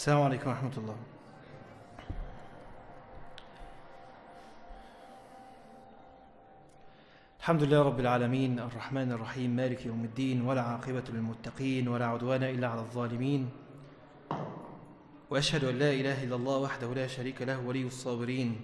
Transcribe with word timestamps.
السلام 0.00 0.22
عليكم 0.22 0.50
ورحمة 0.50 0.76
الله. 0.76 0.96
الحمد 7.40 7.62
لله 7.62 7.82
رب 7.82 8.00
العالمين 8.00 8.58
الرحمن 8.58 9.12
الرحيم 9.12 9.50
مالك 9.50 9.86
يوم 9.86 10.04
الدين 10.04 10.42
ولا 10.42 10.62
عاقبة 10.62 11.04
للمتقين 11.08 11.88
ولا 11.88 12.06
عدوان 12.06 12.42
إلا 12.42 12.68
على 12.68 12.80
الظالمين. 12.80 13.50
وأشهد 15.30 15.64
أن 15.64 15.78
لا 15.78 15.92
إله 15.92 16.24
إلا 16.24 16.36
الله 16.36 16.56
وحده 16.58 16.94
لا 16.94 17.06
شريك 17.06 17.42
له 17.42 17.60
ولي 17.60 17.86
الصابرين. 17.86 18.56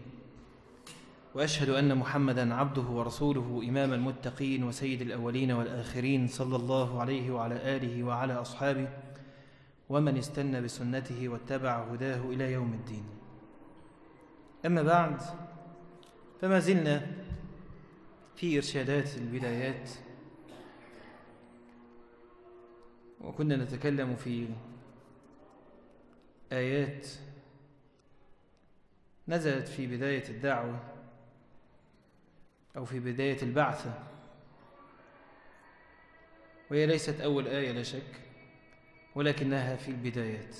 وأشهد 1.34 1.68
أن 1.68 1.98
محمدا 1.98 2.54
عبده 2.54 2.82
ورسوله 2.82 3.60
إمام 3.68 3.92
المتقين 3.92 4.64
وسيد 4.64 5.00
الأولين 5.00 5.52
والآخرين 5.52 6.28
صلى 6.28 6.56
الله 6.56 7.00
عليه 7.00 7.30
وعلى 7.30 7.76
آله 7.76 8.04
وعلى 8.04 8.32
أصحابه. 8.32 8.88
ومن 9.88 10.16
استنى 10.16 10.60
بسنته 10.60 11.28
واتبع 11.28 11.92
هداه 11.92 12.20
إلى 12.20 12.52
يوم 12.52 12.72
الدين. 12.72 13.04
أما 14.66 14.82
بعد 14.82 15.20
فما 16.40 16.58
زلنا 16.58 17.06
في 18.36 18.56
إرشادات 18.56 19.16
البدايات 19.16 19.90
وكنا 23.20 23.56
نتكلم 23.56 24.16
في 24.16 24.48
آيات 26.52 27.08
نزلت 29.28 29.68
في 29.68 29.86
بداية 29.86 30.28
الدعوة 30.28 30.80
أو 32.76 32.84
في 32.84 33.00
بداية 33.00 33.42
البعثة 33.42 34.02
وهي 36.70 36.86
ليست 36.86 37.20
أول 37.20 37.46
آية 37.46 37.72
لا 37.72 37.82
شك. 37.82 38.25
ولكنها 39.16 39.76
في 39.76 39.88
البدايات. 39.88 40.56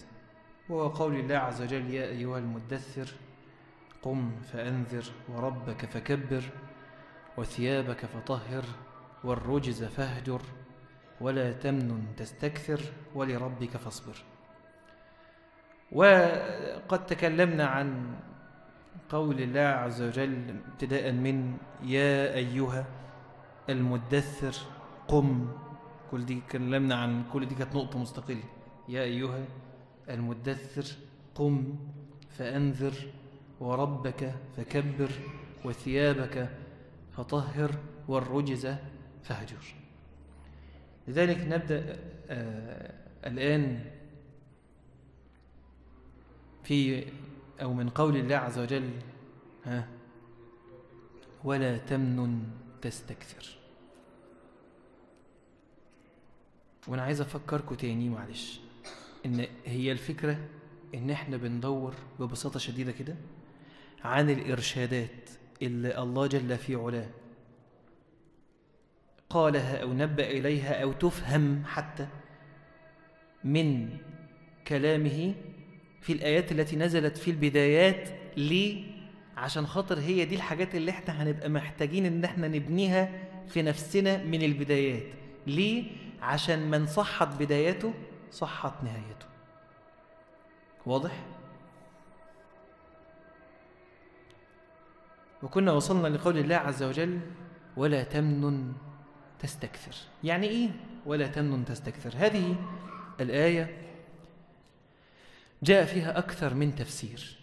وهو 0.68 0.88
قول 0.88 1.14
الله 1.14 1.36
عز 1.36 1.62
وجل 1.62 1.90
يا 1.90 2.04
أيها 2.04 2.38
المدثر 2.38 3.08
قم 4.02 4.30
فأنذر 4.52 5.04
وربك 5.28 5.86
فكبر 5.86 6.42
وثيابك 7.36 8.06
فطهر 8.06 8.64
والرجز 9.24 9.84
فاهجر 9.84 10.42
ولا 11.20 11.52
تمنن 11.52 12.06
تستكثر 12.16 12.80
ولربك 13.14 13.76
فاصبر. 13.76 14.16
وقد 15.92 17.06
تكلمنا 17.06 17.66
عن 17.66 18.16
قول 19.08 19.40
الله 19.40 19.60
عز 19.60 20.02
وجل 20.02 20.60
ابتداء 20.72 21.12
من 21.12 21.56
يا 21.82 22.34
أيها 22.34 22.84
المدثر 23.68 24.54
قم. 25.08 25.48
كل 26.10 26.26
دي 26.26 26.40
تكلمنا 26.40 26.94
عن 26.94 27.24
كل 27.32 27.46
دي 27.46 27.54
كانت 27.54 27.76
نقطة 27.76 27.98
مستقلة. 27.98 28.44
يا 28.88 29.02
أيها 29.02 29.44
المدثر 30.08 30.96
قم 31.34 31.78
فأنذر 32.30 32.94
وربك 33.60 34.34
فكبر 34.56 35.10
وثيابك 35.64 36.50
فطهر 37.16 37.70
والرجز 38.08 38.74
فهجر 39.22 39.74
لذلك 41.08 41.38
نبدأ 41.38 41.98
آه 42.28 42.94
الآن 43.26 43.84
في 46.64 47.06
أو 47.62 47.74
من 47.74 47.88
قول 47.88 48.16
الله 48.16 48.36
عز 48.36 48.58
وجل 48.58 48.90
ها 49.64 49.88
ولا 51.44 51.78
تمنن 51.78 52.44
تستكثر. 52.82 53.56
وأنا 56.88 57.02
عايز 57.02 57.20
افكركم 57.20 57.74
تاني 57.74 58.08
معلش. 58.08 58.60
إن 59.26 59.46
هي 59.66 59.92
الفكرة 59.92 60.38
إن 60.94 61.10
إحنا 61.10 61.36
بندور 61.36 61.94
ببساطة 62.20 62.58
شديدة 62.58 62.92
كده 62.92 63.16
عن 64.04 64.30
الإرشادات 64.30 65.30
اللي 65.62 65.98
الله 66.02 66.26
جل 66.26 66.58
في 66.58 66.74
علاه 66.74 67.08
قالها 69.30 69.82
أو 69.82 69.92
نبأ 69.92 70.30
إليها 70.30 70.82
أو 70.82 70.92
تفهم 70.92 71.62
حتى 71.66 72.06
من 73.44 73.88
كلامه 74.68 75.34
في 76.00 76.12
الآيات 76.12 76.52
التي 76.52 76.76
نزلت 76.76 77.16
في 77.16 77.30
البدايات 77.30 78.08
ليه؟ 78.36 78.84
عشان 79.36 79.66
خاطر 79.66 79.98
هي 79.98 80.24
دي 80.24 80.34
الحاجات 80.34 80.74
اللي 80.74 80.90
إحنا 80.90 81.22
هنبقى 81.22 81.48
محتاجين 81.48 82.06
إن 82.06 82.24
إحنا 82.24 82.48
نبنيها 82.48 83.10
في 83.48 83.62
نفسنا 83.62 84.24
من 84.24 84.42
البدايات. 84.42 85.06
ليه؟ 85.46 85.84
عشان 86.22 86.70
من 86.70 86.86
صحت 86.86 87.28
بدايته 87.42 87.94
صحت 88.30 88.72
نهايته. 88.84 89.26
واضح؟ 90.86 91.26
وكنا 95.42 95.72
وصلنا 95.72 96.08
لقول 96.08 96.38
الله 96.38 96.56
عز 96.56 96.82
وجل 96.82 97.20
ولا 97.76 98.04
تمنن 98.04 98.72
تستكثر. 99.38 99.96
يعني 100.24 100.46
إيه؟ 100.46 100.70
ولا 101.06 101.26
تمنن 101.26 101.64
تستكثر. 101.64 102.12
هذه 102.16 102.56
الآية 103.20 103.82
جاء 105.62 105.84
فيها 105.84 106.18
أكثر 106.18 106.54
من 106.54 106.74
تفسير 106.74 107.36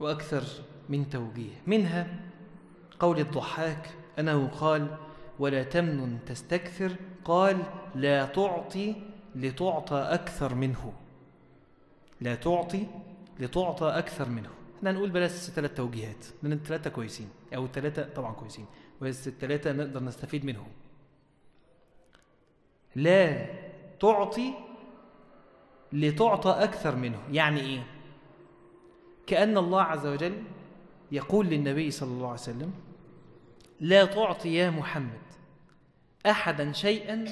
وأكثر 0.00 0.42
من 0.88 1.10
توجيه. 1.10 1.52
منها 1.66 2.20
قول 3.00 3.18
الضحاك 3.18 3.90
أنه 4.18 4.48
قال 4.48 4.96
ولا 5.38 5.62
تمنن 5.62 6.18
تستكثر 6.26 6.96
قال 7.24 7.62
لا 7.94 8.26
تعطي 8.26 8.94
لتعطى 9.34 9.96
أكثر 9.96 10.54
منه. 10.54 10.92
لا 12.20 12.34
تعطي 12.34 12.86
لتعطى 13.40 13.86
أكثر 13.86 14.28
منه. 14.28 14.50
إحنا 14.78 14.92
نقول 14.92 15.10
بلاش 15.10 15.30
ثلاث 15.30 15.74
توجيهات. 15.74 16.26
لأن 16.42 16.52
الثلاثة 16.52 16.90
كويسين. 16.90 17.28
أو 17.54 17.64
الثلاثة 17.64 18.02
طبعا 18.02 18.32
كويسين. 18.32 18.66
بس 19.00 19.28
الثلاثة 19.28 19.72
نقدر 19.72 20.02
نستفيد 20.02 20.44
منهم. 20.44 20.68
لا 22.96 23.46
تعطي 24.00 24.54
لتعطى 25.92 26.50
أكثر 26.50 26.96
منه. 26.96 27.18
يعني 27.30 27.60
إيه؟ 27.60 27.82
كأن 29.26 29.58
الله 29.58 29.82
عز 29.82 30.06
وجل 30.06 30.42
يقول 31.12 31.46
للنبي 31.46 31.90
صلى 31.90 32.10
الله 32.10 32.26
عليه 32.26 32.40
وسلم 32.40 32.72
لا 33.80 34.04
تعطي 34.04 34.54
يا 34.54 34.70
محمد 34.70 35.20
احدا 36.26 36.72
شيئا 36.72 37.24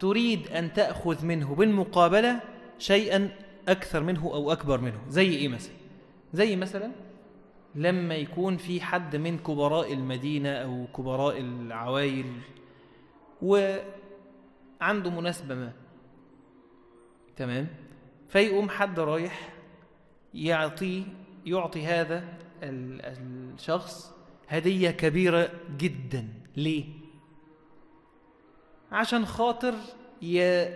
تريد 0.00 0.48
أن 0.48 0.72
تأخذ 0.72 1.26
منه 1.26 1.54
بالمقابلة 1.54 2.40
شيئا 2.78 3.30
أكثر 3.68 4.02
منه 4.02 4.24
أو 4.24 4.52
أكبر 4.52 4.80
منه. 4.80 5.00
زي 5.08 5.30
إيه 5.30 5.48
مثلا؟ 5.48 5.74
زي 6.32 6.56
مثلا 6.56 6.90
لما 7.74 8.14
يكون 8.14 8.56
في 8.56 8.80
حد 8.80 9.16
من 9.16 9.38
كبراء 9.38 9.92
المدينة 9.92 10.50
أو 10.50 10.86
كبراء 10.96 11.40
العوائل 11.40 12.26
وعنده 13.42 15.10
مناسبة 15.10 15.54
ما. 15.54 15.72
تمام؟ 17.36 17.66
فيقوم 18.28 18.68
حد 18.68 19.00
رايح 19.00 19.54
يعطي 20.34 21.04
يعطي 21.46 21.86
هذا 21.86 22.24
الشخص 22.62 24.14
هدية 24.48 24.90
كبيرة 24.90 25.50
جدا. 25.78 26.28
ليه؟ 26.56 26.84
عشان 28.92 29.26
خاطر 29.26 29.74
ي... 30.22 30.66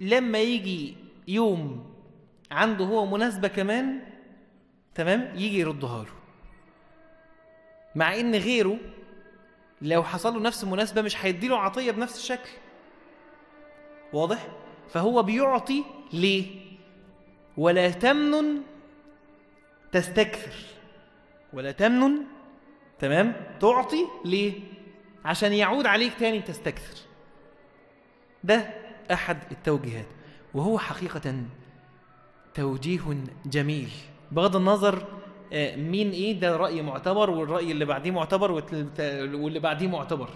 لما 0.00 0.38
يجي 0.38 0.96
يوم 1.28 1.92
عنده 2.50 2.84
هو 2.84 3.06
مناسبة 3.06 3.48
كمان 3.48 4.00
تمام؟ 4.94 5.32
يجي 5.34 5.58
يردها 5.58 6.04
له. 6.04 6.12
مع 7.94 8.20
إن 8.20 8.34
غيره 8.34 8.78
لو 9.82 10.02
حصل 10.02 10.34
له 10.34 10.40
نفس 10.40 10.64
المناسبة 10.64 11.02
مش 11.02 11.24
هيديله 11.24 11.58
عطية 11.58 11.90
بنفس 11.90 12.16
الشكل. 12.16 12.50
واضح؟ 14.12 14.48
فهو 14.88 15.22
بيعطي 15.22 15.84
ليه؟ 16.12 16.46
ولا 17.56 17.90
تمنن 17.90 18.62
تستكثر. 19.92 20.54
ولا 21.52 21.72
تمنن 21.72 22.24
تمام؟ 22.98 23.56
تعطي 23.60 24.06
ليه؟ 24.24 24.71
عشان 25.24 25.52
يعود 25.52 25.86
عليك 25.86 26.12
تاني 26.18 26.40
تستكثر 26.40 27.00
ده 28.44 28.70
أحد 29.12 29.38
التوجيهات 29.50 30.06
وهو 30.54 30.78
حقيقة 30.78 31.34
توجيه 32.54 33.00
جميل 33.46 33.88
بغض 34.32 34.56
النظر 34.56 35.06
مين 35.76 36.10
إيه 36.10 36.40
ده 36.40 36.56
رأي 36.56 36.82
معتبر 36.82 37.30
والرأي 37.30 37.72
اللي 37.72 37.84
بعديه 37.84 38.10
معتبر 38.10 38.52
واللي 38.52 39.60
بعديه 39.60 39.86
معتبر. 39.88 40.28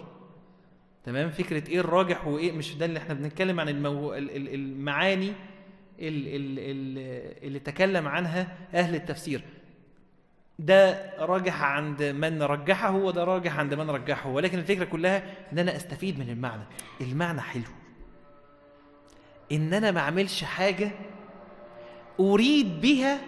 تمام؟ 1.04 1.30
فكرة 1.30 1.68
إيه 1.70 1.80
الراجح 1.80 2.26
وإيه 2.26 2.52
مش 2.52 2.74
ده 2.74 2.86
اللي 2.86 2.98
إحنا 2.98 3.14
بنتكلم 3.14 3.60
عن 3.60 3.68
المو... 3.68 4.14
المعاني 4.14 5.32
اللي 5.98 7.58
تكلم 7.58 8.08
عنها 8.08 8.56
أهل 8.74 8.94
التفسير. 8.94 9.42
ده 10.58 11.10
راجح 11.18 11.62
عند 11.62 12.02
من 12.02 12.42
رجحه 12.42 12.94
وده 12.96 13.24
راجح 13.24 13.58
عند 13.58 13.74
من 13.74 13.90
رجحه 13.90 14.30
ولكن 14.30 14.58
الفكرة 14.58 14.84
كلها 14.84 15.22
إن 15.52 15.58
أنا 15.58 15.76
أستفيد 15.76 16.18
من 16.18 16.30
المعنى. 16.30 16.62
المعنى 17.00 17.40
حلو. 17.40 17.62
إن 19.52 19.74
أنا 19.74 19.90
ما 19.90 20.00
أعملش 20.00 20.44
حاجة 20.44 20.90
أريد 22.20 22.80
بها 22.80 23.18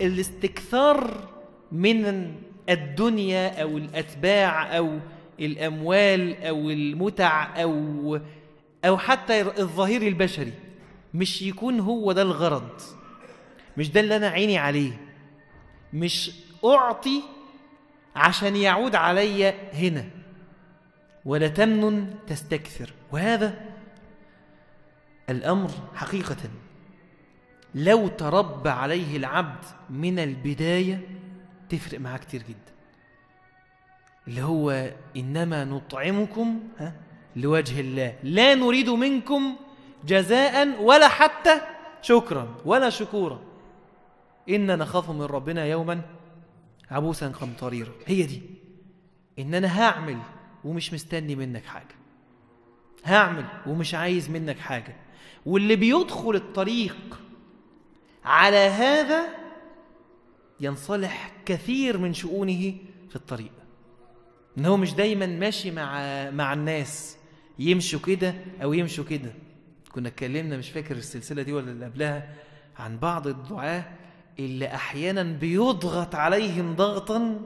الاستكثار 0.00 1.28
من 1.72 2.34
الدنيا 2.68 3.62
أو 3.62 3.78
الأتباع 3.78 4.76
أو 4.78 4.98
الأموال 5.40 6.44
أو 6.44 6.70
المتع 6.70 7.62
أو 7.62 8.20
أو 8.84 8.98
حتى 8.98 9.40
الظهير 9.40 10.02
البشري. 10.02 10.52
مش 11.14 11.42
يكون 11.42 11.80
هو 11.80 12.12
ده 12.12 12.22
الغرض. 12.22 12.80
مش 13.76 13.90
ده 13.90 14.00
اللي 14.00 14.16
أنا 14.16 14.28
عيني 14.28 14.58
عليه. 14.58 15.07
مش 15.92 16.30
أعطي 16.64 17.22
عشان 18.16 18.56
يعود 18.56 18.94
علي 18.94 19.54
هنا 19.72 20.04
ولا 21.24 21.48
تمنن 21.48 22.14
تستكثر. 22.26 22.92
وهذا 23.12 23.54
الأمر 25.30 25.70
حقيقة. 25.94 26.36
لو 27.74 28.08
تربى 28.08 28.70
عليه 28.70 29.16
العبد 29.16 29.64
من 29.90 30.18
البداية 30.18 31.08
تفرق 31.68 32.00
معاه 32.00 32.16
كتير 32.16 32.42
جدا. 32.42 32.72
اللي 34.28 34.42
هو 34.42 34.90
إنما 35.16 35.64
نطعمكم 35.64 36.60
ها 36.78 36.92
لوجه 37.36 37.80
الله. 37.80 38.14
لا 38.22 38.54
نريد 38.54 38.90
منكم 38.90 39.56
جزاء 40.04 40.82
ولا 40.82 41.08
حتى 41.08 41.60
شكرا 42.02 42.54
ولا 42.64 42.90
شكورا. 42.90 43.47
إنا 44.48 44.76
نخاف 44.76 45.10
من 45.10 45.22
ربنا 45.22 45.66
يوما 45.66 46.02
عبوسا 46.90 47.28
قمطريرا. 47.28 47.92
هي 48.06 48.22
دي. 48.22 48.42
إن 49.38 49.54
أنا 49.54 49.82
هعمل 49.82 50.18
ومش 50.64 50.92
مستني 50.94 51.36
منك 51.36 51.64
حاجة. 51.64 51.94
هعمل 53.04 53.44
ومش 53.66 53.94
عايز 53.94 54.30
منك 54.30 54.58
حاجة. 54.58 54.96
واللي 55.46 55.76
بيدخل 55.76 56.34
الطريق 56.34 57.20
على 58.24 58.56
هذا 58.56 59.22
ينصلح 60.60 61.32
كثير 61.46 61.98
من 61.98 62.14
شؤونه 62.14 62.74
في 63.08 63.16
الطريق. 63.16 63.52
إن 64.58 64.66
هو 64.66 64.76
مش 64.76 64.94
دايما 64.94 65.26
ماشي 65.26 65.70
مع 65.70 66.00
مع 66.30 66.52
الناس 66.52 67.16
يمشوا 67.58 68.00
كده 68.00 68.34
أو 68.62 68.72
يمشوا 68.72 69.04
كده. 69.04 69.32
كنا 69.92 70.08
اتكلمنا 70.08 70.56
مش 70.56 70.70
فاكر 70.70 70.96
السلسلة 70.96 71.42
دي 71.42 71.52
ولا 71.52 71.70
اللي 71.70 71.84
قبلها 71.84 72.34
عن 72.78 72.98
بعض 72.98 73.26
الدعاة 73.26 73.84
اللي 74.38 74.74
أحيانا 74.74 75.22
بيضغط 75.22 76.14
عليهم 76.14 76.74
ضغطا 76.74 77.40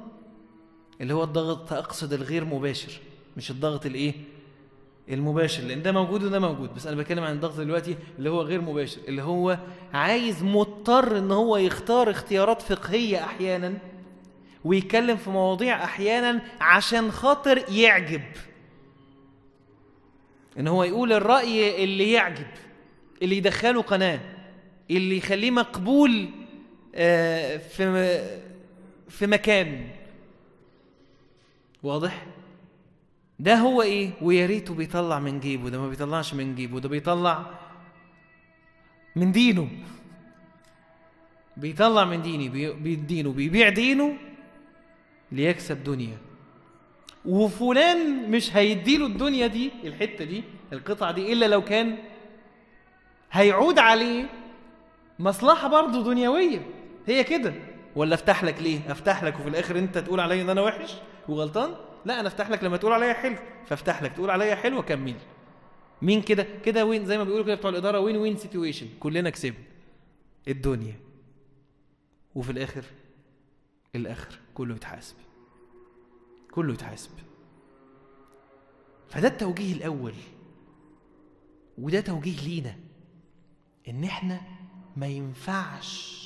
اللي 1.00 1.14
هو 1.14 1.24
الضغط 1.24 1.72
أقصد 1.72 2.12
الغير 2.12 2.44
مباشر 2.44 2.92
مش 3.36 3.50
الضغط 3.50 3.86
الإيه؟ 3.86 4.14
المباشر 5.08 5.62
لأن 5.62 5.82
ده 5.82 5.92
موجود 5.92 6.22
وده 6.22 6.38
موجود 6.38 6.74
بس 6.74 6.86
أنا 6.86 6.96
بتكلم 6.96 7.24
عن 7.24 7.32
الضغط 7.34 7.56
دلوقتي 7.60 7.96
اللي 8.18 8.30
هو 8.30 8.42
غير 8.42 8.60
مباشر 8.60 9.00
اللي 9.08 9.22
هو 9.22 9.58
عايز 9.94 10.42
مضطر 10.42 11.18
إن 11.18 11.32
هو 11.32 11.56
يختار 11.56 12.10
اختيارات 12.10 12.62
فقهية 12.62 13.24
أحيانا 13.24 13.78
ويتكلم 14.64 15.16
في 15.16 15.30
مواضيع 15.30 15.84
أحيانا 15.84 16.42
عشان 16.60 17.10
خاطر 17.12 17.64
يعجب. 17.70 18.22
إن 20.58 20.66
هو 20.68 20.84
يقول 20.84 21.12
الرأي 21.12 21.84
اللي 21.84 22.12
يعجب 22.12 22.46
اللي 23.22 23.36
يدخله 23.36 23.82
قناة 23.82 24.20
اللي 24.90 25.16
يخليه 25.16 25.50
مقبول 25.50 26.28
في 27.58 28.24
في 29.08 29.26
مكان. 29.26 29.88
واضح؟ 31.82 32.26
ده 33.38 33.54
هو 33.54 33.82
إيه؟ 33.82 34.10
ويا 34.22 34.46
ريته 34.46 34.74
بيطلع 34.74 35.18
من 35.18 35.40
جيبه 35.40 35.68
ده 35.70 35.80
ما 35.80 35.88
بيطلعش 35.88 36.34
من 36.34 36.54
جيبه 36.54 36.80
ده 36.80 36.88
بيطلع 36.88 37.46
من 39.16 39.32
دينه. 39.32 39.68
بيطلع 41.56 42.04
من 42.04 42.22
ديني 42.22 42.48
بي- 42.48 42.72
بي- 42.72 42.94
دينه 42.96 43.32
بيبيع 43.32 43.68
دينه 43.68 44.16
ليكسب 45.32 45.84
دنيا. 45.84 46.16
وفلان 47.24 48.30
مش 48.30 48.56
هيديله 48.56 49.06
الدنيا 49.06 49.46
دي 49.46 49.70
الحتة 49.84 50.24
دي 50.24 50.42
القطعة 50.72 51.12
دي 51.12 51.32
إلا 51.32 51.46
لو 51.46 51.64
كان 51.64 51.98
هيعود 53.32 53.78
عليه 53.78 54.24
مصلحة 55.18 55.68
برضه 55.68 56.04
دنيوية. 56.04 56.60
هي 57.06 57.24
كده. 57.24 57.54
ولا 57.96 58.14
افتح 58.14 58.44
لك 58.44 58.62
ليه؟ 58.62 58.92
افتح 58.92 59.24
لك 59.24 59.40
وفي 59.40 59.48
الآخر 59.48 59.78
انت 59.78 59.98
تقول 59.98 60.20
عليا 60.20 60.42
إن 60.42 60.50
أنا 60.50 60.60
وحش 60.62 60.94
وغلطان؟ 61.28 61.74
لا 62.04 62.20
أنا 62.20 62.28
افتح 62.28 62.50
لك 62.50 62.64
لما 62.64 62.76
تقول 62.76 62.92
عليا 62.92 63.12
حلو 63.12 63.36
فافتح 63.66 64.02
لك 64.02 64.12
تقول 64.12 64.30
عليا 64.30 64.54
حلو 64.54 64.78
وكمل. 64.78 65.14
مين 66.02 66.22
كده؟ 66.22 66.46
كده 66.64 66.84
win? 66.84 67.06
زي 67.06 67.18
ما 67.18 67.24
بيقولوا 67.24 67.46
كده 67.46 67.54
بتوع 67.54 67.70
الإدارة 67.70 68.00
win 68.00 68.16
win 68.16 68.36
situation 68.36 68.86
كلنا 69.00 69.30
كسبنا. 69.30 69.64
الدنيا. 70.48 71.00
وفي 72.34 72.52
الآخر 72.52 72.84
الآخر 73.94 74.38
كله 74.54 74.74
يتحاسب. 74.74 75.16
كله 76.50 76.72
يتحاسب. 76.72 77.10
فده 79.08 79.28
التوجيه 79.28 79.72
الأول. 79.72 80.14
وده 81.78 82.00
توجيه 82.00 82.48
لينا. 82.48 82.76
إن 83.88 84.04
إحنا 84.04 84.40
ما 84.96 85.06
ينفعش 85.06 86.21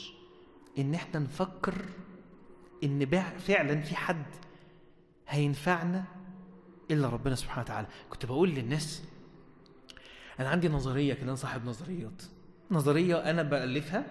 إن 0.78 0.94
إحنا 0.94 1.20
نفكر 1.20 1.75
إن 2.84 3.06
فعلا 3.38 3.81
في 3.81 3.96
حد 3.96 4.26
هينفعنا 5.28 6.05
إلا 6.90 7.08
ربنا 7.08 7.34
سبحانه 7.34 7.62
وتعالى. 7.62 7.87
كنت 8.11 8.26
بقول 8.26 8.50
للناس 8.50 9.05
أنا 10.40 10.49
عندي 10.49 10.69
نظرية 10.69 11.14
كده 11.14 11.25
أنا 11.25 11.34
صاحب 11.34 11.64
نظريات. 11.64 12.23
نظرية 12.70 13.31
أنا 13.31 13.43
بألفها 13.43 14.05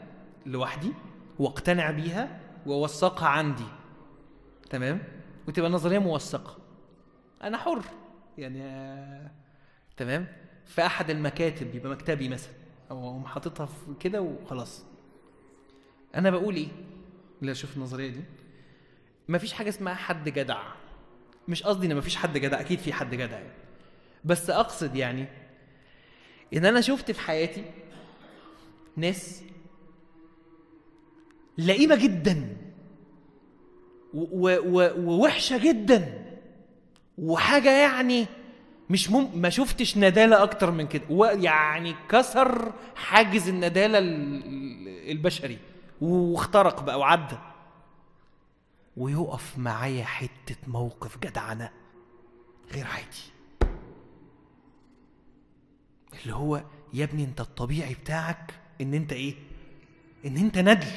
لوحدي 0.45 0.94
وأقتنع 1.39 1.91
بيها 1.91 2.39
وأوثقها 2.65 3.27
عندي. 3.27 3.67
تمام؟ 4.69 5.01
وتبقى 5.47 5.69
نظرية 5.69 6.00
موثقة. 6.00 6.57
أنا 7.44 7.57
حر. 7.57 7.81
يعني 8.38 9.31
تمام؟ 9.97 10.27
في 10.65 10.85
أحد 10.85 11.09
المكاتب 11.09 11.75
يبقى 11.75 11.89
مكتبي 11.89 12.29
مثلا. 12.29 12.53
أو 12.91 13.25
حاططها 13.25 13.69
كده 14.00 14.21
وخلاص. 14.21 14.85
أنا 16.15 16.29
بقول 16.29 16.56
إيه؟ 16.56 16.67
لا 17.41 17.53
شوف 17.53 17.77
النظرية 17.77 18.09
دي. 18.09 18.21
مفيش 19.29 19.53
حاجة 19.53 19.69
اسمها 19.69 19.94
حد 19.94 20.29
جدع. 20.29 20.62
مش 21.47 21.63
قصدي 21.63 21.88
إن 21.88 21.95
مفيش 21.95 22.15
حد 22.15 22.38
جدع 22.38 22.59
أكيد 22.59 22.79
في 22.79 22.94
حد 22.94 23.15
جدع 23.15 23.38
يعني. 23.38 23.53
بس 24.25 24.50
أقصد 24.50 24.95
يعني 24.95 25.25
إن 26.53 26.65
أنا 26.65 26.81
شفت 26.81 27.12
في 27.12 27.19
حياتي 27.21 27.63
ناس 28.98 29.43
لئيمة 31.57 31.95
جدا 31.95 32.57
ووحشة 34.13 35.57
جدا 35.57 36.25
وحاجة 37.17 37.72
يعني 37.81 38.25
مش 38.89 39.10
مم... 39.10 39.27
ما 39.41 39.50
شفتش 39.50 39.98
ندالة 39.98 40.43
أكتر 40.43 40.72
من 40.72 40.88
كده. 40.88 41.03
ويعني 41.10 41.95
كسر 42.10 42.74
حاجز 42.95 43.50
الندالة 43.50 43.98
ال- 43.98 45.12
البشري. 45.12 45.57
واخترق 46.02 46.84
بقى 46.84 47.00
وعدى. 47.00 47.38
ويقف 48.98 49.58
معايا 49.58 50.06
حتة 50.06 50.56
موقف 50.68 51.18
جدعنة 51.18 51.70
غير 52.72 52.88
عادي. 52.88 53.24
اللي 56.22 56.36
هو 56.36 56.64
يا 56.94 57.04
ابني 57.04 57.24
انت 57.24 57.42
الطبيعي 57.42 57.94
بتاعك 57.94 58.54
ان 58.82 58.94
انت 58.94 59.14
إيه؟ 59.14 59.36
ان 60.25 60.38
انت 60.38 60.58
ندل 60.58 60.92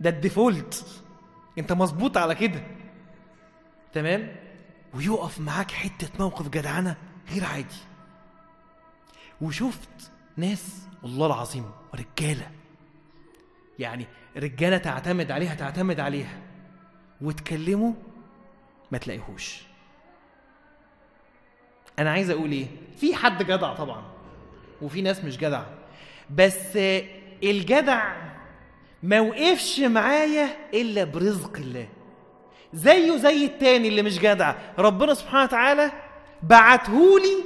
ده 0.00 0.10
الديفولت. 0.10 1.02
انت 1.58 1.72
مظبوط 1.72 2.16
على 2.16 2.34
كده. 2.34 2.62
تمام؟ 3.92 4.36
ويقف 4.94 5.40
معاك 5.40 5.70
حتة 5.70 6.08
موقف 6.18 6.48
جدعنة 6.48 6.96
غير 7.30 7.44
عادي. 7.44 7.76
وشفت 9.40 10.10
ناس 10.36 10.86
والله 11.02 11.26
العظيم 11.26 11.70
رجالة 11.94 12.50
يعني 13.78 14.06
رجالة 14.36 14.76
تعتمد 14.78 15.30
عليها 15.30 15.54
تعتمد 15.54 16.00
عليها. 16.00 16.38
وتكلموا 17.20 17.92
ما 18.92 18.98
تلاقيهوش. 18.98 19.62
أنا 21.98 22.10
عايز 22.10 22.30
أقول 22.30 22.52
إيه؟ 22.52 22.66
في 22.96 23.14
حد 23.14 23.42
جدع 23.42 23.74
طبعا 23.74 24.02
وفي 24.82 25.02
ناس 25.02 25.24
مش 25.24 25.36
جدع. 25.38 25.62
بس 26.36 26.76
الجدع 27.42 28.12
ما 29.02 29.20
وقفش 29.20 29.80
معايا 29.80 30.48
إلا 30.74 31.04
برزق 31.04 31.56
الله. 31.56 31.88
زيه 32.74 33.16
زي 33.16 33.44
التاني 33.44 33.88
اللي 33.88 34.02
مش 34.02 34.18
جدع. 34.18 34.54
ربنا 34.78 35.14
سبحانه 35.14 35.44
وتعالى 35.44 35.92
بعتهولي 36.42 37.36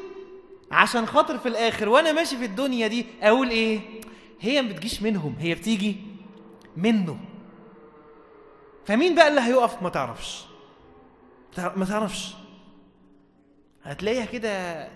عشان 0.71 1.07
خاطر 1.07 1.39
في 1.39 1.49
الآخر 1.49 1.89
وأنا 1.89 2.13
ماشي 2.13 2.37
في 2.37 2.45
الدنيا 2.45 2.87
دي 2.87 3.07
أقول 3.23 3.51
إيه؟ 3.51 3.81
هي 4.41 4.63
ما 4.63 4.69
بتجيش 4.69 5.03
منهم 5.03 5.37
هي 5.39 5.55
بتيجي 5.55 5.97
منه. 6.77 7.19
فمين 8.87 9.15
بقى 9.15 9.29
اللي 9.29 9.41
هيقف؟ 9.41 9.83
ما 9.83 9.89
تعرفش. 9.89 10.45
تع- 11.55 11.75
ما 11.77 11.85
تعرفش. 11.85 12.35
هتلاقيها 13.83 14.25
كده 14.25 14.89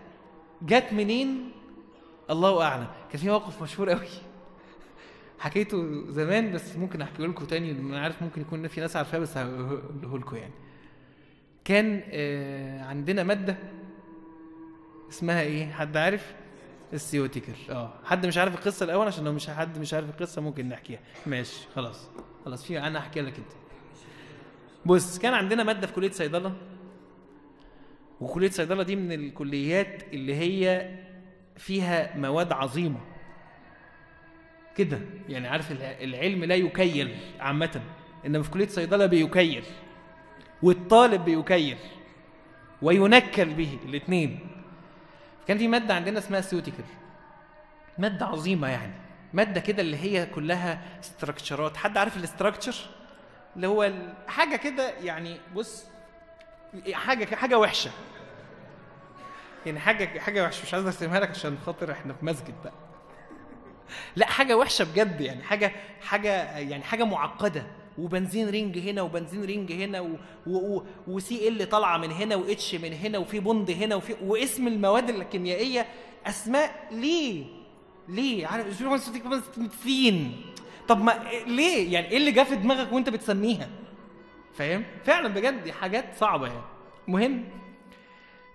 جت 0.63 0.93
منين؟ 0.93 1.51
الله 2.31 2.63
أعلم. 2.65 2.87
كان 3.11 3.21
في 3.21 3.29
موقف 3.29 3.63
مشهور 3.63 3.91
قوي 3.91 4.07
حكيته 5.39 6.11
زمان 6.11 6.53
بس 6.53 6.77
ممكن 6.77 7.03
أحكيه 7.03 7.27
لكم 7.27 7.45
تاني 7.45 7.71
أنا 7.71 8.01
عارف 8.01 8.23
ممكن 8.23 8.41
يكون 8.41 8.69
في 8.69 8.81
ناس 8.81 8.97
عارفاه 8.97 9.19
بس 9.19 9.37
هقوله 9.37 10.19
لكم 10.19 10.37
يعني. 10.37 10.53
كان 11.65 12.03
آه، 12.11 12.85
عندنا 12.85 13.23
مادة 13.23 13.57
اسمها 15.11 15.41
إيه؟ 15.43 15.73
حد 15.73 15.97
عارف؟ 15.97 16.35
السيوتيكال. 16.93 17.55
آه. 17.71 17.93
حد 18.05 18.27
مش 18.27 18.39
عارف 18.39 18.55
القصة 18.55 18.85
الأول؟ 18.85 19.07
عشان 19.07 19.25
لو 19.25 19.33
مش 19.33 19.51
حد 19.51 19.79
مش 19.79 19.95
عارف 19.95 20.09
القصة 20.11 20.43
ممكن 20.43 20.69
نحكيها. 20.69 20.99
ماشي 21.27 21.61
خلاص. 21.77 22.09
خلاص 22.45 22.65
في 22.65 22.79
أنا 22.81 22.99
احكي 22.99 23.21
لك 23.21 23.39
أنت. 23.39 23.53
بص 24.87 25.19
كان 25.19 25.35
عندنا 25.35 25.63
مادة 25.65 25.87
في 25.87 25.93
كلية 25.93 26.11
صيدلة. 26.11 26.53
وكلية 28.21 28.51
صيدلة 28.51 28.83
دي 28.83 28.97
من 28.97 29.13
الكليات 29.13 30.03
اللي 30.13 30.35
هي 30.35 30.91
فيها 31.57 32.17
مواد 32.17 32.53
عظيمة. 32.53 33.01
كده. 34.77 35.01
يعني 35.29 35.49
عارف 35.49 35.73
الع- 35.73 35.99
العلم 36.01 36.45
لا 36.45 36.55
يكيل 36.55 37.17
عامة. 37.41 37.83
إنما 38.27 38.43
في 38.43 38.51
كلية 38.51 38.67
صيدلة 38.69 39.07
بيكيل. 39.07 39.65
والطالب 40.63 41.25
بيكيل. 41.25 41.77
وينكل 42.83 43.55
به 43.55 43.79
الاثنين 43.89 44.39
كان 45.51 45.59
في 45.59 45.69
مادة 45.69 45.95
عندنا 45.95 46.19
اسمها 46.19 46.41
سيوتيكال 46.41 46.85
مادة 47.99 48.27
عظيمة 48.27 48.69
يعني. 48.69 48.93
مادة 49.33 49.61
كده 49.61 49.83
اللي 49.83 49.97
هي 49.97 50.27
كلها 50.27 50.81
استراكشرات 51.01 51.77
حد 51.77 51.99
عارف 51.99 52.17
الاستراكشر 52.17 52.75
اللي 53.57 53.67
هو 53.67 53.93
حاجة 54.29 54.57
كده 54.57 54.91
يعني 55.03 55.41
بص 55.55 55.85
حاجة 56.93 57.35
حاجة 57.35 57.59
وحشة. 57.59 57.91
يعني 59.67 59.81
حاجة 59.81 60.19
حاجة 60.19 60.43
وحشة. 60.45 60.63
مش 60.63 60.75
عايز 60.75 60.87
أرسمها 60.87 61.21
لك 61.21 61.31
عشان 61.31 61.59
خاطر 61.67 61.93
إحنا 61.93 62.13
في 62.15 62.25
مسجد 62.25 62.55
بقى. 62.65 62.75
لا 64.17 64.27
حاجة 64.27 64.57
وحشة 64.57 64.85
بجد 64.85 65.21
يعني. 65.21 65.43
حاجة 65.43 65.73
حاجة 66.03 66.59
يعني 66.59 66.85
حاجة 66.85 67.05
معقدة. 67.05 67.67
و 68.01 68.07
benzene 68.07 68.49
ring 68.49 68.79
هنا 68.79 69.03
و 69.03 69.08
benzene 69.08 69.45
ring 69.45 69.73
هنا 69.73 70.01
و... 70.01 70.17
و... 70.47 70.83
و 71.09 71.49
Cl 71.49 71.69
طالعة 71.69 71.99
من 71.99 72.11
هنا 72.11 72.37
و 72.37 72.56
H 72.56 72.75
من 72.75 72.93
هنا 72.93 73.19
وفي 73.19 73.41
bond 73.41 73.71
هنا 73.71 73.95
وفي 73.95 74.15
واسم 74.23 74.69
المواد 74.69 75.11
الكيميائية 75.11 75.87
أسماء 76.27 76.89
ليه؟ 76.91 77.45
ليه؟ 78.09 78.47
عارف 78.47 78.83
فين؟ 79.83 80.37
طب 80.89 81.03
ما 81.03 81.13
ليه؟ 81.47 81.93
يعني 81.93 82.09
إيه 82.11 82.17
اللي 82.17 82.33
جه 82.33 82.43
في 82.45 82.57
دماغك 82.57 82.93
وأنت 82.93 83.09
بتسميها؟ 83.09 83.69
فاهم؟ 84.55 84.85
فعلا 85.05 85.29
بجد 85.29 85.65
دي 85.65 85.73
حاجات 85.73 86.05
صعبة 86.17 86.47
يعني. 86.47 86.63
مهم 87.09 87.45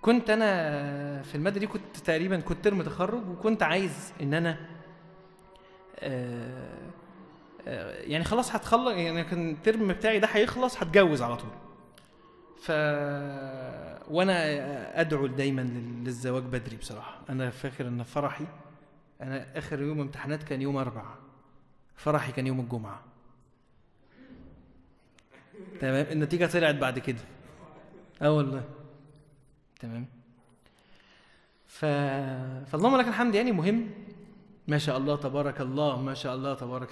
كنت 0.01 0.29
أنا 0.29 1.21
في 1.21 1.35
المادة 1.35 1.59
دي 1.59 1.67
كنت 1.67 1.97
تقريبا 2.05 2.39
كنت 2.39 2.63
ترم 2.65 2.81
تخرج 2.81 3.29
وكنت 3.29 3.63
عايز 3.63 4.13
إن 4.21 4.33
أنا 4.33 4.57
آه، 5.99 6.89
يعني 7.67 8.23
خلاص 8.23 8.55
هتخلص 8.55 8.91
يعني 8.95 9.23
كان 9.23 9.49
الترم 9.51 9.87
بتاعي 9.87 10.19
ده 10.19 10.27
هيخلص 10.27 10.77
هتجوز 10.77 11.21
على 11.21 11.35
طول. 11.37 11.49
ف 12.61 12.71
وأنا 14.11 15.01
ادعو 15.01 15.27
دايما 15.27 15.61
لل- 15.61 16.03
للزواج 16.03 16.43
بدري 16.43 16.77
بصراحة. 16.77 17.19
أنا 17.29 17.49
فاكر 17.49 17.87
إن 17.87 18.03
فرحي 18.03 18.45
أنا 19.21 19.57
آخر 19.57 19.81
يوم 19.81 19.99
امتحانات 20.01 20.43
كان 20.43 20.61
يوم 20.61 20.77
أربع 20.77 21.03
فرحي 21.95 22.31
كان 22.31 22.47
يوم 22.47 22.59
الجمعة. 22.59 23.01
تمام؟ 25.81 26.05
النتيجة 26.11 26.45
طلعت 26.45 26.75
بعد 26.75 26.99
كده. 26.99 27.19
آه 28.21 28.31
والله. 28.31 28.63
تمام؟ 29.79 30.05
ف 31.67 31.85
فاللهم 32.65 32.97
لك 32.97 33.07
الحمد 33.07 33.35
يعني 33.35 33.51
مهم. 33.51 33.89
ما 34.67 34.77
شاء 34.77 34.97
الله 34.97 35.15
تبارك 35.15 35.61
الله 35.61 36.01
ما 36.01 36.13
شاء 36.13 36.35
الله 36.35 36.53
تبارك 36.53 36.89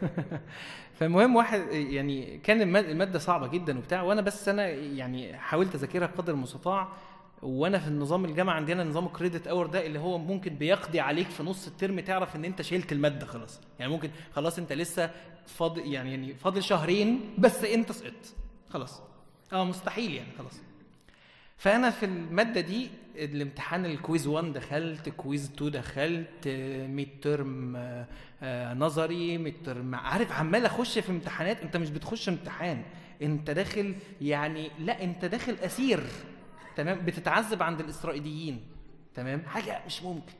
فالمهم 0.98 1.36
واحد 1.36 1.60
يعني 1.72 2.38
كان 2.38 2.60
الماد- 2.62 2.84
المادة 2.88 3.18
صعبة 3.18 3.46
جدا 3.46 3.78
وبتاع 3.78 4.02
وأنا 4.02 4.20
بس 4.20 4.48
أنا 4.48 4.68
يعني 4.68 5.36
حاولت 5.38 5.74
أذاكرها 5.74 6.06
قدر 6.06 6.32
المستطاع 6.32 6.88
وأنا 7.42 7.78
في 7.78 7.88
النظام 7.88 8.24
الجامعة 8.24 8.54
عندنا 8.54 8.84
نظام 8.84 9.06
ال 9.06 9.12
credit 9.12 9.46
hour 9.46 9.66
ده 9.66 9.86
اللي 9.86 9.98
هو 9.98 10.18
ممكن 10.18 10.54
بيقضي 10.54 11.00
عليك 11.00 11.28
في 11.28 11.42
نص 11.42 11.66
الترم 11.66 12.00
تعرف 12.00 12.36
إن 12.36 12.44
أنت 12.44 12.62
شلت 12.62 12.92
المادة 12.92 13.26
خلاص. 13.26 13.60
يعني 13.78 13.92
ممكن 13.92 14.10
خلاص 14.32 14.58
أنت 14.58 14.72
لسه 14.72 15.10
فاضل 15.46 15.92
يعني 15.92 16.10
يعني 16.10 16.34
فاضل 16.34 16.62
شهرين 16.62 17.20
بس 17.38 17.64
أنت 17.64 17.92
سقطت. 17.92 18.34
خلاص. 18.70 19.02
آه 19.52 19.64
مستحيل 19.64 20.14
يعني 20.14 20.28
خلاص. 20.38 20.60
فأنا 21.60 21.90
في 21.90 22.06
المادة 22.06 22.60
دي 22.60 22.90
الامتحان 23.16 23.84
ال 23.86 23.94
quiz 23.94 24.26
1 24.26 24.52
دخلت 24.52 25.08
quiz 25.08 25.50
2 25.54 25.70
دخلت 25.70 26.48
midterm 26.88 27.76
نظري 28.78 29.38
midterm 29.38 29.94
عارف 29.94 30.32
عمال 30.32 30.66
أخش 30.66 30.98
في 30.98 31.10
امتحانات 31.12 31.62
أنت 31.62 31.76
مش 31.76 31.90
بتخش 31.90 32.28
امتحان 32.28 32.82
أنت 33.22 33.50
داخل 33.50 33.94
يعني 34.20 34.70
لا 34.78 35.04
أنت 35.04 35.24
داخل 35.24 35.56
أسير 35.62 36.02
تمام؟ 36.76 36.98
بتتعذب 36.98 37.62
عند 37.62 37.80
الإسرائيليين 37.80 38.60
تمام؟ 39.14 39.42
حاجة 39.46 39.82
مش 39.86 40.02
ممكن. 40.02 40.32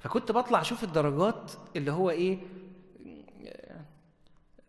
فكنت 0.00 0.32
بطلع 0.32 0.60
أشوف 0.60 0.84
الدرجات 0.84 1.52
اللي 1.76 1.92
هو 1.92 2.10
إيه 2.10 2.34
آه، 2.34 2.40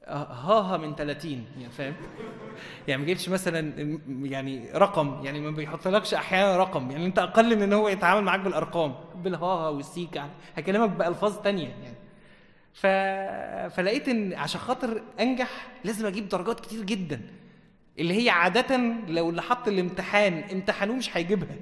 هاها 0.07 0.77
من 0.77 0.95
30 0.95 1.45
يعني 1.57 1.71
فاهم؟ 1.71 1.93
يعني 2.87 3.01
ما 3.01 3.07
جبتش 3.07 3.29
مثلا 3.29 3.73
يعني 4.23 4.71
رقم 4.75 5.25
يعني 5.25 5.39
ما 5.39 5.51
بيحطلكش 5.51 6.13
أحيانا 6.13 6.57
رقم 6.57 6.91
يعني 6.91 7.05
أنت 7.05 7.19
أقل 7.19 7.55
من 7.55 7.61
إن 7.61 7.73
هو 7.73 7.89
يتعامل 7.89 8.23
معاك 8.23 8.39
بالأرقام 8.39 8.95
بالهاها 9.15 9.69
والسيكا 9.69 10.29
هكلمك 10.57 10.89
بألفاظ 10.89 11.37
تانية 11.37 11.67
يعني. 11.67 11.95
ف... 12.73 12.85
فلقيت 13.75 14.09
إن 14.09 14.33
عشان 14.33 14.61
خاطر 14.61 15.01
أنجح 15.19 15.67
لازم 15.83 16.05
أجيب 16.05 16.29
درجات 16.29 16.59
كتير 16.59 16.83
جدا 16.83 17.21
اللي 17.99 18.23
هي 18.25 18.29
عادة 18.29 18.77
لو 19.07 19.29
اللي 19.29 19.41
حط 19.41 19.67
الامتحان 19.67 20.43
امتحنوه 20.51 20.95
مش 20.95 21.17
هيجيبها. 21.17 21.55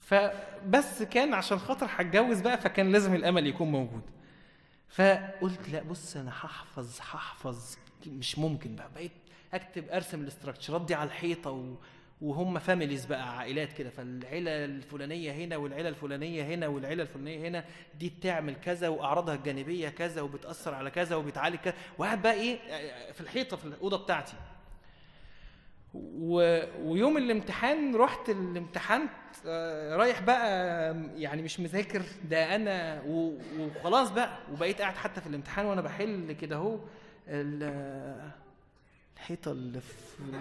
فبس 0.00 1.02
كان 1.02 1.34
عشان 1.34 1.58
خاطر 1.58 1.86
هتجوز 1.96 2.40
بقى 2.40 2.58
فكان 2.58 2.92
لازم 2.92 3.14
الأمل 3.14 3.46
يكون 3.46 3.70
موجود. 3.70 4.02
فقلت 4.96 5.68
لا 5.68 5.82
بص 5.82 6.16
أنا 6.16 6.30
هحفظ 6.30 7.00
هحفظ 7.00 7.76
مش 8.06 8.38
ممكن 8.38 8.76
بقى. 8.76 8.88
بقيت 8.94 9.10
أكتب 9.54 9.88
أرسم 9.88 10.20
ال 10.20 10.25
structure 10.25 10.75
ات 10.75 10.80
دي 10.86 10.94
على 10.94 11.06
الحيطة 11.06 11.50
و... 11.50 11.74
وهم 12.20 12.58
families 12.58 13.04
بقى 13.06 13.38
عائلات 13.38 13.72
كده. 13.72 13.90
فالعيلة 13.90 14.64
الفلانية 14.64 15.32
هنا 15.32 15.56
والعيلة 15.56 15.88
الفلانية 15.88 16.44
هنا 16.44 16.66
والعيلة 16.66 17.02
الفلانية 17.02 17.48
هنا 17.48 17.64
دي 17.98 18.08
بتعمل 18.08 18.54
كذا 18.64 18.88
وأعراضها 18.88 19.34
الجانبية 19.34 19.88
كذا 19.88 20.20
وبتأثر 20.22 20.74
على 20.74 20.90
كذا 20.90 21.16
وبتعالج 21.16 21.56
كذا. 21.56 21.74
وقاعد 21.98 22.22
بقى 22.22 22.34
إيه 22.34 22.58
في 23.12 23.20
الحيطة 23.20 23.56
في 23.56 23.64
الأوضة 23.64 23.96
بتاعتي. 23.96 24.34
و... 25.94 26.60
ويوم 26.84 27.16
الامتحان 27.16 27.96
رحت 27.96 28.28
الامتحان 28.30 29.02
آه، 29.46 29.96
رايح 29.96 30.20
بقى 30.22 30.96
يعني 31.16 31.42
مش 31.42 31.60
مذاكر 31.60 32.02
ده 32.30 32.54
أنا 32.54 33.02
و... 33.06 33.32
وخلاص 33.58 34.10
بقى 34.10 34.38
وبقيت 34.52 34.80
قاعد 34.80 34.94
حتى 34.96 35.20
في 35.20 35.26
الامتحان 35.26 35.66
وأنا 35.66 35.80
بحل 35.80 36.32
كده 36.32 36.56
أهو 36.56 36.78
ال- 37.28 38.30
الحيطة 39.16 39.52
اللي 39.52 39.80
في 39.80 39.94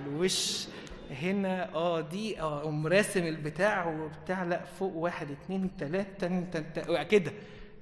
الوش 0.08 0.68
هنا 1.12 1.74
آه 1.76 2.02
دي 2.02 2.42
آه 2.42 2.84
راسم 2.86 3.24
البتاع 3.24 3.88
وبتاع 3.88 4.44
لأ 4.44 4.66
فوق 4.66 4.96
واحد 4.96 5.32
اتنين 5.32 5.72
تلاتة 5.78 6.42
تلاته 6.54 7.04
كده 7.04 7.32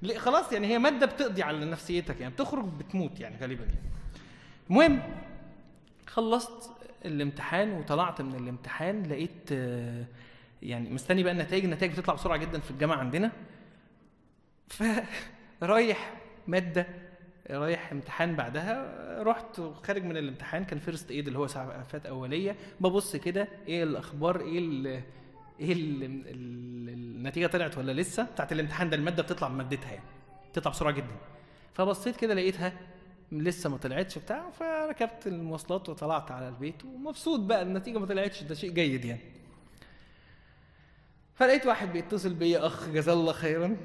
لأ، 0.02 0.18
خلاص 0.18 0.52
يعني 0.52 0.66
هي 0.66 0.78
مادة 0.78 1.06
بتقضي 1.06 1.42
على 1.42 1.64
نفسيتك 1.64 2.20
يعني 2.20 2.32
بتخرج 2.34 2.64
بتموت 2.78 3.20
يعني 3.20 3.36
غالبا 3.40 3.64
يعني. 3.64 3.78
المهم 4.70 5.02
خلصت 6.06 6.70
الامتحان 7.04 7.72
وطلعت 7.72 8.20
من 8.20 8.34
الامتحان 8.34 9.02
لقيت 9.02 9.48
آه، 9.52 10.04
يعني 10.62 10.90
مستني 10.90 11.22
بقى 11.22 11.32
النتائج 11.32 11.64
النتائج 11.64 11.92
بتطلع 11.92 12.14
بسرعة 12.14 12.36
جدا 12.36 12.60
في 12.60 12.70
الجامعة 12.70 12.96
عندنا. 12.96 13.32
فرايح 15.60 16.14
مادة 16.46 16.86
رايح 17.50 17.92
امتحان 17.92 18.36
بعدها 18.36 18.94
رحت 19.22 19.60
خارج 19.60 20.04
من 20.04 20.16
الامتحان 20.16 20.64
كان 20.64 20.78
فيرست 20.78 21.10
ايد 21.10 21.26
اللي 21.26 21.38
هو 21.38 21.44
اسعافات 21.44 22.06
أولية. 22.06 22.56
ببص 22.80 23.16
كده 23.16 23.48
إيه 23.68 23.82
الأخبار؟ 23.82 24.40
إيه 24.40 24.58
ال 24.58 24.86
إيه 25.60 25.72
ال 25.72 26.04
ال 26.04 26.88
النتيجة 26.88 27.46
طلعت 27.46 27.78
ولا 27.78 27.92
لسه؟ 27.92 28.22
بتاعت 28.22 28.52
الامتحان 28.52 28.90
ده 28.90 28.96
المادة 28.96 29.22
بتطلع 29.22 29.48
بمادتها 29.48 29.92
يعني 29.92 30.06
بتطلع 30.52 30.70
بسرعة 30.70 30.92
جدا. 30.92 31.16
فبصيت 31.74 32.16
كده 32.16 32.34
لقيتها 32.34 32.72
لسه 33.32 33.70
ما 33.70 33.76
طلعتش 33.76 34.18
بتاع 34.18 34.50
فركبت 34.50 35.26
المواصلات 35.26 35.88
وطلعت 35.88 36.30
على 36.30 36.48
البيت 36.48 36.84
ومبسوط 36.84 37.40
بقى 37.40 37.62
النتيجة 37.62 37.98
ما 37.98 38.06
طلعتش 38.06 38.42
ده 38.42 38.54
شيء 38.54 38.70
جيد 38.70 39.04
يعني. 39.04 39.20
فلقيت 41.34 41.66
واحد 41.66 41.92
بيتصل 41.92 42.34
بيا 42.34 42.66
أخ 42.66 42.88
جزاه 42.88 43.12
الله 43.12 43.32
خيرا. 43.32 43.76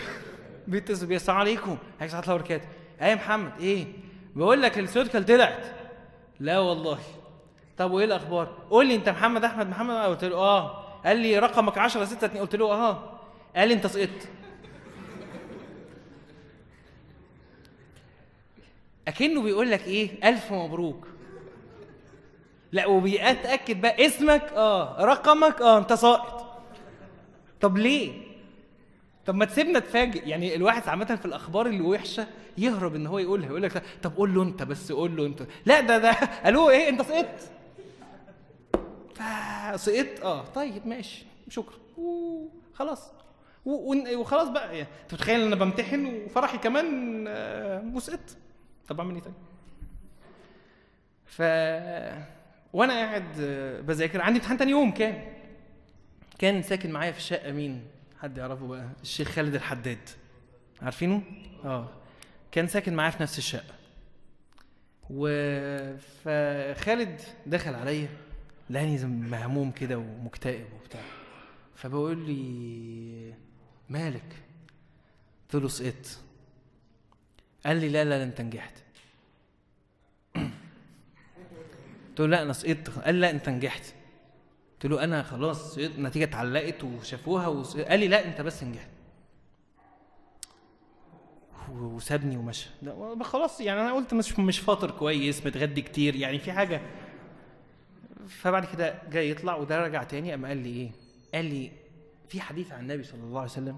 بيتصل 0.68 1.06
بيا 1.06 1.16
السلام 1.16 1.38
عليكم. 1.38 1.78
عليكم 2.00 2.18
الله 2.18 2.34
وبركاته 2.34 2.68
إيه 3.00 3.06
يا 3.06 3.14
محمد 3.14 3.52
إيه؟ 3.60 3.86
بقول 4.36 4.62
لك 4.62 4.78
السودكال 4.78 5.24
طلعت. 5.24 5.66
لا 6.40 6.58
والله. 6.58 6.98
طب 7.76 7.90
وإيه 7.90 8.04
الأخبار؟ 8.04 8.58
قول 8.70 8.88
لي 8.88 8.94
أنت 8.94 9.08
محمد 9.08 9.44
أحمد؟ 9.44 9.66
محمد؟ 9.68 9.94
قلت 9.96 10.24
له 10.24 10.36
آه. 10.36 10.84
قال 11.04 11.16
لي 11.16 11.38
رقمك 11.38 11.78
10 11.78 12.04
6 12.04 12.24
2 12.26 12.40
قلت 12.40 12.56
له 12.56 12.72
آه. 12.72 13.18
قال 13.56 13.68
لي 13.68 13.74
أنت 13.74 13.86
سقطت. 13.86 14.28
أكنه 19.08 19.42
بيقول 19.42 19.70
لك 19.70 19.86
إيه؟ 19.86 20.28
ألف 20.28 20.52
مبروك. 20.52 21.06
لا 22.72 22.86
وبيتأكد 22.86 23.80
بقى 23.80 24.06
اسمك 24.06 24.42
آه 24.56 25.04
رقمك 25.04 25.62
آه 25.62 25.78
أنت 25.78 25.92
ساقط. 25.92 26.62
طب 27.60 27.76
ليه؟ 27.76 28.12
طب 29.26 29.34
ما 29.34 29.44
تسيبنا 29.44 29.78
تفاجئ. 29.78 30.28
يعني 30.28 30.54
الواحد 30.56 30.88
عامة 30.88 31.16
في 31.16 31.24
الأخبار 31.24 31.66
اللي 31.66 31.80
وحشة 31.80 32.26
يهرب 32.58 32.94
إن 32.94 33.06
هو 33.06 33.18
يقولها 33.18 33.48
يقول 33.48 33.62
لك 33.62 33.82
طب 34.02 34.16
قول 34.16 34.34
له 34.34 34.42
أنت 34.42 34.62
بس 34.62 34.92
قول 34.92 35.16
له 35.16 35.26
أنت. 35.26 35.42
لا 35.66 35.80
ده 35.80 35.98
ده. 35.98 36.12
قالوا 36.44 36.70
إيه؟ 36.70 36.88
أنت 36.88 37.02
سقطت. 37.02 37.50
سقطت؟ 39.76 40.20
آه. 40.22 40.44
طيب 40.54 40.86
ماشي. 40.86 41.26
شكرا. 41.48 41.76
وخلاص 41.96 43.10
وخلاص 43.66 44.48
بقى. 44.48 44.78
يعني 44.78 44.88
أنت 45.02 45.14
متخيل 45.14 45.40
أنا 45.40 45.56
بمتحن 45.56 46.22
وفرحي 46.26 46.58
كمان 46.58 47.24
آه، 47.28 47.82
وسقطت؟ 47.94 48.36
طب 48.88 49.00
اعمل 49.00 49.14
إيه 49.14 49.22
طيب؟ 49.22 49.34
ف 51.26 51.42
وأنا 52.72 52.92
قاعد 52.92 53.40
آه، 53.40 53.80
بذاكر. 53.80 54.20
عندي 54.20 54.38
امتحان 54.38 54.58
تاني 54.58 54.70
يوم 54.70 54.90
كان. 54.92 55.32
كان 56.38 56.62
ساكن 56.62 56.90
معايا 56.90 57.12
في 57.12 57.18
الشقة 57.18 57.52
مين؟ 57.52 57.84
حد 58.20 58.38
يعرفه 58.38 58.66
بقى؟ 58.66 58.88
الشيخ 59.02 59.28
خالد 59.28 59.54
الحداد. 59.54 60.08
عارفينه؟ 60.82 61.22
آه. 61.64 61.88
كان 62.52 62.66
ساكن 62.66 62.94
معايا 62.94 63.10
في 63.10 63.22
نفس 63.22 63.38
الشقة. 63.38 63.74
و 65.10 65.28
فخالد 66.24 67.20
دخل 67.46 67.74
عليا. 67.74 68.08
لاني 68.70 69.04
مهموم 69.04 69.70
كده 69.70 69.98
ومكتئب 69.98 70.66
وبتاع. 70.80 71.02
فبقول 71.76 72.18
لي 72.18 73.34
مالك؟ 73.88 74.36
قلت 75.44 75.62
له 75.62 75.68
سقطت. 75.68 76.20
قال 77.66 77.76
لي 77.76 77.88
لا 77.88 78.04
لا, 78.04 78.18
لا 78.18 78.24
انت 78.24 78.40
نجحت. 78.40 78.72
قلت 82.08 82.20
له 82.20 82.26
لا 82.26 82.42
أنا 82.42 82.52
سقطت 82.52 82.90
قال 82.90 83.20
لا 83.20 83.30
انت 83.30 83.48
نجحت. 83.48 83.94
قلت 84.72 84.86
له 84.86 85.04
أنا 85.04 85.22
خلاص 85.22 85.78
النتيجة 85.78 86.24
اتعلقت 86.24 86.84
وشافوها 86.84 87.46
وس... 87.46 87.76
قال 87.76 88.00
لي 88.00 88.08
لا 88.08 88.28
انت 88.28 88.40
بس 88.40 88.64
نجحت. 88.64 88.88
وسابني 91.70 92.36
ومشى. 92.36 92.68
خلاص 93.22 93.60
يعني 93.60 93.80
أنا 93.80 93.92
قلت 93.92 94.14
مش 94.14 94.38
مش 94.38 94.58
فاطر 94.58 94.90
كويس 94.90 95.46
متغدي 95.46 95.82
كتير 95.82 96.16
يعني 96.16 96.38
في 96.38 96.52
حاجة. 96.52 96.80
فبعد 98.28 98.64
كده 98.64 99.02
جاي 99.10 99.30
يطلع 99.30 99.56
وده 99.56 99.84
رجع 99.84 100.02
تاني 100.02 100.30
قام 100.30 100.46
قال 100.46 100.56
لي 100.56 100.68
إيه؟ 100.68 100.90
قال 101.34 101.44
لي 101.44 101.72
في 102.28 102.40
حديث 102.40 102.72
عن 102.72 102.80
النبي 102.80 103.02
صلى 103.02 103.20
الله 103.20 103.40
عليه 103.40 103.50
وسلم 103.50 103.76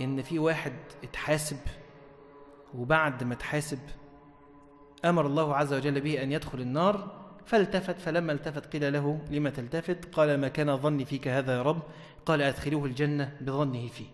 إن 0.00 0.22
في 0.22 0.38
واحد 0.38 0.72
اتحاسب 1.04 1.58
وبعد 2.74 3.24
ما 3.24 3.34
اتحاسب 3.34 3.78
أمر 5.04 5.26
الله 5.26 5.56
عز 5.56 5.72
وجل 5.72 6.00
به 6.00 6.22
أن 6.22 6.32
يدخل 6.32 6.60
النار 6.60 7.26
فالتفت 7.46 8.00
فلما 8.00 8.32
التفت 8.32 8.66
قيل 8.72 8.92
له 8.92 9.24
لما 9.30 9.50
تلتفت؟ 9.50 10.14
قال 10.14 10.40
ما 10.40 10.48
كان 10.48 10.76
ظني 10.76 11.04
فيك 11.04 11.28
هذا 11.28 11.56
يا 11.56 11.62
رب. 11.62 11.82
قال 12.26 12.42
ادخلوه 12.42 12.84
الجنة 12.84 13.36
بظنه 13.40 13.88
فيه. 13.88 14.06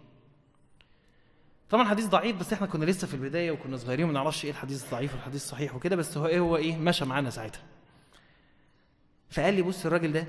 طبعا 1.71 1.85
حديث 1.85 2.07
ضعيف 2.07 2.37
بس 2.37 2.53
إحنا 2.53 2.67
كنا 2.67 2.85
لسه 2.85 3.07
في 3.07 3.15
البداية 3.15 3.51
وكنا 3.51 3.77
صغيرين 3.77 4.05
وما 4.05 4.13
نعرفش 4.15 4.45
إيه 4.45 4.51
الحديث 4.51 4.85
الضعيف 4.85 5.13
والحديث 5.15 5.43
الصحيح 5.43 5.75
وكده 5.75 5.97
بس 5.97 6.19
هو 6.19 6.27
إيه 6.27 6.39
هو 6.41 6.57
إيه 6.57 6.77
مشى 6.77 7.05
معانا 7.05 7.31
ساعتها. 7.31 7.63
فقال 9.31 9.55
لي 9.55 9.63
بص 9.63 9.87
الراجل 9.87 10.13
ده 10.13 10.27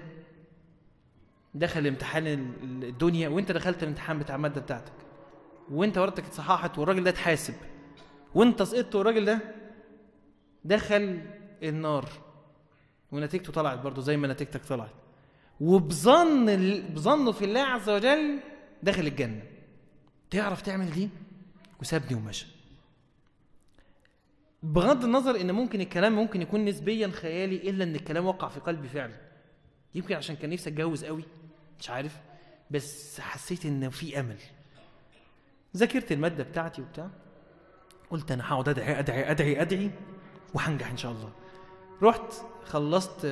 دخل 1.54 1.88
امتحان 1.88 2.28
الدنيا 2.64 3.30
وأنت 3.30 3.52
دخلت 3.52 3.84
الامتحان 3.84 4.20
بتاع 4.20 4.36
المادة 4.36 4.62
بتاعتك. 4.62 4.94
وانت 5.72 5.98
ورقتك 5.98 6.25
اتصححت 6.25 6.79
والراجل 6.79 7.03
ده 7.03 7.10
اتحاسب. 7.10 7.53
وانت 8.36 8.63
سقطت 8.63 8.95
والراجل 8.95 9.26
ده 9.26 9.39
دخل 10.65 11.21
النار. 11.63 12.10
ونتيجته 13.12 13.54
طلعت 13.54 13.80
برضه 13.80 14.02
زي 14.02 14.17
ما 14.17 14.28
نتيجتك 14.28 14.65
طلعت. 14.65 14.91
وبظن 15.60 16.45
بظنه 16.93 17.32
في 17.32 17.45
الله 17.45 17.62
عز 17.62 17.89
وجل 17.89 18.39
دخل 18.84 19.08
الجنة. 19.08 19.43
تعرف 20.30 20.62
تعمل 20.62 20.91
دي؟ 20.91 21.10
وسابني 21.82 22.15
ومشى. 22.15 22.45
بغض 24.63 25.04
النظر 25.04 25.41
إن 25.41 25.52
ممكن 25.52 25.82
الكلام 25.82 26.15
ممكن 26.15 26.41
يكون 26.41 26.65
نسبيا 26.65 27.08
خيالي 27.08 27.69
إلا 27.69 27.84
إن 27.84 27.95
الكلام 27.95 28.26
وقع 28.26 28.47
في 28.47 28.60
قلبي 28.60 28.88
فعلا. 28.88 29.15
يمكن 29.95 30.15
عشان 30.15 30.36
كان 30.36 30.49
نفسي 30.49 30.69
أتجوز 30.69 31.06
قوي 31.06 31.23
مش 31.80 31.89
عارف. 31.89 32.17
بس 32.71 33.19
حسيت 33.19 33.65
إن 33.65 33.89
في 33.89 34.19
أمل. 34.19 34.38
ذاكرت 35.78 36.12
المادة 36.12 36.44
بتاعتي 36.44 36.82
وبتاع. 36.82 37.10
قلت 38.10 38.32
أنا 38.32 38.54
هقعد 38.54 38.70
أدعي 38.70 39.00
أدعي 39.00 39.32
أدعي 39.32 39.62
أدعي 39.62 39.92
وهنجح 40.54 40.92
إن 40.92 40.98
شاء 40.98 41.12
الله. 41.12 41.30
رحت 42.04 42.34
خلصت 42.66 43.26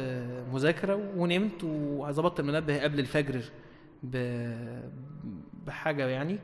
مذاكرة 0.54 0.96
ونمت 0.96 1.64
وظبطت 1.64 2.40
المنبه 2.40 2.84
قبل 2.84 3.00
الفجر 3.00 3.44
بحاجة 5.66 6.08
يعني 6.08 6.40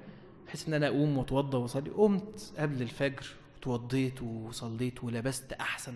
بحيث 0.45 0.67
إن 0.67 0.73
أنا 0.73 0.87
أقوم 0.87 1.17
وأتوضى 1.17 1.57
وأصلي. 1.57 1.89
قمت 1.89 2.53
قبل 2.57 2.81
الفجر 2.81 3.25
اتوضيت 3.59 4.21
وصليت 4.21 5.03
ولبست 5.03 5.53
أحسن 5.53 5.93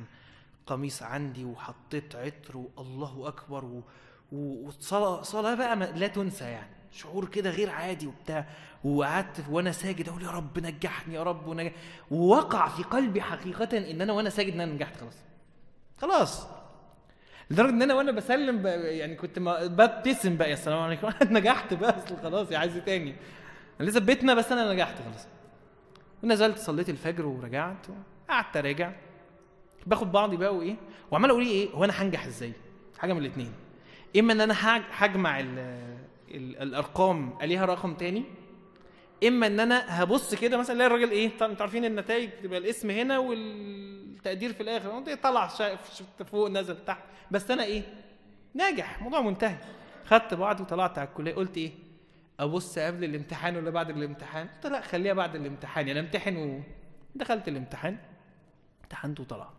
قميص 0.66 1.04
عندي 1.04 1.46
وحطيت 1.46 2.16
عطر 2.16 2.58
والله 2.78 3.28
أكبر. 3.28 3.82
وصلاه 4.32 5.22
صلاة 5.22 5.56
بقى 5.56 5.76
لا 5.76 6.08
تنسى 6.08 6.46
يعني. 6.46 6.81
شعور 6.92 7.26
كده 7.30 7.50
غير 7.50 7.70
عادي 7.70 8.08
وبتاع. 8.08 8.46
وقعدت 8.84 9.44
وأنا 9.50 9.72
ساجد 9.72 10.10
أقول 10.10 10.24
يا 10.24 10.30
رب 10.32 10.60
نجحني 10.60 11.16
يا 11.16 11.24
رب 11.24 11.48
ونجح 11.48 11.72
ووقع 12.12 12.68
في 12.68 12.84
قلبي 12.84 13.22
حقيقة 13.22 13.78
إن 13.92 14.02
أنا 14.02 14.14
وأنا 14.14 14.30
ساجد 14.30 14.54
إن 14.54 14.62
أنا 14.62 14.74
نجحت 14.74 14.96
خلاص. 14.98 15.16
خلاص. 15.98 16.48
لدرجة 17.52 17.70
إن 17.70 17.82
أنا 17.82 17.94
وأنا 17.94 18.12
بسلم 18.12 18.68
يعني 18.68 19.16
كنت 19.16 19.40
ببتسم 19.40 20.38
بقى 20.38 20.50
يا 20.50 20.56
سلام 20.56 20.80
عليكم. 20.80 21.10
نجحت 21.38 21.74
بقى 21.74 21.96
خلاص 22.24 22.52
يا 22.52 22.58
عايز 22.58 22.76
إيه 22.76 22.84
تاني؟ 22.84 23.16
أنا 23.82 23.90
لسه 23.90 24.00
بيتنا 24.00 24.34
بس 24.34 24.52
أنا 24.52 24.74
نجحت 24.74 24.96
خلاص. 25.10 25.28
ونزلت 26.24 26.58
صليت 26.58 26.90
الفجر 26.90 27.26
ورجعت 27.26 27.88
قعدت 28.30 28.58
أراجع. 28.58 28.92
باخد 29.86 30.12
بعضي 30.12 30.38
بقى 30.38 30.56
وإيه 30.56 30.76
وعمال 31.12 31.30
أقول 31.30 31.44
إيه 31.46 31.70
هو 31.70 31.84
أنا 31.84 31.94
هنجح 32.02 32.26
إزاي؟ 32.26 32.54
حاجة 33.00 33.14
من 33.14 33.20
الاثنين 33.20 33.52
إما 34.20 34.34
إن 34.34 34.42
أنا 34.42 34.56
هجمع 34.92 35.40
الأرقام 36.38 37.38
أليها 37.42 37.66
رقم 37.66 37.94
تاني؟ 37.94 38.24
إما 39.28 39.48
إن 39.48 39.60
أنا 39.60 40.04
هبص 40.04 40.36
كده 40.36 40.58
مثلا 40.58 40.76
ألاقي 40.76 40.88
الراجل 40.88 41.12
إيه؟ 41.12 41.28
أنتوا 41.28 41.62
عارفين 41.62 41.86
النتائج 41.86 42.30
تبقى 42.44 42.60
الاسم 42.60 42.90
هنا 42.90 43.18
والتقدير 43.18 44.54
في 44.54 44.64
الآخر. 44.64 45.16
طلع 45.16 45.48
شفت 45.48 46.24
فوق 46.24 46.50
نزل 46.50 46.86
تحت. 46.86 47.04
بس 47.32 47.52
أنا 47.52 47.64
إيه؟ 47.64 47.84
ناجح. 48.54 49.02
موضوع 49.02 49.22
منتهي. 49.22 49.58
خدت 50.06 50.34
بعضي 50.34 50.64
وطلعت 50.64 50.98
على 50.98 51.08
الكلية. 51.08 51.36
قلت 51.36 51.58
إيه؟ 51.58 51.72
أبص 52.40 52.80
قبل 52.80 53.04
الامتحان 53.04 53.58
ولا 53.58 53.70
بعد 53.70 53.90
الامتحان؟ 53.90 54.48
قلت 54.48 54.68
لا 54.68 54.82
خليها 54.82 55.14
بعد 55.14 55.36
الامتحان. 55.36 55.88
يعني 55.88 56.00
أمتحن 56.00 56.64
ودخلت 57.16 57.48
الامتحان 57.48 57.98
امتحنت 58.84 59.20
وطلعت. 59.20 59.54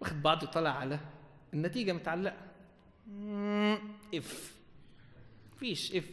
واخد 0.00 0.22
بعضي 0.22 0.46
وطلع 0.46 0.70
على 0.70 0.98
النتيجة 1.54 1.92
متعلقة. 1.92 2.36
إف. 4.14 4.59
فيش 5.60 5.96
اف 5.96 6.04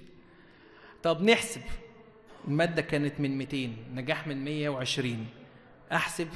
طب 1.04 1.22
نحسب. 1.22 1.62
المادة 2.48 2.82
كانت 2.82 3.20
من 3.20 3.38
200 3.38 3.70
نجاح 3.94 4.28
من 4.28 4.46
120 4.46 5.28
أحسب 5.92 6.28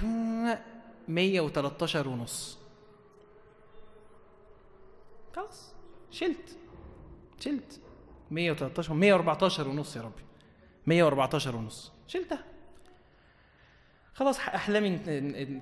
113 1.07 2.07
ونص. 2.07 2.57
خلاص 5.35 5.73
شلت. 6.11 6.57
شلت. 7.39 7.81
113 8.31 8.93
114 8.93 9.67
ونص 9.67 9.95
يا 9.95 10.01
ربي. 10.01 10.23
114 10.87 11.55
ونص. 11.55 11.91
شلتها. 12.07 12.50
خلاص 14.13 14.39
أحلامي 14.39 14.99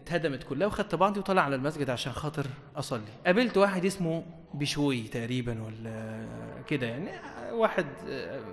اتهدمت 0.04 0.44
كلها 0.44 0.68
وخدت 0.68 0.96
بعضي 0.96 1.20
وطلع 1.20 1.42
على 1.42 1.56
المسجد 1.56 1.90
عشان 1.90 2.12
خاطر 2.12 2.46
أصلي. 2.76 3.02
قابلت 3.26 3.58
واحد 3.58 3.86
اسمه 3.86 4.24
بشوي 4.54 5.02
تقريبا 5.02 5.64
ولا 5.64 6.26
كده 6.68 6.88
يعني 6.88 7.10
واحد 7.52 7.86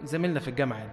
زميلنا 0.05 0.41
في 0.41 0.49
الجامعة 0.49 0.79
يعني. 0.79 0.93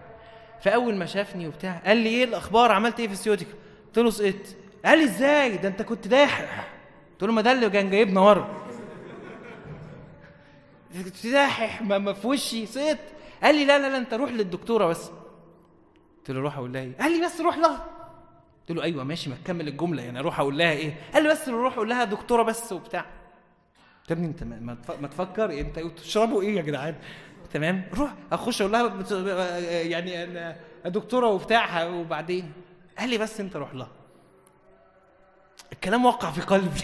فأول 0.61 0.95
ما 0.95 1.05
شافني 1.05 1.47
وبتاع 1.47 1.81
قال 1.85 1.97
لي 1.97 2.09
إيه 2.09 2.23
الأخبار؟ 2.23 2.71
عملت 2.71 2.99
إيه 2.99 3.07
في 3.07 3.13
السيوتك 3.13 3.47
قلت 3.87 3.99
له 3.99 4.09
سقطت 4.09 4.57
قال 4.85 4.97
لي 4.99 5.03
إزاي؟ 5.03 5.57
ده 5.57 5.67
أنت 5.69 5.81
كنت 5.81 6.07
داحح 6.07 6.73
قلت 7.11 7.23
له 7.23 7.31
ما 7.33 7.41
ده 7.41 7.51
اللي 7.51 7.69
كان 7.69 7.89
جايبنا 7.89 8.19
ورا. 8.21 8.63
كنت 11.05 11.27
داحح 11.27 11.81
ما 11.81 12.13
في 12.13 12.27
وشي. 12.27 12.65
سقطت 12.65 12.99
قال 13.43 13.55
لي 13.55 13.65
لا 13.65 13.79
لا 13.79 13.89
لا 13.89 13.97
أنت 13.97 14.13
روح 14.13 14.31
للدكتورة 14.31 14.85
بس. 14.85 15.11
قلت 16.17 16.31
له 16.31 16.39
روح 16.39 16.57
أقول 16.57 16.73
لها 16.73 16.81
إيه؟ 16.81 16.97
قال 16.99 17.11
لي 17.19 17.25
بس 17.25 17.41
روح 17.41 17.57
لها. 17.57 17.85
قلت 18.69 18.77
له 18.77 18.83
أيوه 18.83 19.03
ماشي 19.03 19.29
ما 19.29 19.35
تكمل 19.35 19.67
الجملة 19.67 20.03
يعني 20.03 20.19
أروح 20.19 20.39
أقول 20.39 20.57
لها 20.57 20.71
إيه؟ 20.71 20.93
قال 21.13 21.23
لي 21.23 21.29
بس 21.29 21.49
روح 21.49 21.73
أقول 21.73 21.89
لها 21.89 22.03
دكتورة 22.03 22.43
بس 22.43 22.71
وبتاع. 22.71 23.05
يا 24.09 24.15
ابني 24.15 24.27
أنت 24.27 24.43
ما 25.01 25.07
تفكر 25.07 25.59
أنت 25.59 25.79
تشربوا 25.79 26.41
إيه 26.41 26.55
يا 26.55 26.61
جدعان؟ 26.61 26.95
تمام 27.53 27.85
روح 27.93 28.13
أخش 28.31 28.61
أقول 28.61 28.73
لها 28.73 29.59
يعني 29.81 30.23
أنا 30.23 30.57
دكتورة 30.85 31.27
وبتاع 31.27 31.85
وبعدين؟ 31.85 32.53
قال 32.99 33.09
لي 33.09 33.17
بس 33.17 33.39
أنت 33.39 33.55
روح 33.55 33.73
لها. 33.73 33.91
الكلام 35.73 36.05
وقع 36.05 36.31
في 36.31 36.41
قلبي. 36.41 36.83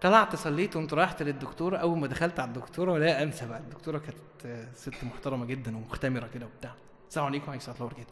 طلعت 0.00 0.36
صليت 0.36 0.76
وقمت 0.76 0.94
رايحت 0.94 1.22
للدكتوره 1.22 1.76
أول 1.76 1.98
ما 1.98 2.06
دخلت 2.06 2.40
على 2.40 2.48
الدكتورة 2.48 2.92
ولا 2.92 3.22
أنسى 3.22 3.46
بقى 3.46 3.58
الدكتورة 3.58 3.98
كانت 3.98 4.66
ست 4.76 5.04
محترمة 5.04 5.46
جدا 5.46 5.76
ومختمرة 5.76 6.28
كده 6.34 6.46
وبتاع. 6.46 6.74
السلام 7.08 7.26
عليكم 7.26 7.48
وعليكم 7.48 7.70
السلام 7.70 7.88
ورحمة 7.88 8.04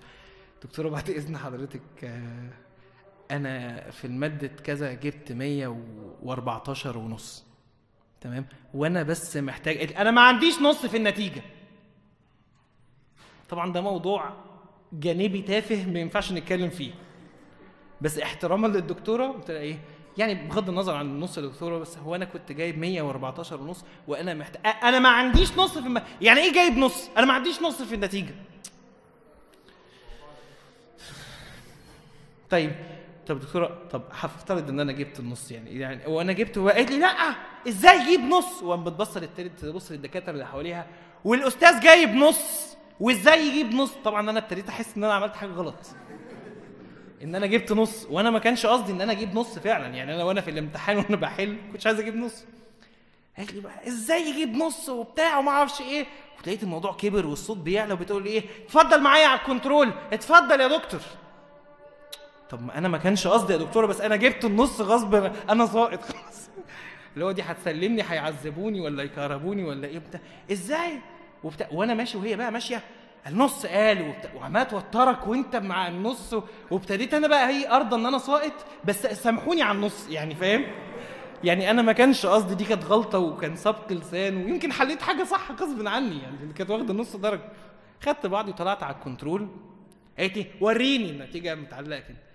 دكتورة 0.62 0.88
بعد 0.88 1.10
إذن 1.10 1.36
حضرتك 1.36 2.10
أنا 3.30 3.80
في 3.90 4.06
المادة 4.06 4.46
كذا 4.48 4.92
جبت 4.92 5.32
114 5.32 6.98
ونص. 6.98 7.44
تمام؟ 8.20 8.46
وأنا 8.74 9.02
بس 9.02 9.36
محتاج 9.36 9.92
أنا 9.96 10.10
ما 10.10 10.20
عنديش 10.20 10.58
نص 10.62 10.86
في 10.86 10.96
النتيجة. 10.96 11.42
طبعا 13.48 13.72
ده 13.72 13.80
موضوع 13.80 14.32
جانبي 14.92 15.42
تافه 15.42 15.86
ما 15.86 16.00
ينفعش 16.00 16.32
نتكلم 16.32 16.70
فيه. 16.70 16.92
بس 18.00 18.18
احتراما 18.18 18.66
للدكتورة 18.66 19.26
قلت 19.26 19.50
لها 19.50 19.60
إيه؟ 19.60 19.78
يعني 20.18 20.34
بغض 20.48 20.68
النظر 20.68 20.94
عن 20.94 21.06
النص 21.06 21.38
الدكتوره 21.38 21.78
بس 21.78 21.98
هو 21.98 22.14
أنا 22.14 22.24
كنت 22.24 22.52
جايب 22.52 22.78
114 22.78 23.60
ونص 23.60 23.84
وأنا 24.08 24.34
محتاج 24.34 24.74
أنا 24.82 24.98
ما 24.98 25.08
عنديش 25.08 25.58
نص 25.58 25.78
في 25.78 25.86
الم... 25.86 26.02
يعني 26.20 26.40
إيه 26.40 26.52
جايب 26.52 26.78
نص؟ 26.78 27.08
أنا 27.16 27.26
ما 27.26 27.32
عنديش 27.32 27.62
نص 27.62 27.82
في 27.82 27.94
النتيجة. 27.94 28.34
طيب 32.50 32.72
طب 33.26 33.40
دكتورة 33.40 33.78
طب 33.90 34.02
هفترض 34.12 34.68
إن 34.68 34.80
أنا 34.80 34.92
جبت 34.92 35.20
النص 35.20 35.50
يعني 35.52 35.78
يعني 35.78 36.06
وأنا 36.06 36.32
جبت 36.32 36.58
وقالت 36.58 36.90
لي 36.90 36.98
لأ 36.98 37.34
إزاي 37.68 37.98
يجيب 38.00 38.20
نص؟ 38.20 38.62
وقام 38.62 38.84
بتبص 38.84 39.14
تبص 39.62 39.92
للدكاترة 39.92 40.32
اللي 40.32 40.46
حواليها 40.46 40.86
والأستاذ 41.24 41.80
جايب 41.80 42.08
نص 42.10 42.76
وإزاي 43.00 43.46
يجيب 43.48 43.74
نص؟ 43.74 43.92
طبعا 44.04 44.30
أنا 44.30 44.38
ابتديت 44.38 44.68
أحس 44.68 44.96
إن 44.96 45.04
أنا 45.04 45.12
عملت 45.14 45.36
حاجة 45.36 45.50
غلط. 45.50 45.74
إن 47.22 47.34
أنا 47.34 47.46
جبت 47.46 47.72
نص 47.72 48.06
وأنا 48.10 48.30
ما 48.30 48.38
كانش 48.38 48.66
قصدي 48.66 48.92
إن 48.92 49.00
أنا 49.00 49.12
أجيب 49.12 49.34
نص 49.34 49.58
فعلا 49.58 49.86
يعني 49.86 50.14
أنا 50.14 50.24
وأنا 50.24 50.40
في 50.40 50.50
الامتحان 50.50 50.96
وأنا 50.96 51.16
بحل 51.16 51.56
كنتش 51.72 51.86
عايز 51.86 51.98
أجيب 52.00 52.16
نص. 52.16 52.44
قالت 53.38 53.52
لي 53.54 53.60
بقى 53.60 53.86
إزاي 53.88 54.30
يجيب 54.30 54.54
نص 54.56 54.88
وبتاع 54.88 55.38
وما 55.38 55.50
أعرفش 55.50 55.80
إيه؟ 55.80 56.06
ولقيت 56.38 56.62
الموضوع 56.62 56.92
كبر 56.92 57.26
والصوت 57.26 57.56
بيعلى 57.56 57.92
وبتقول 57.92 58.24
إيه 58.26 58.44
اتفضل 58.64 59.00
معايا 59.02 59.26
على 59.26 59.40
الكنترول 59.40 59.92
اتفضل 60.12 60.60
يا 60.60 60.68
دكتور. 60.78 61.00
طب 62.50 62.62
ما 62.62 62.78
أنا 62.78 62.88
ما 62.88 62.98
كانش 62.98 63.26
قصدي 63.26 63.52
يا 63.52 63.58
دكتورة 63.58 63.86
بس 63.86 64.00
أنا 64.00 64.16
جبت 64.16 64.44
النص 64.44 64.80
غصب 64.80 65.14
أنا 65.50 65.66
ساقط 65.66 66.02
خلاص. 66.02 66.50
اللي 67.14 67.24
هو 67.24 67.32
دي 67.32 67.42
هتسلمني 67.42 68.02
هيعذبوني 68.02 68.80
ولا 68.80 69.02
يكهربوني 69.02 69.64
ولا 69.64 69.88
إيه؟ 69.88 69.98
بتاع 69.98 70.20
إزاي؟ 70.52 70.98
وبتاع. 71.44 71.68
وأنا 71.72 71.94
ماشي 71.94 72.18
وهي 72.18 72.36
بقى 72.36 72.52
ماشية 72.52 72.82
النص 73.26 73.66
قال 73.66 74.08
وبتاع. 74.08 74.34
وعمال 74.34 74.68
توترك 74.68 75.26
وأنت 75.26 75.56
مع 75.56 75.88
النص 75.88 76.34
وابتديت 76.70 77.14
أنا 77.14 77.28
بقى 77.28 77.48
هي 77.48 77.70
ارضى 77.70 77.96
إن 77.96 78.06
أنا 78.06 78.18
ساقط 78.18 78.52
بس 78.84 79.06
سامحوني 79.06 79.62
على 79.62 79.76
النص 79.76 80.08
يعني 80.10 80.34
فاهم؟ 80.34 80.64
يعني 81.44 81.70
أنا 81.70 81.82
ما 81.82 81.92
كانش 81.92 82.26
قصدي 82.26 82.54
دي 82.54 82.64
كانت 82.64 82.84
غلطة 82.84 83.18
وكان 83.18 83.56
سبق 83.56 83.92
لسان 83.92 84.36
ويمكن 84.36 84.72
حليت 84.72 85.02
حاجة 85.02 85.24
صح 85.24 85.52
غصب 85.52 85.88
عني 85.88 86.18
يعني 86.22 86.36
اللي 86.42 86.54
كانت 86.54 86.70
واخدة 86.70 86.94
نص 86.94 87.16
درجة. 87.16 87.52
خدت 88.04 88.26
بعضي 88.26 88.50
وطلعت 88.50 88.82
على 88.82 88.94
الكنترول. 88.94 89.48
قالت 90.18 90.36
لي 90.36 90.46
وريني 90.60 91.10
النتيجة 91.10 91.54
متعلقة 91.54 92.00
كده. 92.00 92.29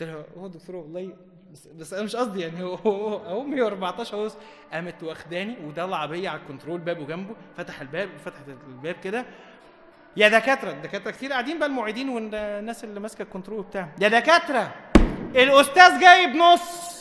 قلت 0.00 0.02
لها 0.08 0.24
هو 0.38 0.46
دكتور 0.46 0.76
والله 0.76 1.12
بس, 1.52 1.66
بس 1.66 1.92
أنا 1.92 2.02
مش 2.02 2.16
قصدي 2.16 2.40
يعني 2.40 2.62
هو 2.62 2.74
هو 2.74 3.16
اهو 3.26 3.42
114 3.44 4.16
اهو 4.16 4.30
قامت 4.72 5.02
واخداني 5.02 5.56
وطلع 5.66 6.06
بيا 6.06 6.30
على 6.30 6.40
الكنترول 6.40 6.78
بابه 6.80 7.06
جنبه 7.06 7.34
فتح 7.56 7.80
الباب 7.80 8.08
فتحت 8.24 8.48
الباب 8.68 8.94
كده. 9.04 9.24
يا 10.16 10.28
دكاترة 10.28 10.70
الدكاتره 10.70 11.10
كتير 11.10 11.32
قاعدين 11.32 11.58
بقى 11.58 11.68
المعيدين 11.68 12.08
والناس 12.08 12.84
اللي 12.84 13.00
ماسكة 13.00 13.22
الكنترول 13.22 13.62
بتاع 13.62 13.88
يا 14.00 14.08
دكاترة 14.08 14.74
الأستاذ 15.36 16.00
جايب 16.00 16.30
نص 16.36 16.94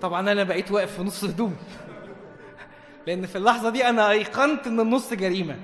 طبعا 0.00 0.32
أنا 0.32 0.44
بقيت 0.44 0.70
واقف 0.70 0.96
في 0.96 1.02
نص 1.02 1.24
هدوم 1.24 1.56
لأن 3.06 3.26
في 3.26 3.36
اللحظة 3.38 3.70
دي 3.70 3.88
أنا 3.88 4.10
أيقنت 4.10 4.66
إن 4.66 4.80
النص 4.80 5.12
جريمة. 5.14 5.56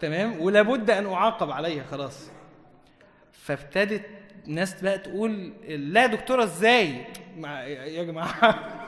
تمام؟ 0.00 0.40
ولابد 0.40 0.90
أن 0.90 1.06
أعاقب 1.06 1.50
عليها 1.50 1.84
خلاص. 1.84 2.30
فابتدت 3.32 4.06
ناس 4.46 4.82
بقى 4.82 4.98
تقول 4.98 5.52
لا 5.68 6.06
دكتورة 6.06 6.44
إزاي؟ 6.44 7.04
يا 7.66 8.02
جماعة. 8.02 8.54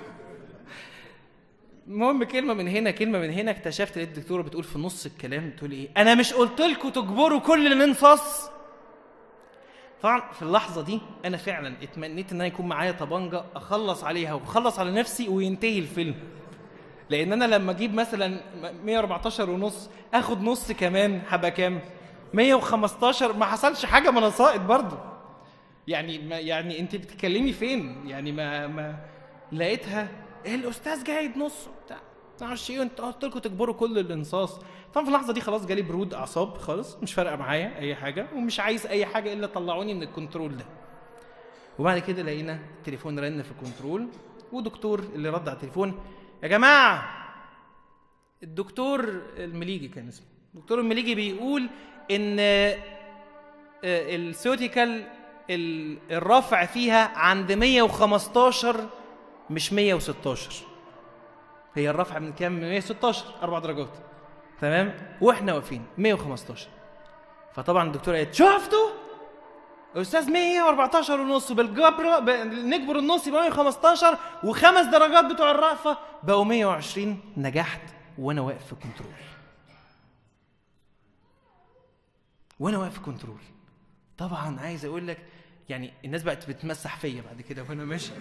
المهم 1.88 2.24
كلمة 2.24 2.54
من 2.54 2.68
هنا 2.68 2.90
كلمة 2.90 3.18
من 3.18 3.30
هنا 3.30 3.50
اكتشفت 3.50 3.96
لقيت 3.96 4.08
الدكتوره 4.08 4.42
بتقول 4.42 4.64
في 4.64 4.78
نص 4.78 5.06
الكلام 5.06 5.50
بتقول 5.50 5.72
إيه؟ 5.72 5.88
أنا 5.96 6.14
مش 6.14 6.32
قلت 6.32 6.60
لكم 6.60 6.88
تجبروا 6.88 7.40
كل 7.40 7.72
اللي 7.72 7.86
نصص 7.86 8.50
طبعا 10.02 10.32
في 10.32 10.42
اللحظة 10.42 10.82
دي 10.82 11.00
أنا 11.24 11.36
فعلا 11.36 11.74
اتمنيت 11.82 12.32
إن 12.32 12.36
أنا 12.36 12.46
يكون 12.46 12.66
معايا 12.66 12.92
طبنجه 12.92 13.44
أخلص 13.56 14.04
عليها 14.04 14.34
وأخلص 14.34 14.78
على 14.78 14.90
نفسي 14.90 15.28
وينتهي 15.28 15.78
الفيلم. 15.78 16.14
لأن 17.10 17.32
أنا 17.32 17.44
لما 17.44 17.70
أجيب 17.72 17.94
مثلا 17.94 18.40
114 18.84 19.50
ونص 19.50 19.90
اخد 20.14 20.42
نص 20.42 20.72
كمان 20.72 21.22
هبقى 21.28 21.50
كام؟ 21.50 21.80
115 22.34 23.32
ما 23.32 23.46
حصلش 23.46 23.84
حاجة 23.86 24.10
ما 24.10 24.18
أنا 24.18 24.56
برضه. 24.56 24.98
يعني 25.88 26.18
ما 26.18 26.38
يعني 26.38 26.80
انت 26.80 26.96
بتتكلمي 26.96 27.52
فين؟ 27.52 28.08
يعني 28.08 28.32
ما 28.32 28.66
ما 28.66 28.96
لقيتها 29.52 30.08
الأستاذ 30.46 31.04
جايب 31.04 31.38
نص 31.38 31.68
وبتاع؟ 31.68 31.98
ما 32.40 32.46
أعرفش 32.46 32.70
إيه 32.70 32.82
انت 32.82 33.00
قلت 33.00 33.24
لكم 33.24 33.38
تجبروا 33.38 33.74
كل 33.74 33.98
الإنصاص. 33.98 34.58
طبعا 34.94 35.04
في 35.04 35.10
اللحظة 35.10 35.32
دي 35.32 35.40
خلاص 35.40 35.66
جالي 35.66 35.82
برود 35.82 36.14
أعصاب 36.14 36.58
خالص 36.58 36.96
مش 37.02 37.14
فارقة 37.14 37.36
معايا 37.36 37.78
أي 37.78 37.94
حاجة 37.94 38.26
ومش 38.34 38.60
عايز 38.60 38.86
أي 38.86 39.06
حاجة 39.06 39.32
إلا 39.32 39.46
طلعوني 39.46 39.94
من 39.94 40.02
الكنترول 40.02 40.56
ده. 40.56 40.64
وبعد 41.78 41.98
كده 41.98 42.22
لقينا 42.22 42.58
التليفون 42.78 43.18
رن 43.18 43.42
في 43.42 43.50
الكنترول 43.50 44.08
ودكتور 44.52 44.98
اللي 45.14 45.28
رد 45.28 45.48
على 45.48 45.56
التليفون 45.56 45.94
يا 46.42 46.48
جماعة 46.48 47.08
الدكتور 48.42 49.22
المليجي 49.36 49.88
كان 49.88 50.08
اسمه. 50.08 50.26
الدكتور 50.54 50.80
المليجي 50.80 51.14
بيقول 51.14 51.68
إن 52.10 52.36
ال 53.84 53.97
ceutical 53.97 55.04
الرفع 56.10 56.64
فيها 56.66 57.18
عند 57.18 57.52
115 57.52 58.88
مش 59.50 59.72
116 59.72 60.64
هي 61.74 61.90
الرفع 61.90 62.18
من 62.18 62.32
كام؟ 62.32 62.52
من 62.52 62.60
116 62.60 63.24
أربع 63.42 63.58
درجات. 63.58 63.90
تمام؟ 64.60 64.94
وإحنا 65.20 65.54
واقفين. 65.54 65.82
115 65.98 66.68
فطبعا 67.54 67.86
الدكتوره 67.86 68.16
قالت 68.16 68.34
شفتوا؟ 68.34 68.88
أستاذ 69.96 70.30
114 70.30 71.20
ونص 71.20 71.52
بالجبر 71.52 72.20
ب... 72.20 72.30
نجبر 72.54 72.98
النص 72.98 73.26
يبقى 73.26 73.40
115 73.40 74.18
وخمس 74.44 74.86
درجات 74.86 75.24
بتوع 75.24 75.50
الرأفة 75.50 75.98
بقوا 76.22 76.44
120 76.44 77.20
نجحت 77.36 77.80
وأنا 78.18 78.40
واقف 78.40 78.66
في 78.66 78.74
كنترول. 78.74 79.12
وأنا 82.60 82.78
واقف 82.78 82.94
في 82.94 83.00
كنترول. 83.00 83.40
طبعا 84.18 84.60
عايز 84.60 84.84
أقول 84.84 85.06
لك 85.08 85.18
يعني 85.68 85.92
الناس 86.04 86.22
بقت 86.22 86.48
بتمسح 86.48 86.96
فيا 86.96 87.22
بعد 87.22 87.40
كده 87.40 87.62
وأنا 87.68 87.84
ماشي. 87.84 88.12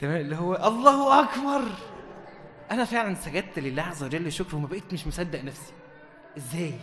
تمام؟ 0.00 0.20
اللي 0.20 0.36
هو 0.36 0.54
الله 0.54 1.20
أكبر! 1.20 1.62
أنا 2.70 2.84
فعلا 2.84 3.14
سجدت 3.14 3.58
لله 3.58 3.82
عز 3.82 4.02
وجل 4.02 4.32
شكر 4.32 4.56
وما 4.56 4.66
بقيت 4.66 4.92
مش 4.92 5.06
مصدق 5.06 5.40
نفسي. 5.40 5.72
إزاي؟ 6.36 6.74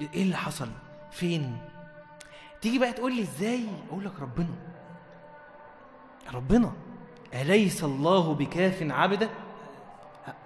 إيه 0.00 0.22
اللي 0.22 0.36
حصل؟ 0.36 0.68
فين؟ 1.10 1.58
تيجي 2.60 2.78
بقى 2.78 2.92
تقول 2.92 3.16
لي 3.16 3.22
إزاي؟ 3.22 3.64
أقول 3.88 4.04
لك 4.04 4.20
ربنا. 4.20 4.54
ربنا. 6.34 6.72
أليس 7.34 7.84
الله 7.84 8.34
بكاف 8.34 8.82
عبده؟ 8.82 9.28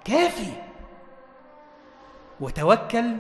كافي. 0.05 0.53
وتوكل 2.41 3.17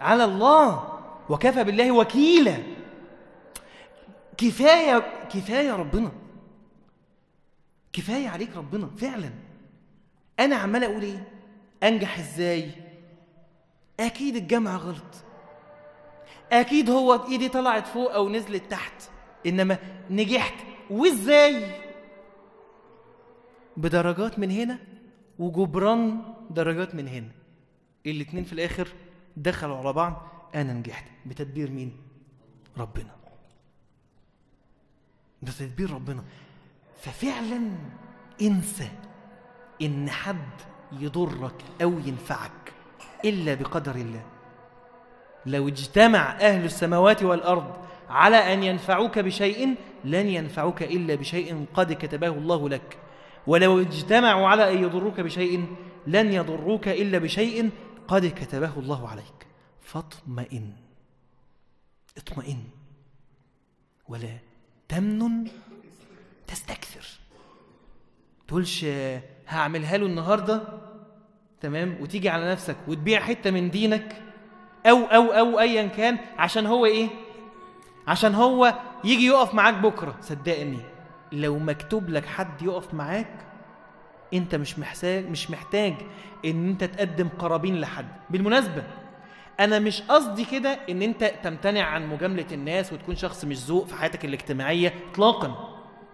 على 0.00 0.24
الله 0.24 0.98
وكفى 1.28 1.64
بالله 1.64 1.92
وكيلا. 1.92 2.56
كفاية 4.36 4.98
كفاية 5.30 5.72
ربنا. 5.72 6.12
كفاية 7.92 8.28
عليك 8.28 8.56
ربنا 8.56 8.90
فعلا. 8.98 9.30
أنا 10.40 10.56
عمال 10.56 10.84
أقول 10.84 11.02
إيه؟ 11.02 11.28
أنجح 11.82 12.18
إزاي؟ 12.18 12.70
أكيد 14.00 14.36
الجامعة 14.36 14.76
غلط. 14.76 15.24
أكيد 16.52 16.90
هو 16.90 17.26
إيدي 17.28 17.48
طلعت 17.48 17.86
فوق 17.86 18.14
أو 18.14 18.28
نزلت 18.28 18.70
تحت 18.70 19.10
إنما 19.46 19.78
نجحت. 20.10 20.54
وإزاي؟ 20.90 21.80
بدرجات 23.76 24.38
من 24.38 24.50
هنا 24.50 24.78
وجبران 25.38 26.22
درجات 26.50 26.94
من 26.94 27.08
هنا. 27.08 27.30
الاتنين 28.06 28.44
في 28.44 28.52
الآخر 28.52 28.88
دخلوا 29.36 29.76
على 29.76 29.92
بعض 29.92 30.22
أنا 30.54 30.72
نجحت. 30.72 31.04
بتدبير 31.26 31.70
مين؟ 31.70 31.96
ربنا. 32.78 33.16
ده 35.42 35.52
تدبير 35.52 35.90
ربنا. 35.90 36.24
ففعلا 37.00 37.70
انسى 38.42 38.88
إن 39.82 40.10
حد 40.10 40.50
يضرك 40.92 41.64
أو 41.82 41.98
ينفعك 41.98 42.72
إلا 43.24 43.54
بقدر 43.54 43.94
الله. 43.94 44.31
لو 45.46 45.68
اجتمع 45.68 46.32
أهل 46.40 46.64
السماوات 46.64 47.22
والأرض 47.22 47.76
على 48.08 48.54
أن 48.54 48.62
ينفعوك 48.62 49.18
بشيء 49.18 49.74
لن 50.04 50.28
ينفعوك 50.28 50.82
إلا 50.82 51.14
بشيء 51.14 51.66
قد 51.74 51.92
كتبه 51.92 52.28
الله 52.28 52.68
لك. 52.68 52.98
ولو 53.46 53.80
اجتمعوا 53.80 54.48
على 54.48 54.72
أن 54.72 54.82
يضروك 54.82 55.20
بشيء 55.20 55.66
لن 56.06 56.32
يضروك 56.32 56.88
إلا 56.88 57.18
بشيء 57.18 57.70
قد 58.08 58.26
كتبه 58.26 58.78
الله 58.78 59.08
عليك. 59.08 59.46
فاطمئن. 59.80 60.72
اطمئن. 62.16 62.64
ولا 64.08 64.38
تمنن. 64.88 65.50
تستكثر. 66.46 67.06
تقولش 68.48 68.86
هعملها 69.48 69.96
له 69.96 70.06
النهارده؟ 70.06 70.62
تمام؟ 71.60 71.96
وتيجي 72.00 72.28
على 72.28 72.52
نفسك 72.52 72.76
وتبيع 72.88 73.20
حتة 73.20 73.50
من 73.50 73.70
دينك؟ 73.70 74.22
أو 74.86 75.04
أو 75.04 75.32
أو 75.32 75.60
ايا 75.60 75.86
كان 75.86 76.18
عشان 76.38 76.66
هو 76.66 76.86
إيه؟ 76.86 77.08
عشان 78.08 78.34
هو 78.34 78.74
يجي 79.04 79.26
يقف 79.26 79.54
معاك 79.54 79.74
بكرة. 79.74 80.14
صدقني 80.20 80.78
لو 81.32 81.58
مكتوب 81.58 82.10
لك 82.10 82.26
حد 82.26 82.62
يقف 82.62 82.94
معاك 82.94 83.46
أنت 84.34 84.54
مش 84.54 84.78
محتاج 84.78 85.28
مش 85.30 85.50
محتاج 85.50 85.94
إن 86.44 86.68
أنت 86.68 86.84
تقدم 86.84 87.28
قرابين 87.38 87.80
لحد. 87.80 88.06
بالمناسبة 88.30 88.82
أنا 89.60 89.78
مش 89.78 90.02
قصدي 90.02 90.44
كده 90.44 90.78
إن 90.90 91.02
أنت 91.02 91.24
تمتنع 91.42 91.82
عن 91.82 92.06
مجاملة 92.06 92.46
الناس 92.52 92.92
وتكون 92.92 93.16
شخص 93.16 93.44
مش 93.44 93.56
ذوق 93.58 93.86
في 93.86 93.94
حياتك 93.94 94.24
الاجتماعية 94.24 94.94
اطلاقا. 95.12 95.68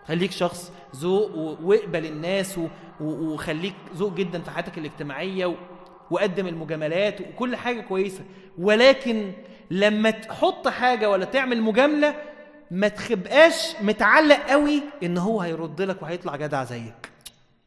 خليك 0.08 0.30
شخص 0.30 0.72
ذوق 0.96 1.58
وإقبل 1.62 2.06
الناس 2.06 2.60
وخليك 3.00 3.74
ذوق 3.94 4.14
جدا 4.14 4.42
في 4.42 4.50
حياتك 4.50 4.78
الاجتماعية 4.78 5.56
وقدم 6.10 6.46
المجاملات 6.46 7.20
وكل 7.20 7.56
حاجة 7.56 7.80
كويسة. 7.80 8.24
ولكن 8.58 9.32
لما 9.70 10.10
تحط 10.10 10.68
حاجة 10.68 11.10
ولا 11.10 11.24
تعمل 11.24 11.62
مجاملة 11.62 12.14
ما 12.70 12.88
تبقاش 12.88 13.76
متعلق 13.80 14.36
قوي 14.36 14.82
إن 15.02 15.18
هو 15.18 15.40
هيرد 15.40 15.82
لك 15.82 16.02
وهيطلع 16.02 16.36
جدع 16.36 16.64
زيك. 16.64 17.12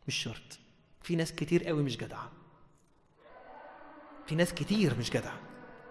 مش 0.07 0.15
شرط. 0.15 0.59
في 1.01 1.15
ناس 1.15 1.33
كتير 1.33 1.63
قوي 1.63 1.83
مش 1.83 1.97
جدعة. 1.97 2.31
في 4.27 4.35
ناس 4.35 4.53
كتير 4.53 4.95
مش 4.99 5.09
جدعة. 5.09 5.39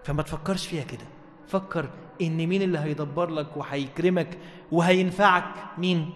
فما 0.04 0.22
تفكرش 0.22 0.66
فيها 0.66 0.84
كده. 0.84 1.06
فكر 1.48 1.90
إن 2.22 2.46
مين 2.46 2.62
اللي 2.62 2.78
هيدبر 2.78 3.30
لك 3.30 3.56
وهيكرمك 3.56 4.38
وهينفعك؟ 4.72 5.54
مين؟ 5.78 6.12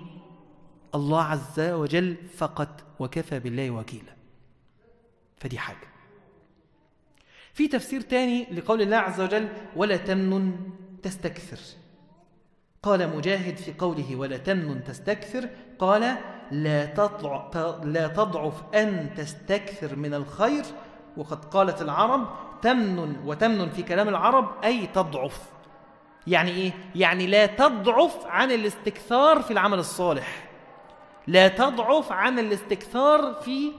الله 0.95 1.23
عز 1.23 1.61
وجل 1.61 2.17
فقط 2.37 2.85
وكفى 2.99 3.39
بالله 3.39 3.71
وكيلا. 3.71 4.15
فدي 5.37 5.59
حاجة. 5.59 5.94
في 7.55 7.69
تفسير 7.69 8.01
تاني 8.01 8.47
لقول 8.53 8.83
الله 8.83 8.97
عز 8.97 9.21
وجل 9.21 9.49
ولا 9.77 9.97
تمنن 9.97 10.57
تستكثر 11.03 11.59
قال 12.83 13.17
مجاهد 13.17 13.57
في 13.57 13.73
قوله 13.79 14.17
ولا 14.17 14.37
تمنن 14.37 14.85
تستكثر 14.85 15.49
قال 15.79 16.17
لا 16.51 16.85
تضعف, 16.87 17.57
لا 17.85 18.09
تضعف 18.09 18.63
أن 18.75 19.11
تستكثر 19.17 19.97
من 19.97 20.15
الخير 20.15 20.65
وقد 21.17 21.45
قالت 21.45 21.83
العرب 21.83 22.29
تمنن 22.63 23.17
وتمنن 23.25 23.69
في 23.69 23.83
كلام 23.83 24.09
العرب 24.09 24.65
أي 24.65 24.87
تضعف 24.87 25.41
يعني 26.27 26.51
إيه؟ 26.51 26.73
يعني 26.95 27.27
لا 27.27 27.47
تضعف 27.47 28.27
عن 28.27 28.53
الاستكثار 28.53 29.43
في 29.43 29.51
العمل 29.51 29.79
الصالح. 29.79 30.49
لا 31.27 31.49
تضعف 31.49 32.13
عن 32.13 32.39
الاستكثار 32.39 33.35
في 33.35 33.73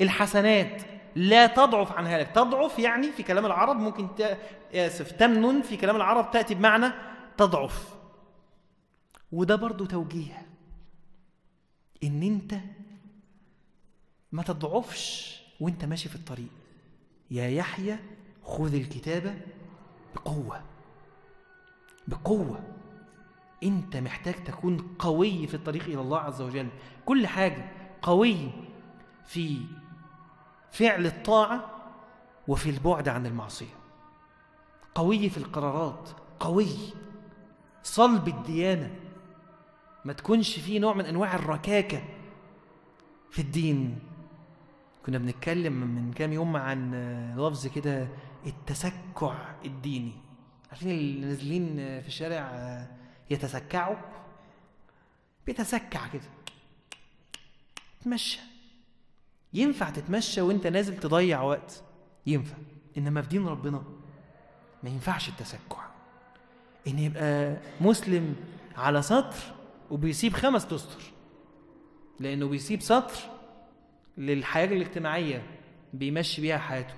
الحسنات. 0.00 0.82
لا 1.16 1.46
تضعف 1.46 1.92
عن 1.92 2.06
هذا. 2.06 2.22
تضعف 2.22 2.78
يعني 2.78 3.12
في 3.12 3.22
كلام 3.22 3.46
العرب 3.46 3.76
ممكن 3.76 4.14
ت... 4.14 4.38
آسف 4.74 5.12
تمنن 5.12 5.62
في 5.62 5.76
كلام 5.76 5.96
العرب 5.96 6.30
تأتي 6.30 6.54
بمعنى 6.54 6.92
تضعف. 7.36 7.94
وده 9.32 9.56
برضو 9.56 9.84
توجيه. 9.84 10.46
إن 12.04 12.22
أنت 12.22 12.54
ما 14.32 14.42
تضعفش 14.42 15.36
وأنت 15.60 15.84
ماشي 15.84 16.08
في 16.08 16.16
الطريق. 16.16 16.48
يا 17.30 17.48
يحيى 17.48 17.98
خذ 18.44 18.74
الكتاب 18.74 19.40
بقوة. 20.14 20.62
بقوة. 22.08 22.62
أنت 23.62 23.96
محتاج 23.96 24.34
تكون 24.44 24.96
قوي 24.98 25.46
في 25.46 25.54
الطريق 25.54 25.84
إلى 25.84 26.00
الله 26.00 26.18
عز 26.18 26.40
وجل. 26.40 26.68
كل 27.04 27.26
حاجة 27.26 27.72
قوي 28.02 28.50
في 29.26 29.58
فعل 30.78 31.06
الطاعة 31.06 31.70
وفي 32.48 32.70
البعد 32.70 33.08
عن 33.08 33.26
المعصية. 33.26 33.74
قوي 34.94 35.30
في 35.30 35.38
القرارات 35.38 36.08
قوي. 36.40 36.76
صلب 37.82 38.28
الديانة. 38.28 38.94
ما 40.04 40.12
تكونش 40.12 40.58
فيه 40.58 40.78
نوع 40.80 40.94
من 40.94 41.04
أنواع 41.04 41.34
الركاكة 41.34 42.02
في 43.30 43.38
الدين. 43.38 43.98
كنا 45.06 45.18
بنتكلم 45.18 45.72
من 45.72 46.12
كام 46.12 46.32
يوم 46.32 46.56
عن 46.56 46.94
لفظ 47.36 47.66
كده 47.66 48.08
التسكع 48.46 49.54
الديني. 49.64 50.12
عارفين 50.70 50.90
اللي 50.90 51.26
نازلين 51.26 51.76
في 51.76 52.08
الشارع 52.08 52.86
يتسكعوا؟ 53.30 53.96
بيتسكع 55.46 56.06
كده. 56.08 56.30
تمشى. 58.04 58.55
ينفع 59.56 59.90
تتمشى 59.90 60.40
وانت 60.40 60.66
نازل 60.66 60.96
تضيع 60.96 61.42
وقت؟ 61.42 61.82
ينفع. 62.26 62.56
إنما 62.98 63.22
في 63.22 63.28
دين 63.28 63.46
ربنا 63.46 63.82
ما 64.82 64.90
ينفعش 64.90 65.28
التسكع. 65.28 65.86
إن 66.88 66.98
يبقى 66.98 67.56
مسلم 67.80 68.36
على 68.76 69.02
سطر 69.02 69.36
وبيسيب 69.90 70.32
خمس 70.32 70.66
تستر 70.66 71.02
لأنه 72.20 72.48
بيسيب 72.48 72.82
سطر 72.82 73.14
للحياة 74.18 74.66
الاجتماعية 74.66 75.42
بيمشي 75.92 76.40
بيها 76.42 76.58
حياته. 76.58 76.94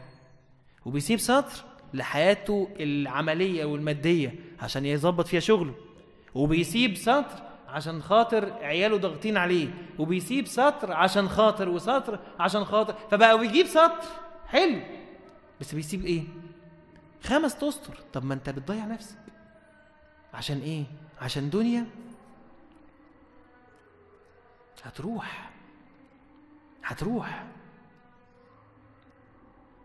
وبيسيب 0.85 1.19
سطر 1.19 1.65
لحياته 1.95 2.69
العملية 2.81 3.65
والمادية 3.65 4.35
عشان 4.61 4.87
يظبط 4.87 5.27
فيها 5.27 5.41
شغله. 5.41 5.75
وبيسيب 6.35 6.97
سطر 6.97 7.48
عشان 7.69 8.03
خاطر 8.03 8.53
عياله 8.53 8.97
ضاغطين 8.97 9.37
عليه 9.37 9.69
وبيسيب 9.99 10.47
سطر 10.47 10.93
عشان 10.93 11.29
خاطر 11.29 11.69
وسطر 11.69 12.19
عشان 12.41 12.65
خاطر 12.65 12.95
فبقى 13.11 13.39
بيجيب 13.39 13.67
سطر. 13.67 14.09
حلو. 14.47 14.81
بس 15.61 15.75
بيسيب 15.75 16.05
إيه؟ 16.05 16.25
خمس 17.23 17.59
تستر. 17.59 17.99
طب 18.13 18.25
ما 18.25 18.35
أنت 18.35 18.51
بتضيع 18.51 18.85
نفسك. 18.85 19.19
عشان 20.35 20.61
إيه؟ 20.61 20.85
عشان 21.21 21.51
دنيا. 21.51 21.87
هتروح. 24.83 25.51
هتروح. 26.85 27.45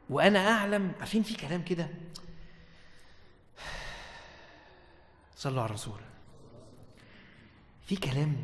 وأنا 0.09 0.51
أعلم. 0.51 0.91
عارفين 0.99 1.23
في 1.23 1.35
كلام 1.35 1.63
كده؟ 1.63 1.87
صلوا 5.35 5.61
على 5.61 5.69
الرسول. 5.69 5.99
في 7.85 7.95
كلام. 7.95 8.35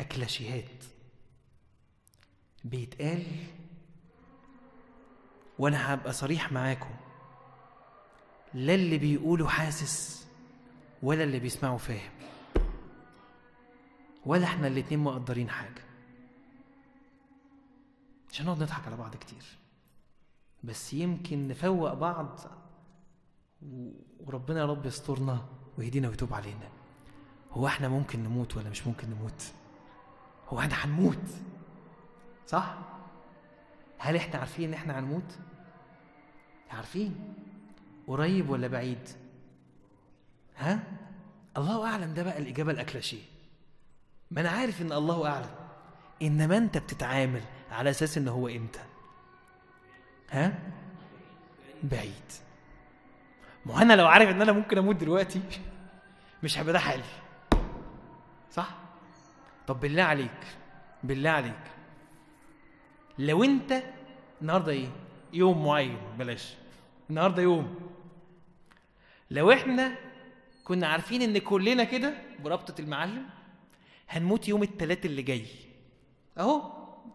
أكلاشيهات 0.00 0.84
بيتقال 2.64 3.26
وأنا 5.58 5.94
هبقى 5.94 6.12
صريح 6.12 6.52
معاكم. 6.52 6.94
لا 8.54 8.74
اللي 8.74 8.98
بيقوله 8.98 9.48
حاسس 9.48 10.26
ولا 11.02 11.24
اللي 11.24 11.38
بيسمعه 11.40 11.76
فاهم. 11.76 12.12
ولا 14.26 14.44
إحنا 14.44 14.66
الاتنين 14.66 15.00
مقدرين 15.00 15.50
حاجة. 15.50 15.82
مش 18.30 18.40
هنقعد 18.42 18.62
نضحك 18.62 18.86
على 18.86 18.96
بعض 18.96 19.16
كتير. 19.16 19.44
بس 20.64 20.92
يمكن 20.92 21.48
نفوق 21.48 21.94
بعض 21.94 22.40
وربنا 24.20 24.60
يا 24.60 24.66
رب 24.66 24.86
يسترنا 24.86 25.48
ويهدينا 25.78 26.08
ويتوب 26.08 26.34
علينا. 26.34 26.81
هو 27.52 27.66
إحنا 27.66 27.88
ممكن 27.88 28.24
نموت 28.24 28.56
ولا 28.56 28.70
مش 28.70 28.86
ممكن 28.86 29.10
نموت؟ 29.10 29.42
هو 30.48 30.58
إحنا 30.60 30.74
هنموت 30.84 31.28
صح؟ 32.46 32.74
هل 33.98 34.16
إحنا 34.16 34.38
عارفين 34.38 34.68
ان 34.68 34.74
إحنا 34.74 34.98
هنموت؟ 34.98 35.38
عارفين. 36.70 37.34
قريب 38.06 38.50
ولا 38.50 38.68
بعيد؟ 38.68 39.08
ها؟ 40.56 40.82
الله 41.56 41.86
أعلم 41.86 42.14
ده 42.14 42.22
بقى 42.22 42.38
الإجابة 42.38 42.72
الاكلاشيه 42.72 43.22
ما 44.30 44.40
أنا 44.40 44.50
عارف 44.50 44.82
إن 44.82 44.92
الله 44.92 45.26
أعلم. 45.28 45.50
إنما 46.22 46.56
أنت 46.56 46.78
بتتعامل 46.78 47.42
على 47.70 47.90
أساس 47.90 48.18
إن 48.18 48.28
هو 48.28 48.48
إمتى؟ 48.48 48.80
ها؟ 50.30 50.58
بعيد. 51.82 52.32
ما 53.66 53.82
أنا 53.82 53.92
لو 53.96 54.06
عارف 54.06 54.28
إن 54.30 54.42
أنا 54.42 54.52
ممكن 54.52 54.78
أموت 54.78 54.96
دلوقتي 54.96 55.42
مش 56.42 56.58
هيبقى 56.58 56.72
ده 56.72 56.78
حالي. 56.78 57.02
صح؟ 58.52 58.68
طب 59.66 59.80
بالله 59.80 60.02
عليك 60.02 60.46
بالله 61.02 61.30
عليك. 61.30 61.62
لو 63.18 63.44
انت 63.44 63.82
النهارده 64.42 64.72
إيه؟ 64.72 64.88
يوم 65.32 65.64
معين 65.64 65.98
بلاش. 66.18 66.54
النهارده 67.10 67.42
يوم. 67.42 67.74
لو 69.30 69.52
إحنا 69.52 69.94
كنا 70.64 70.86
عارفين 70.86 71.22
ان 71.22 71.38
كلنا 71.38 71.84
كده 71.84 72.14
بربطة 72.40 72.80
المعلم 72.80 73.26
هنموت 74.08 74.48
يوم 74.48 74.62
الثلاث 74.62 75.06
اللي 75.06 75.22
جاي. 75.22 75.46
اهو 76.38 76.72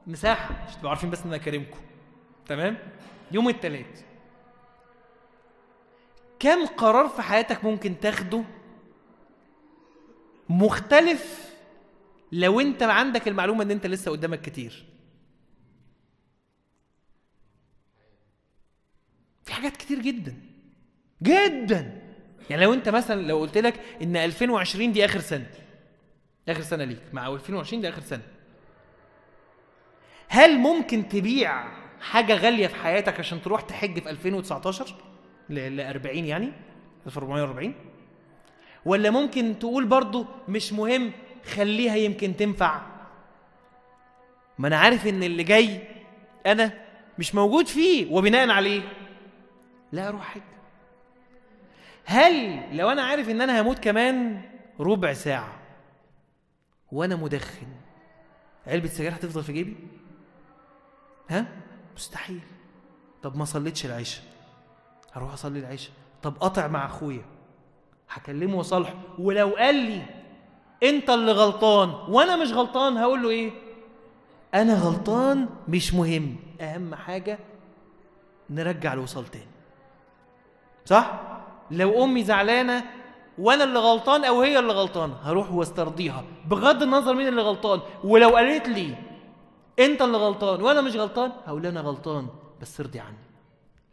مساحة 0.07 0.65
مش 0.67 0.75
تبقوا 0.75 0.89
عارفين 0.89 1.09
بس 1.09 1.21
إن 1.21 1.27
أنا 1.27 1.37
كريمكم. 1.37 1.79
تمام؟ 2.47 2.77
يوم 3.31 3.49
الثلاث 3.49 4.03
كم 6.39 6.65
قرار 6.65 7.07
في 7.07 7.21
حياتك 7.21 7.63
ممكن 7.65 7.99
تاخده 7.99 8.43
مختلف 10.49 11.53
لو 12.31 12.59
انت 12.59 12.83
عندك 12.83 13.27
المعلومة 13.27 13.63
ان 13.63 13.71
انت 13.71 13.87
لسه 13.87 14.11
قدامك 14.11 14.41
كتير. 14.41 14.85
في 19.45 19.53
حاجات 19.53 19.77
كتير 19.77 19.99
جدا. 19.99 20.35
جدا! 21.23 22.01
يعني 22.49 22.61
لو 22.63 22.73
انت 22.73 22.89
مثلا 22.89 23.21
لو 23.27 23.39
قلت 23.39 23.57
لك 23.57 23.79
إن 24.01 24.15
2020 24.15 24.91
دي 24.91 25.05
آخر 25.05 25.19
سنة. 25.19 25.49
آخر 26.49 26.61
سنة 26.61 26.83
ليك. 26.83 27.01
مع 27.13 27.27
2020 27.27 27.81
دي 27.81 27.89
آخر 27.89 28.01
سنة. 28.01 28.23
هل 30.27 30.57
ممكن 30.57 31.09
تبيع 31.09 31.67
حاجة 32.01 32.33
غالية 32.35 32.67
في 32.67 32.75
حياتك 32.75 33.19
عشان 33.19 33.41
تروح 33.41 33.61
تحج 33.61 33.99
في 33.99 34.09
2019 34.09 34.95
ل 35.49 35.79
40 35.81 36.25
يعني؟ 36.25 36.51
1440 37.05 37.73
ولا 38.87 39.09
ممكن 39.09 39.59
تقول 39.59 39.85
برضو 39.85 40.25
مش 40.47 40.73
مهم 40.73 41.11
خليها 41.45 41.95
يمكن 41.95 42.35
تنفع. 42.37 42.81
ما 44.57 44.67
أنا 44.67 44.77
عارف 44.77 45.07
إن 45.07 45.23
اللي 45.23 45.43
جاي 45.43 45.87
أنا 46.45 46.73
مش 47.19 47.35
موجود 47.35 47.67
فيه 47.67 48.13
وبناء 48.13 48.49
عليه 48.49 48.81
لا 49.91 50.07
أروح 50.07 50.33
حج. 50.33 50.41
هل 52.05 52.63
لو 52.77 52.89
أنا 52.89 53.01
عارف 53.01 53.29
إن 53.29 53.41
أنا 53.41 53.61
هموت 53.61 53.79
كمان 53.79 54.41
ربع 54.79 55.13
ساعة 55.13 55.59
وأنا 56.91 57.15
مدخن 57.15 57.67
علبة 58.67 58.87
سجاير 58.87 59.13
هتفضل 59.13 59.43
في 59.43 59.53
جيبي؟ 59.53 59.75
ها؟ 61.29 61.47
مستحيل. 61.95 62.41
طب 63.23 63.37
ما 63.37 63.45
صليتش 63.45 63.85
العشاء. 63.85 64.23
هروح 65.13 65.33
أصلي 65.33 65.59
العشاء. 65.59 65.93
طب 66.23 66.37
قطع 66.37 66.67
مع 66.67 66.85
أخويا. 66.85 67.36
هكلمه 68.09 68.57
وصالحه 68.57 68.93
ولو 69.19 69.49
قال 69.49 69.75
لي 69.75 70.01
انت 70.83 71.09
اللي 71.09 71.31
غلطان 71.31 71.89
وأنا 71.89 72.35
مش 72.35 72.51
غلطان 72.51 72.97
هقول 72.97 73.23
له 73.23 73.29
إيه؟ 73.29 73.51
أنا 74.53 74.73
غلطان 74.79 75.49
مش 75.67 75.93
مهم. 75.93 76.35
اهم 76.61 76.95
حاجة 76.95 77.39
نرجع 78.49 78.93
الوصال 78.93 79.25
تاني. 79.25 79.45
صح؟ 80.85 81.21
لو 81.71 82.03
امي 82.03 82.23
زعلانة 82.23 82.83
وأنا 83.37 83.63
اللي 83.63 83.79
غلطان 83.79 84.25
أو 84.25 84.41
هي 84.41 84.59
اللي 84.59 84.73
غلطانه 84.73 85.13
هروح 85.13 85.51
واسترضيها. 85.51 86.23
بغض 86.47 86.83
النظر 86.83 87.13
مين 87.13 87.27
اللي 87.27 87.41
غلطان. 87.41 87.79
ولو 88.03 88.29
قالت 88.35 88.67
لي 88.69 88.95
انت 89.79 90.01
اللي 90.01 90.17
غلطان 90.17 90.61
وأنا 90.61 90.81
مش 90.81 90.95
غلطان 90.95 91.31
هقول 91.45 91.65
أنا 91.65 91.81
غلطان 91.81 92.27
بس 92.61 92.79
ارضي 92.79 92.99
عني. 92.99 93.17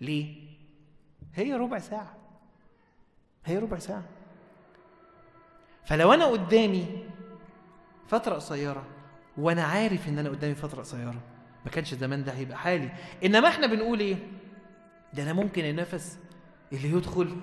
ليه؟ 0.01 0.35
هي 1.35 1.55
ربع 1.55 1.79
ساعة. 1.79 2.24
هي 3.47 3.59
ربع 3.59 3.79
ساعة. 3.79 4.03
فلو 5.85 6.13
أنا 6.13 6.25
قدامي 6.27 6.87
فترة 8.09 8.35
قصيرة 8.35 8.85
وأنا 9.39 9.63
عارف 9.65 10.09
إن 10.09 10.19
أنا 10.19 10.29
قدامي 10.29 10.55
فترة 10.55 10.81
قصيرة 10.81 11.15
ما 11.65 11.71
كانش 11.71 11.95
زمان 11.95 12.25
ده 12.25 12.33
هيبقى 12.33 12.59
حالي. 12.59 12.91
إنما 13.25 13.49
إحنا 13.49 13.67
بنقول 13.67 14.01
إيه؟ 14.01 14.17
ده 15.15 15.23
أنا 15.23 15.33
ممكن 15.33 15.65
النفس 15.65 16.19
اللي 16.73 16.91
يدخل 16.91 17.37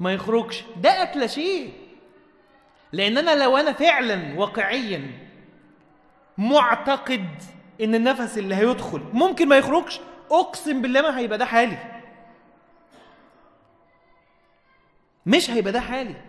ما 0.00 0.12
يخرجش. 0.12 0.64
ده 0.82 1.02
أكل 1.02 1.28
شيء. 1.30 1.72
لأن 2.92 3.18
أنا 3.18 3.42
لو 3.44 3.56
أنا 3.56 3.72
فعلا 3.72 4.38
واقعيا 4.38 5.10
معتقد 6.38 7.28
إن 7.80 7.94
النفس 7.94 8.38
اللي 8.38 8.54
هيدخل 8.54 9.00
ممكن 9.12 9.48
ما 9.48 9.58
يخرجش 9.58 10.00
أقسم 10.30 10.82
بالله 10.82 11.02
ما 11.02 11.18
هيبقى 11.18 11.38
ده 11.38 11.44
حالي. 11.44 11.95
مش 15.26 15.50
هيبقى 15.50 15.72
ده 15.72 15.80
حالي. 15.80 16.22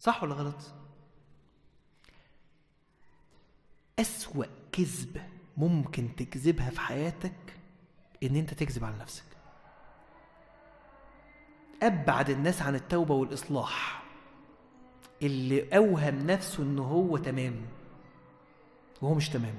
صح 0.00 0.22
ولا 0.22 0.34
غلط؟ 0.34 0.72
أسوأ 3.98 4.44
كذبة 4.72 5.22
ممكن 5.56 6.16
تكذبها 6.16 6.70
في 6.70 6.80
حياتك 6.80 7.56
إن 8.22 8.36
أنت 8.36 8.54
تكذب 8.54 8.84
على 8.84 8.96
نفسك. 8.96 9.24
أبعد 11.82 12.30
الناس 12.30 12.62
عن 12.62 12.74
التوبة 12.74 13.14
والإصلاح. 13.14 14.02
اللي 15.22 15.76
أوهم 15.76 16.18
نفسه 16.18 16.62
إنه 16.62 16.82
هو 16.82 17.16
تمام 17.16 17.66
وهو 19.02 19.14
مش 19.14 19.28
تمام. 19.28 19.54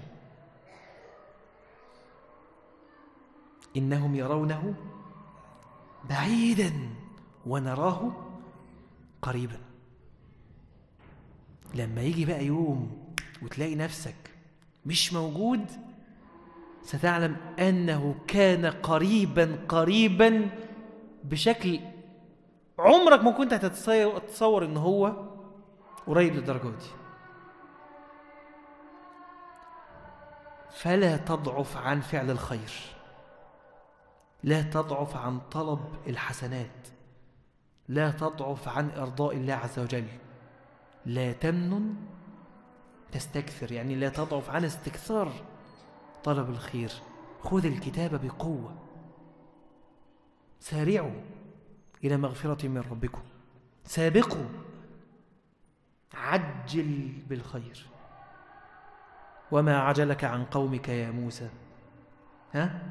إنهم 3.77 4.15
يرونه 4.15 4.75
بعيدا. 6.09 7.02
ونراه 7.45 8.11
قريبا. 9.21 9.59
لما 11.75 12.01
يجي 12.01 12.25
بقى 12.25 12.45
يوم 12.45 13.07
وتلاقي 13.41 13.75
نفسك 13.75 14.15
مش 14.85 15.13
موجود 15.13 15.65
ستعلم 16.83 17.35
أنه 17.59 18.15
كان 18.27 18.65
قريبا 18.65 19.59
قريبا 19.69 20.49
بشكل 21.23 21.79
عمرك 22.79 23.23
ما 23.23 23.31
كنت 23.31 23.53
هتتصور 23.53 24.65
إن 24.65 24.77
هو 24.77 25.27
قريب 26.07 26.33
للدرجة 26.35 26.67
دي. 26.67 26.85
فلا 30.71 31.17
تضعف 31.17 31.77
عن 31.77 32.01
فعل 32.01 32.31
الخير 32.31 32.71
لا 34.43 34.61
تضعف 34.61 35.17
عن 35.17 35.39
طلب 35.39 35.79
الحسنات. 36.07 36.87
لا 37.87 38.11
تضعف 38.11 38.67
عن 38.67 38.89
إرضاء 38.89 39.35
الله 39.35 39.53
عز 39.53 39.79
وجل. 39.79 40.07
لا 41.05 41.33
تمنن 41.33 41.95
تستكثر 43.11 43.71
يعني 43.71 43.95
لا 43.95 44.09
تضعف 44.09 44.49
عن 44.49 44.65
استكثار 44.65 45.31
طلب 46.23 46.49
الخير. 46.49 46.91
خذ 47.41 47.65
الكتاب 47.65 48.25
بقوة. 48.25 48.75
سارعوا 50.59 51.21
إلى 52.03 52.17
مغفرة 52.17 52.67
من 52.67 52.83
ربكم. 52.91 53.21
سابقوا. 53.85 54.45
عجل 56.13 57.13
بالخير. 57.29 57.85
وما 59.51 59.79
عجلك 59.79 60.23
عن 60.23 60.45
قومك 60.45 60.89
يا 60.89 61.11
موسى؟ 61.11 61.49
ها؟ 62.53 62.81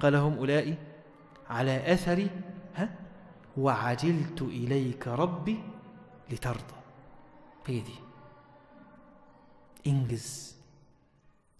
قال 0.00 0.16
هم 0.16 0.38
أولئك 0.38 0.78
على 1.50 1.92
أثري 1.92 2.30
ها؟ 2.74 2.99
وعجلت 3.56 4.42
إليك 4.42 5.08
ربي 5.08 5.60
لترضى. 6.30 6.80
هي 7.66 7.80
دي. 7.80 7.94
انجز. 9.86 10.56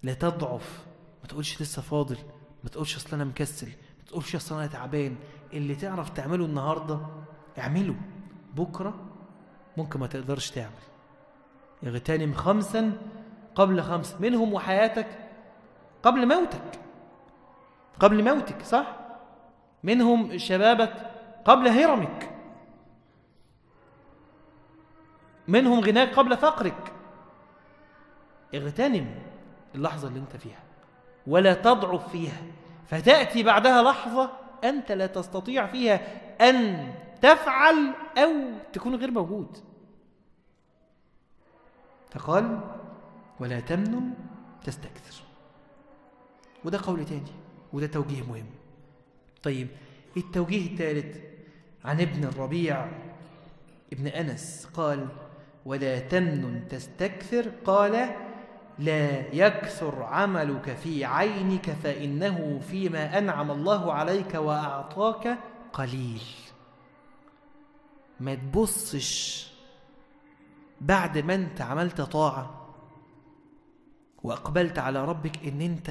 لا 0.03 0.15
تضعف. 0.15 0.85
ما 1.23 1.29
تقولش 1.29 1.63
لسه 1.63 1.83
فاضل. 1.83 2.19
ما 2.65 2.71
تقولش 2.71 2.97
أصل 2.97 3.17
أنا 3.17 3.25
مكسل. 3.25 3.67
ما 3.69 4.05
تقولش 4.07 4.37
أصل 4.37 4.55
أنا 4.55 4.67
تعبان. 4.67 5.17
اللي 5.53 5.75
تعرف 5.75 6.11
تعمله 6.11 6.45
النهارده 6.45 7.01
اعمله. 7.59 7.95
بكرة 8.55 8.95
ممكن 9.77 10.01
ما 10.01 10.07
تقدرش 10.07 10.51
تعمل. 10.51 10.73
اغتنم 11.87 12.35
خمسا 12.35 12.93
قبل 13.55 13.83
خمس 13.83 14.15
منهم 14.21 14.53
وحياتك 14.53 15.07
قبل 16.03 16.29
موتك. 16.29 16.81
قبل 18.01 18.25
موتك 18.25 18.63
صح؟ 18.63 18.97
منهم 19.83 20.39
شبابك 20.39 21.10
قبل 21.45 21.69
هرمك. 21.69 22.31
منهم 25.49 25.81
غناك 25.81 26.15
قبل 26.15 26.37
فقرك. 26.37 26.93
اغتنم 28.55 29.15
اللحظة 29.75 30.09
اللي 30.09 30.21
انت 30.21 30.37
فيها 30.37 30.63
ولا 31.27 31.55
تضعف 31.55 32.11
فيها. 32.11 32.43
فتأتي 32.87 33.43
بعدها 33.43 33.83
لحظة 33.83 34.31
أنت 34.65 34.93
لا 34.93 35.07
تستطيع 35.07 35.67
فيها 35.67 36.01
أن 36.51 36.89
تفعل 37.23 37.95
أو 38.19 38.33
تكون 38.73 38.95
غير 38.95 39.11
موجود. 39.11 39.57
فقال 42.11 42.61
ولا 43.41 43.61
تمنن 43.61 44.15
تستكثر. 44.65 45.23
وده 46.65 46.81
قول 46.87 47.05
تاني 47.05 47.33
وده 47.73 47.87
توجيه 47.87 48.23
مهم. 48.23 48.47
طيب 49.43 49.69
التوجيه 50.17 50.67
الثالث 50.67 51.17
عن 51.85 52.01
ابن 52.01 52.25
الربيع 52.25 52.89
ابن 53.93 54.07
أنس 54.07 54.69
قال 54.75 55.09
ولا 55.65 55.99
تمنن 55.99 56.69
تستكثر 56.69 57.49
قال 57.65 58.11
لا 58.79 59.35
يكثر 59.35 60.03
عملك 60.03 60.77
في 60.77 61.05
عينك 61.05 61.71
فإنه 61.71 62.61
فيما 62.71 63.19
أنعم 63.19 63.51
الله 63.51 63.93
عليك 63.93 64.35
وأعطاك 64.35 65.39
قليل. 65.73 66.23
ما 68.21 68.35
تبصش 68.35 69.47
بعد 70.81 71.19
ما 71.19 71.35
أنت 71.35 71.61
عملت 71.61 72.01
طاعة 72.01 72.75
وأقبلت 74.23 74.79
على 74.79 75.05
ربك 75.05 75.47
إن 75.47 75.61
أنت 75.61 75.91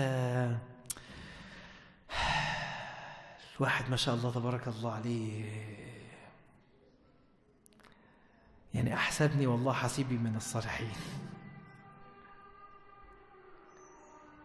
الواحد 3.60 3.90
ما 3.90 3.96
شاء 3.96 4.16
الله 4.16 4.32
تبارك 4.32 4.68
الله 4.68 4.92
عليه. 4.92 5.46
يعني 8.74 8.94
أحسبني 8.94 9.48
والله 9.48 9.74
حسيبي 9.74 10.18
من 10.18 10.36
الصالحين. 10.36 10.96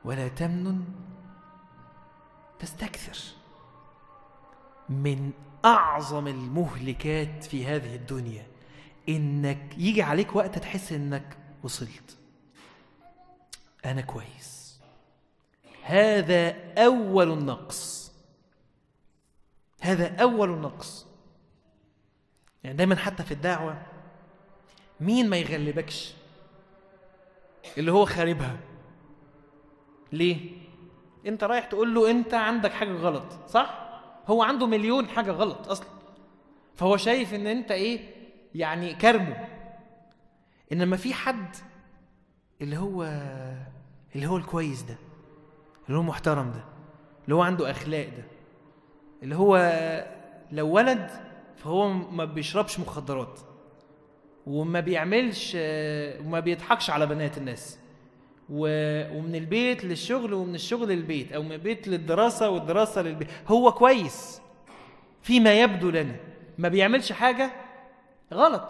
ولا 0.05 0.29
تمنن 0.29 0.85
تستكثر 2.59 3.19
من 4.89 5.33
أعظم 5.65 6.29
المهلكات 6.29 7.45
في 7.45 7.67
هذه 7.67 7.95
الدنيا. 7.95 8.47
إنك 9.09 9.79
يجي 9.79 10.03
عليك 10.03 10.37
وقت 10.37 10.59
تحس 10.59 10.93
إنك 10.93 11.37
وصلت. 11.63 12.17
أنا 13.85 14.01
كويس. 14.01 14.81
هذا 15.83 16.75
أول 16.79 17.33
النقص. 17.33 18.04
هذا 19.85 20.23
أول 20.23 20.51
النقص 20.51 21.07
يعني 22.65 22.77
دايما 22.77 22.97
حتى 22.97 23.23
في 23.23 23.33
الدعوة 23.33 23.83
مين 25.01 25.29
ما 25.31 25.37
يغلبكش؟ 25.37 26.15
اللي 27.79 27.93
هو 27.93 28.05
خاربها. 28.05 28.57
ليه؟ 30.13 30.51
أنت 31.27 31.45
رايح 31.45 31.65
تقول 31.65 31.95
له 31.95 32.11
أنت 32.11 32.35
عندك 32.35 32.73
حاجة 32.73 32.93
غلط 32.93 33.25
صح؟ 33.49 34.01
هو 34.27 34.43
عنده 34.43 34.67
مليون 34.67 35.09
حاجة 35.09 35.31
غلط 35.31 35.69
أصلا. 35.69 35.89
فهو 36.75 36.97
شايف 36.97 37.35
إن 37.35 37.47
أنت 37.47 37.71
إيه؟ 37.71 38.15
يعني 38.55 38.95
كرمه 38.95 39.49
إنما 40.73 40.97
في 40.97 41.15
حد 41.15 41.57
اللي 42.61 42.77
هو 42.77 43.03
اللي 44.15 44.27
هو 44.27 44.37
الكويس 44.37 44.83
ده 44.83 44.97
اللي 45.87 45.99
هو 45.99 46.03
المحترم 46.03 46.51
ده 46.51 46.65
اللي 47.25 47.35
هو 47.35 47.43
عنده 47.43 47.71
أخلاق 47.71 48.09
ده. 48.09 48.34
اللي 49.25 49.37
هو 49.37 49.57
لو 50.53 50.69
ولد 50.69 51.11
فهو 51.57 51.89
ما 51.89 52.25
بيشربش 52.25 52.81
مخدرات 52.81 53.41
وما 54.47 54.81
بيعملش 54.81 55.57
وما 56.25 56.41
بيضحكش 56.41 56.91
على 56.91 57.07
بنات 57.07 57.39
الناس. 57.39 57.79
ومن 58.51 59.35
البيت 59.35 59.85
للشغل 59.85 60.35
ومن 60.35 60.55
الشغل 60.55 60.89
للبيت 60.89 61.33
أو 61.33 61.43
من 61.43 61.53
البيت 61.53 61.89
للدراسة 61.89 62.51
والدراسة 62.51 63.03
للبيت. 63.03 63.29
هو 63.49 63.73
كويس 63.73 64.41
فيما 65.23 65.61
يبدو 65.61 65.91
لنا. 65.91 66.17
ما 66.59 66.69
بيعملش 66.69 67.13
حاجة 67.13 67.51
غلط 68.33 68.69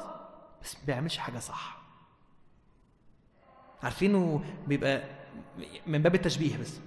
بس 0.62 0.76
ما 0.76 0.82
بيعملش 0.86 1.18
حاجة 1.18 1.38
صح. 1.38 1.82
عارفينه 3.82 4.44
بيبقى 4.66 5.02
من 5.86 6.02
باب 6.02 6.14
التشبيه 6.14 6.56
بس. 6.56 6.80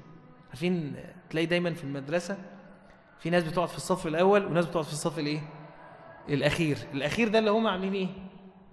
عارفين 0.50 0.96
تلاقي 1.30 1.46
دايما 1.46 1.74
في 1.74 1.84
المدرسة 1.84 2.38
في 3.20 3.30
ناس 3.30 3.44
بتقعد 3.44 3.68
في 3.70 3.78
الصف 3.78 4.08
الأول 4.08 4.46
وناس 4.46 4.66
بتقعد 4.66 4.86
في 4.86 4.94
الصف 4.94 5.20
الإيه؟ 5.20 5.40
الأخير. 6.30 6.78
الأخير 6.94 7.28
ده 7.28 7.40
اللي 7.40 7.52
هم 7.52 7.68
عاملين 7.68 7.94
إيه؟ 7.94 8.08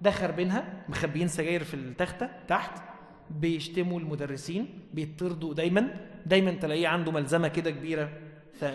دخر 0.03 0.31
بينها 0.31 0.85
مخبيين 0.89 1.29
سجاير 1.29 1.65
في 1.65 1.75
التختة 1.75 2.29
تحت 2.49 2.83
بيشتموا 3.31 4.01
المدرسين 4.01 4.79
بيطردوا 4.95 5.55
دايما. 5.55 5.95
دايما 6.27 6.51
تلاقيه 6.51 6.89
عنده 6.89 7.13
ملزمة 7.13 7.49
كده 7.49 7.71
كبيرة 7.71 8.11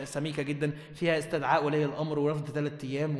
سميكة 0.03 0.43
جدا 0.43 0.71
فيها 0.95 1.17
استدعاء 1.17 1.65
ولي 1.65 1.85
الأمر 1.85 2.19
ورفض 2.19 2.49
ثلاث 2.49 2.83
أيام 2.83 3.17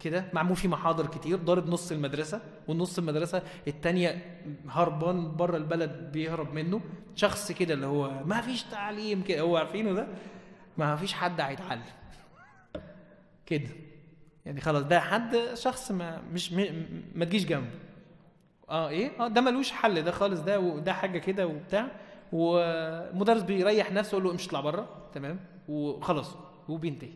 وكده. 0.00 0.24
معمول 0.32 0.56
فيه 0.56 0.68
محاضر 0.68 1.06
كتير 1.06 1.36
ضارب 1.36 1.68
نص 1.68 1.92
المدرسة 1.92 2.40
والنص 2.68 2.98
المدرسة 2.98 3.42
التانية 3.68 4.22
هربان 4.68 5.36
بره 5.36 5.56
البلد 5.56 6.12
بيهرب 6.12 6.54
منه. 6.54 6.80
شخص 7.14 7.52
كده 7.52 7.74
اللي 7.74 7.86
هو 7.86 8.24
ما 8.24 8.40
فيش 8.40 8.62
تعليم 8.62 9.22
كده 9.22 9.40
هو 9.40 9.56
عارفينه 9.56 9.92
ده؟ 9.92 10.06
ما 10.86 10.96
فيش 10.96 11.12
حد 11.12 11.40
هيتعلم. 11.40 11.82
كده. 13.46 13.70
يعني 14.46 14.60
خلاص 14.60 14.82
ده 14.82 15.00
حد 15.00 15.36
شخص 15.54 15.90
ما 15.90 16.20
مش 16.32 16.52
ما 17.14 17.24
تجيش 17.24 17.44
جنبه. 17.46 17.70
آه 18.68 18.88
إيه؟ 18.88 19.20
آه 19.20 19.28
ده 19.28 19.40
ملوش 19.40 19.70
حل 19.72 20.02
ده 20.02 20.10
خالص 20.10 20.40
ده 20.40 20.60
وده 20.60 20.92
حاجة 20.92 21.18
كده 21.18 21.46
وبتاع. 21.46 21.88
ومدرس 22.32 23.42
بيريح 23.42 23.92
نفسه 23.92 24.10
يقول 24.10 24.24
له 24.24 24.30
امشي 24.30 24.46
اطلع 24.46 24.60
بره 24.60 25.08
تمام؟ 25.14 25.40
وخلاص 25.68 26.36
وبينتهي. 26.68 27.12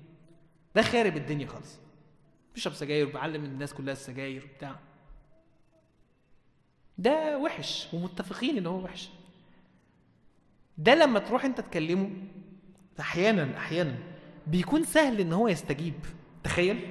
ده 0.74 0.82
خارب 0.82 1.16
الدنيا 1.16 1.46
خالص. 1.46 1.78
بيشرب 2.54 2.72
سجاير 2.72 3.06
وبيعلم 3.08 3.44
الناس 3.44 3.74
كلها 3.74 3.92
السجاير 3.92 4.48
وبتاع. 4.52 4.76
ده 6.98 7.38
وحش 7.38 7.88
ومتفقين 7.92 8.56
إن 8.56 8.66
هو 8.66 8.84
وحش. 8.84 9.10
ده 10.78 10.94
لما 10.94 11.18
تروح 11.18 11.44
أنت 11.44 11.60
تكلمه 11.60 12.10
أحيانا 13.00 13.56
أحيانا 13.58 13.94
بيكون 14.46 14.84
سهل 14.84 15.20
إن 15.20 15.32
هو 15.32 15.48
يستجيب. 15.48 15.94
تخيل؟ 16.44 16.88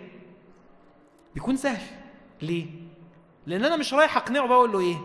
بيكون 1.36 1.56
سهل. 1.56 1.86
ليه؟ 2.42 2.66
لأن 3.46 3.66
أنا 3.66 3.76
مش 3.76 3.94
رايح 3.94 4.18
أقنعه 4.18 4.48
بقى 4.48 4.68
له 4.68 4.80
إيه؟ 4.80 4.98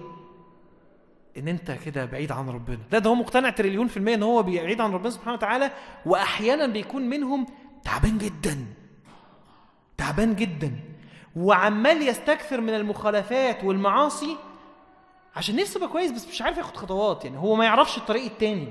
إن 1.36 1.48
أنت 1.48 1.70
كده 1.70 2.05
بعيد 2.05 2.32
عن 2.32 2.48
ربنا. 2.48 2.78
لا 2.92 2.98
ده 2.98 3.11
هو 3.11 3.14
مقتنع 3.14 3.51
تريليون 3.51 3.86
في 3.86 3.96
المية 3.96 4.14
إن 4.14 4.22
هو 4.22 4.42
بعيد 4.42 4.80
عن 4.80 4.92
ربنا 4.92 5.11
سبحانه 5.11 5.32
وتعالى 5.32 5.70
وأحيانا 6.07 6.66
بيكون 6.66 7.03
منهم 7.03 7.46
تعبان 7.84 8.18
جدا. 8.18 8.66
تعبان 9.96 10.34
جدا. 10.36 10.72
وعمال 11.36 12.09
يستكثر 12.09 12.61
من 12.61 12.74
المخالفات 12.74 13.64
والمعاصي 13.64 14.36
عشان 15.36 15.57
نفسه 15.57 15.78
يبقى 15.78 15.88
كويس 15.88 16.11
بس 16.12 16.28
مش 16.28 16.42
عارف 16.42 16.59
ياخد 16.59 16.76
خطوات. 16.76 17.24
يعني 17.24 17.38
هو 17.38 17.57
ما 17.57 17.64
يعرفش 17.64 17.98
الطريق 17.98 18.24
التاني. 18.24 18.68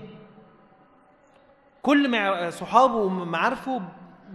كل 1.82 2.08
ما 2.08 2.50
صحابه 2.50 2.96
ومعارفه 2.96 3.82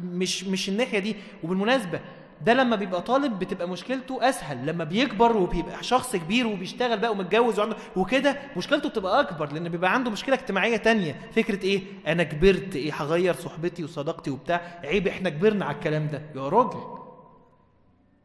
مش 0.02 0.44
مش 0.44 0.68
الناحية 0.68 0.98
دي. 0.98 1.16
وبالمناسبة 1.42 2.00
ده 2.40 2.54
لما 2.54 2.76
بيبقى 2.76 3.02
طالب 3.02 3.38
بتبقى 3.38 3.68
مشكلته 3.68 4.28
أسهل. 4.28 4.66
لما 4.66 4.84
بيكبر 4.84 5.36
وبيبقى 5.36 5.82
شخص 5.82 6.16
كبير 6.16 6.46
وبيشتغل 6.46 6.98
بقى 6.98 7.10
ومتجوز 7.12 7.58
وعنده 7.58 7.76
وكده 7.96 8.38
مشكلته 8.56 8.88
بتبقى 8.88 9.20
أكبر 9.20 9.52
لأن 9.52 9.68
بيبقى 9.68 9.94
عنده 9.94 10.10
مشكلة 10.10 10.34
اجتماعية 10.34 10.76
تانية. 10.76 11.30
فكرة 11.34 11.62
إيه؟ 11.64 11.82
أنا 12.06 12.22
كبرت 12.22 12.76
إيه؟ 12.76 12.92
هغير 12.94 13.34
صحبتي 13.34 13.84
وصداقتي 13.84 14.30
وبتاع. 14.30 14.80
عيب 14.84 15.08
إحنا 15.08 15.30
كبرنا 15.30 15.64
على 15.64 15.74
الكلام 15.74 16.08
ده. 16.08 16.22
يا 16.36 16.48
راجل. 16.48 16.80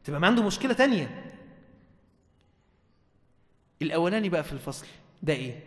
تبقى 0.04 0.20
ما 0.20 0.26
عنده 0.26 0.42
مشكلة 0.42 0.72
تانية. 0.72 1.24
الأولاني 3.82 4.28
بقى 4.28 4.44
في 4.44 4.52
الفصل 4.52 4.86
ده 5.22 5.32
إيه؟ 5.32 5.60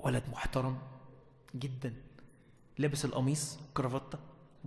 ولد 0.00 0.22
محترم 0.32 0.78
جدا. 1.56 1.92
لابس 2.78 3.04
القميص 3.04 3.58
كرافته 3.74 4.18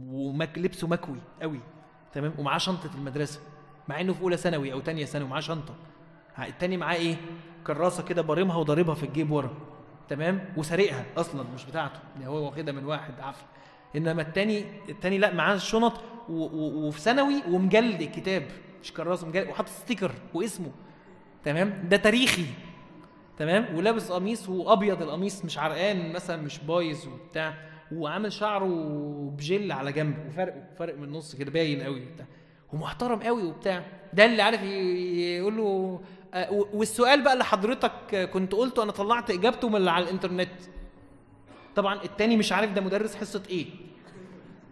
ومك 0.02 0.58
لبسه 0.58 0.88
مكوي 0.88 1.20
قوي 1.42 1.60
تمام؟ 2.14 2.34
ومعاه 2.38 2.58
شنطة 2.58 2.90
المدرسة 2.96 3.40
مع 3.88 4.02
إنه 4.02 4.14
في 4.14 4.22
أولى 4.22 4.38
ثانوي 4.38 4.74
أو 4.74 4.80
تانية 4.80 5.06
ثانوي 5.06 5.28
ومعاه 5.28 5.40
شنطة. 5.42 5.76
التاني 6.40 6.78
معاه 6.78 6.96
إيه؟ 6.96 7.16
كراسة 7.68 8.04
كده 8.04 8.22
بارمها 8.22 8.56
وضاربها 8.58 8.96
في 8.96 9.04
الجيب 9.06 9.32
ورا 9.32 9.54
تمام؟ 10.10 10.54
وسارقها 10.58 11.06
أصلا 11.18 11.44
مش 11.56 11.66
بتاعته 11.66 12.00
يعني 12.16 12.28
هو 12.28 12.46
واخدها 12.46 12.74
من 12.74 12.86
واحد 12.86 13.20
عافيه 13.20 13.46
إنما 13.96 14.22
التاني 14.22 14.66
التاني 14.90 15.18
لأ 15.18 15.34
معاه 15.34 15.56
الشنط 15.56 15.94
وفي 16.30 17.00
ثانوي 17.02 17.44
ومجلد 17.50 18.02
الكتاب 18.02 18.48
مش 18.84 18.94
كراسة 18.94 19.28
مجلد 19.28 19.48
وحاطط 19.48 19.70
ستيكر 19.70 20.12
واسمه 20.34 20.72
تمام؟ 21.46 21.88
ده 21.90 21.98
تاريخي 21.98 22.46
تمام؟ 23.38 23.76
ولابس 23.76 24.12
قميص 24.12 24.50
وأبيض 24.50 25.02
القميص 25.02 25.46
مش 25.46 25.58
عرقان 25.58 26.14
مثلا 26.14 26.42
مش 26.42 26.60
بايظ 26.60 27.08
وبتاع. 27.08 27.71
وعامل 27.94 28.32
شعره 28.32 28.66
بجل 29.38 29.72
على 29.72 29.92
جنب 29.92 30.16
وفرق 30.28 30.56
فرق 30.78 30.98
من 30.98 31.04
النص 31.04 31.36
كده 31.36 31.52
باين 31.52 31.82
قوي 31.82 32.02
وبتاع. 32.06 32.26
ومحترم 32.74 33.20
قوي 33.20 33.44
وبتاع. 33.44 33.84
ده 34.14 34.26
اللي 34.26 34.42
عارف 34.42 34.62
يقول 34.64 35.58
له 35.58 36.02
آه، 36.34 36.52
والسؤال 36.74 37.24
بقى 37.24 37.34
اللي 37.34 37.44
حضرتك 37.44 38.30
كنت 38.34 38.54
قلته 38.54 38.84
أنا 38.84 38.92
طلعت 38.92 39.30
إجابته 39.32 39.70
من 39.70 39.76
اللي 39.76 39.92
على 39.92 40.04
الإنترنت. 40.04 40.50
طبعا 41.76 42.04
التاني 42.04 42.38
مش 42.38 42.52
عارف 42.52 42.72
ده 42.72 42.82
مدرس 42.82 43.16
حصة 43.16 43.44
إيه. 43.50 43.66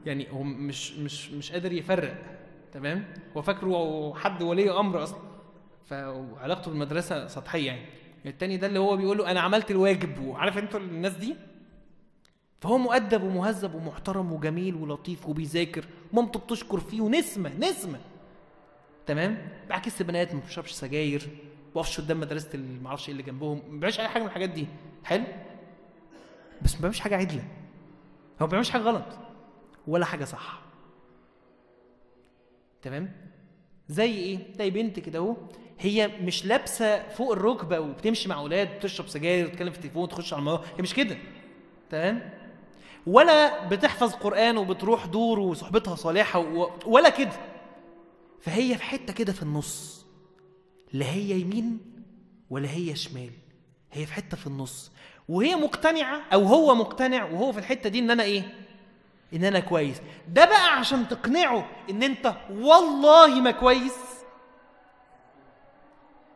يعني 0.06 0.28
هو 0.32 0.44
مش 0.44 0.94
مش 0.94 1.32
مش 1.32 1.52
قادر 1.52 1.74
يفرق 1.74 2.16
تمام؟ 2.74 3.06
هو 3.38 3.42
فاكره 3.42 4.14
حد 4.14 4.42
ولي 4.44 4.72
أمر 4.72 5.04
أصلا. 5.04 5.20
فعلاقته 5.86 6.72
بالمدرسة 6.72 7.28
سطحية 7.28 7.68
يعني. 7.68 7.82
التاني 8.26 8.58
ده 8.58 8.68
اللي 8.68 8.80
هو 8.80 8.98
بيقول 8.98 9.18
له 9.18 9.32
أنا 9.32 9.40
عملت 9.40 9.72
الواجب 9.72 10.20
وعارف 10.24 10.58
أنتوا 10.58 10.80
الناس 10.80 11.14
دي؟ 11.14 11.36
فهو 12.62 12.78
مؤدب 12.78 13.24
ومهذب 13.24 13.76
ومحترم 13.76 14.34
وجميل 14.34 14.76
ولطيف 14.76 15.30
وبيذاكر. 15.30 15.86
مامته 16.14 16.40
بتشكر 16.40 16.80
فيه 16.80 17.02
ونسمة 17.02 17.52
نسمة. 17.60 18.00
تمام؟ 19.06 19.50
بعكس 19.70 20.02
بنات 20.02 20.34
ما 20.34 20.40
بتشربش 20.40 20.72
سجاير 20.72 21.30
بيقفش 21.74 22.02
قدام 22.02 22.20
مدرسه 22.20 22.50
اللي 22.54 22.80
معرفش 22.80 23.06
إيه 23.08 23.12
اللي 23.12 23.24
جنبهم 23.24 23.62
ما 23.70 23.80
بيعملش 23.80 24.00
أي 24.00 24.08
حاجة 24.08 24.22
من 24.22 24.28
الحاجات 24.28 24.50
دي. 24.50 24.68
حلو؟ 25.04 25.24
بس 26.62 26.74
ما 26.76 26.80
بيعملش 26.80 27.00
حاجة 27.00 27.16
عدلة. 27.16 27.44
هو 28.42 28.46
ما 28.46 28.48
بيعملش 28.48 28.70
حاجة 28.70 28.82
غلط. 28.82 29.06
ولا 29.88 30.06
حاجة 30.06 30.26
صح. 30.26 30.62
تمام؟ 32.82 33.12
زي 33.90 34.14
إيه؟ 34.14 34.54
زي 34.54 34.70
بنت 34.70 35.00
كده 35.00 35.20
اهو. 35.20 35.36
هي 35.80 36.08
مش 36.08 36.46
لابسة 36.46 37.10
فوق 37.10 37.32
الركبة 37.32 37.80
وبتمشي 37.80 38.30
مع 38.30 38.40
أولاد 38.40 38.76
وتشرب 38.76 39.08
سجاير 39.08 39.46
وتتكلم 39.48 39.72
في 39.72 39.78
التليفون 39.78 40.04
وتخش 40.04 40.34
على 40.34 40.40
الموضوع. 40.40 40.66
هي 40.66 40.82
مش 40.82 40.94
كده. 40.94 41.18
تمام؟ 41.90 42.39
ولا 43.08 43.68
بتحفظ 43.68 44.14
قرآن 44.14 44.58
وبتروح 44.58 45.06
دور 45.06 45.40
وصحبتها 45.40 45.96
صالحة 45.96 46.40
و... 46.40 46.72
ولا 46.86 47.10
كده. 47.10 47.32
فهي 48.42 48.78
في 48.78 48.84
حتة 48.84 49.14
كده 49.14 49.34
في 49.34 49.44
النص. 49.44 50.06
لا 50.94 51.06
هي 51.06 51.40
يمين 51.40 51.80
ولا 52.50 52.70
هي 52.72 52.96
شمال. 52.96 53.32
هي 53.92 54.06
في 54.06 54.14
حتة 54.14 54.38
في 54.38 54.48
النص. 54.48 54.92
وهي 55.30 55.56
مقتنعة 55.56 56.22
أو 56.34 56.44
هو 56.44 56.76
مقتنع 56.76 57.24
وهو 57.26 57.52
في 57.52 57.60
الحتة 57.60 57.90
دي 57.90 58.00
إن 58.00 58.12
أنا 58.12 58.24
إيه؟ 58.24 58.54
إن 59.34 59.44
أنا 59.44 59.60
كويس. 59.60 60.02
ده 60.28 60.46
بقى 60.46 60.78
عشان 60.80 61.08
تقنعه 61.08 61.70
إن 61.90 62.04
أنت 62.04 62.36
والله 62.52 63.42
ما 63.42 63.52
كويس. 63.52 63.96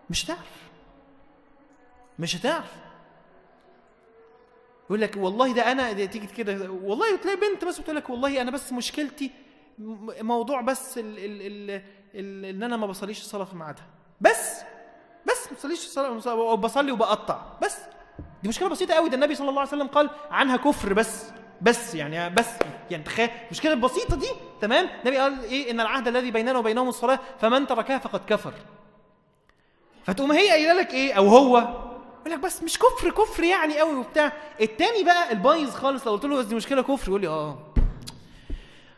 مش 0.10 0.26
هتعرف. 0.26 0.64
مش 2.20 2.36
هتعرف. 2.36 2.83
يقول 4.94 5.02
لك 5.02 5.18
والله 5.18 5.54
ده 5.54 5.72
أنا 5.72 5.94
تيجي 5.94 6.28
كده 6.28 6.72
والله 6.72 7.16
تلاقي 7.18 7.38
بنت 7.38 7.66
بس 7.66 7.80
بتقول 7.80 7.96
لك 7.96 8.10
والله 8.10 8.42
أنا 8.42 8.52
بس 8.52 8.74
مشكلتي 8.74 9.32
موضوع 10.22 10.62
بس 10.62 10.98
ال 10.98 11.06
ال 11.18 11.42
ال 11.42 11.82
ال 12.16 12.46
إن 12.46 12.64
أنا 12.64 12.78
ما 12.78 12.88
بصليش 12.88 13.22
الصلاة 13.22 13.44
في 13.44 13.56
ميعادها. 13.56 13.86
بس 14.22 14.62
بس 15.28 15.48
ما 15.52 15.58
بصليش 15.58 15.80
الصلاة 15.86 16.56
بصلي 16.56 16.92
وبقطع. 16.92 17.42
بس. 17.62 17.78
دي 18.44 18.50
مشكلة 18.50 18.70
بسيطة 18.70 18.94
قوي 18.94 19.10
ده 19.10 19.16
النبي 19.16 19.36
صلى 19.36 19.50
الله 19.50 19.60
عليه 19.60 19.70
وسلم 19.70 19.88
قال 19.88 20.10
عنها 20.32 20.58
كفر 20.58 20.94
بس 20.94 21.26
بس 21.62 21.96
يعني 21.96 22.30
بس 22.30 22.48
يعني 22.92 23.04
تخيل. 23.04 23.30
المشكلة 23.46 23.74
البسيطه 23.74 24.16
دي 24.16 24.28
تمام؟ 24.62 24.86
النبي 25.02 25.18
قال 25.18 25.44
إيه؟ 25.44 25.72
إن 25.72 25.80
العهد 25.80 26.08
الذي 26.08 26.32
بيننا 26.32 26.58
وبينهم 26.58 26.90
الصلاة 26.90 27.20
فمن 27.40 27.68
تركها 27.68 27.98
فقد 27.98 28.22
كفر. 28.28 28.54
فتقوم 30.06 30.32
هي 30.32 30.50
قايلة 30.50 30.74
لك 30.74 30.94
إيه؟ 30.94 31.14
أو 31.14 31.28
هو 31.28 31.83
يقول 32.26 32.34
لك 32.34 32.40
بس 32.40 32.64
مش 32.64 32.80
كفر 32.80 33.10
كفر 33.10 33.44
يعني 33.44 33.80
قوي 33.80 33.96
وبتاع. 33.96 34.34
التاني 34.62 35.04
بقى 35.04 35.32
البايظ 35.32 35.70
خالص 35.76 36.08
لو 36.08 36.14
قلت 36.14 36.26
له 36.26 36.38
بس 36.38 36.46
دي 36.46 36.56
مشكلة 36.56 36.82
كفر 36.82 37.08
يقول 37.10 37.22
لي 37.22 37.28
آه. 37.28 37.74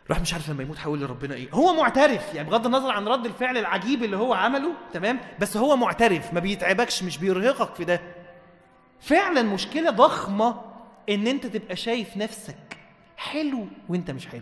راح 0.09 0.19
مش 0.21 0.33
عارف 0.33 0.49
لما 0.49 0.63
يموت 0.63 0.77
هيقول 0.77 0.99
لربنا 1.01 1.35
إيه. 1.35 1.49
هو 1.51 1.73
معترف 1.73 2.33
يعني 2.33 2.49
بغض 2.49 2.65
النظر 2.65 2.91
عن 2.91 3.07
رد 3.07 3.25
الفعل 3.25 3.57
العجيب 3.57 4.03
اللي 4.03 4.17
هو 4.17 4.33
عمله 4.33 4.71
تمام؟ 4.93 5.19
بس 5.39 5.57
هو 5.57 5.75
معترف 5.75 6.33
ما 6.33 6.39
بيتعبكش 6.39 7.03
مش 7.03 7.17
بيرهقك 7.17 7.75
في 7.75 7.83
ده. 7.85 8.01
فعلا 9.01 9.41
مشكلة 9.41 9.89
ضخمة 9.89 10.61
إن 11.09 11.27
أنت 11.27 11.45
تبقى 11.45 11.75
شايف 11.75 12.17
نفسك 12.17 12.77
حلو 13.17 13.67
وأنت 13.89 14.11
مش 14.11 14.27
حلو. 14.27 14.41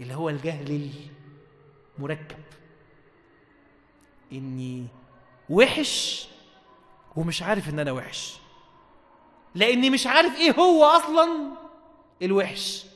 اللي 0.00 0.14
هو 0.14 0.28
الجهل 0.28 0.90
المركب. 1.98 2.36
إني 4.32 4.86
وحش 5.50 6.28
ومش 7.16 7.42
عارف 7.42 7.68
إن 7.68 7.78
أنا 7.78 7.92
وحش. 7.92 8.38
لأني 9.54 9.90
مش 9.90 10.06
عارف 10.06 10.34
إيه 10.36 10.52
هو 10.52 10.84
أصلا 10.84 11.50
الوحش. 12.22 12.86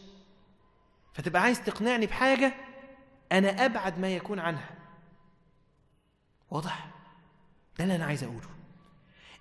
فتبقى 1.15 1.43
عايز 1.43 1.63
تقنعني 1.65 2.07
بحاجة 2.07 2.55
أنا 3.33 3.65
أبعد 3.65 3.99
ما 3.99 4.09
يكون 4.17 4.39
عنها. 4.39 4.71
واضح؟ 6.51 6.87
ده 7.79 7.85
اللي 7.85 7.97
أنا 7.97 8.05
عايز 8.05 8.25
أقوله. 8.25 8.49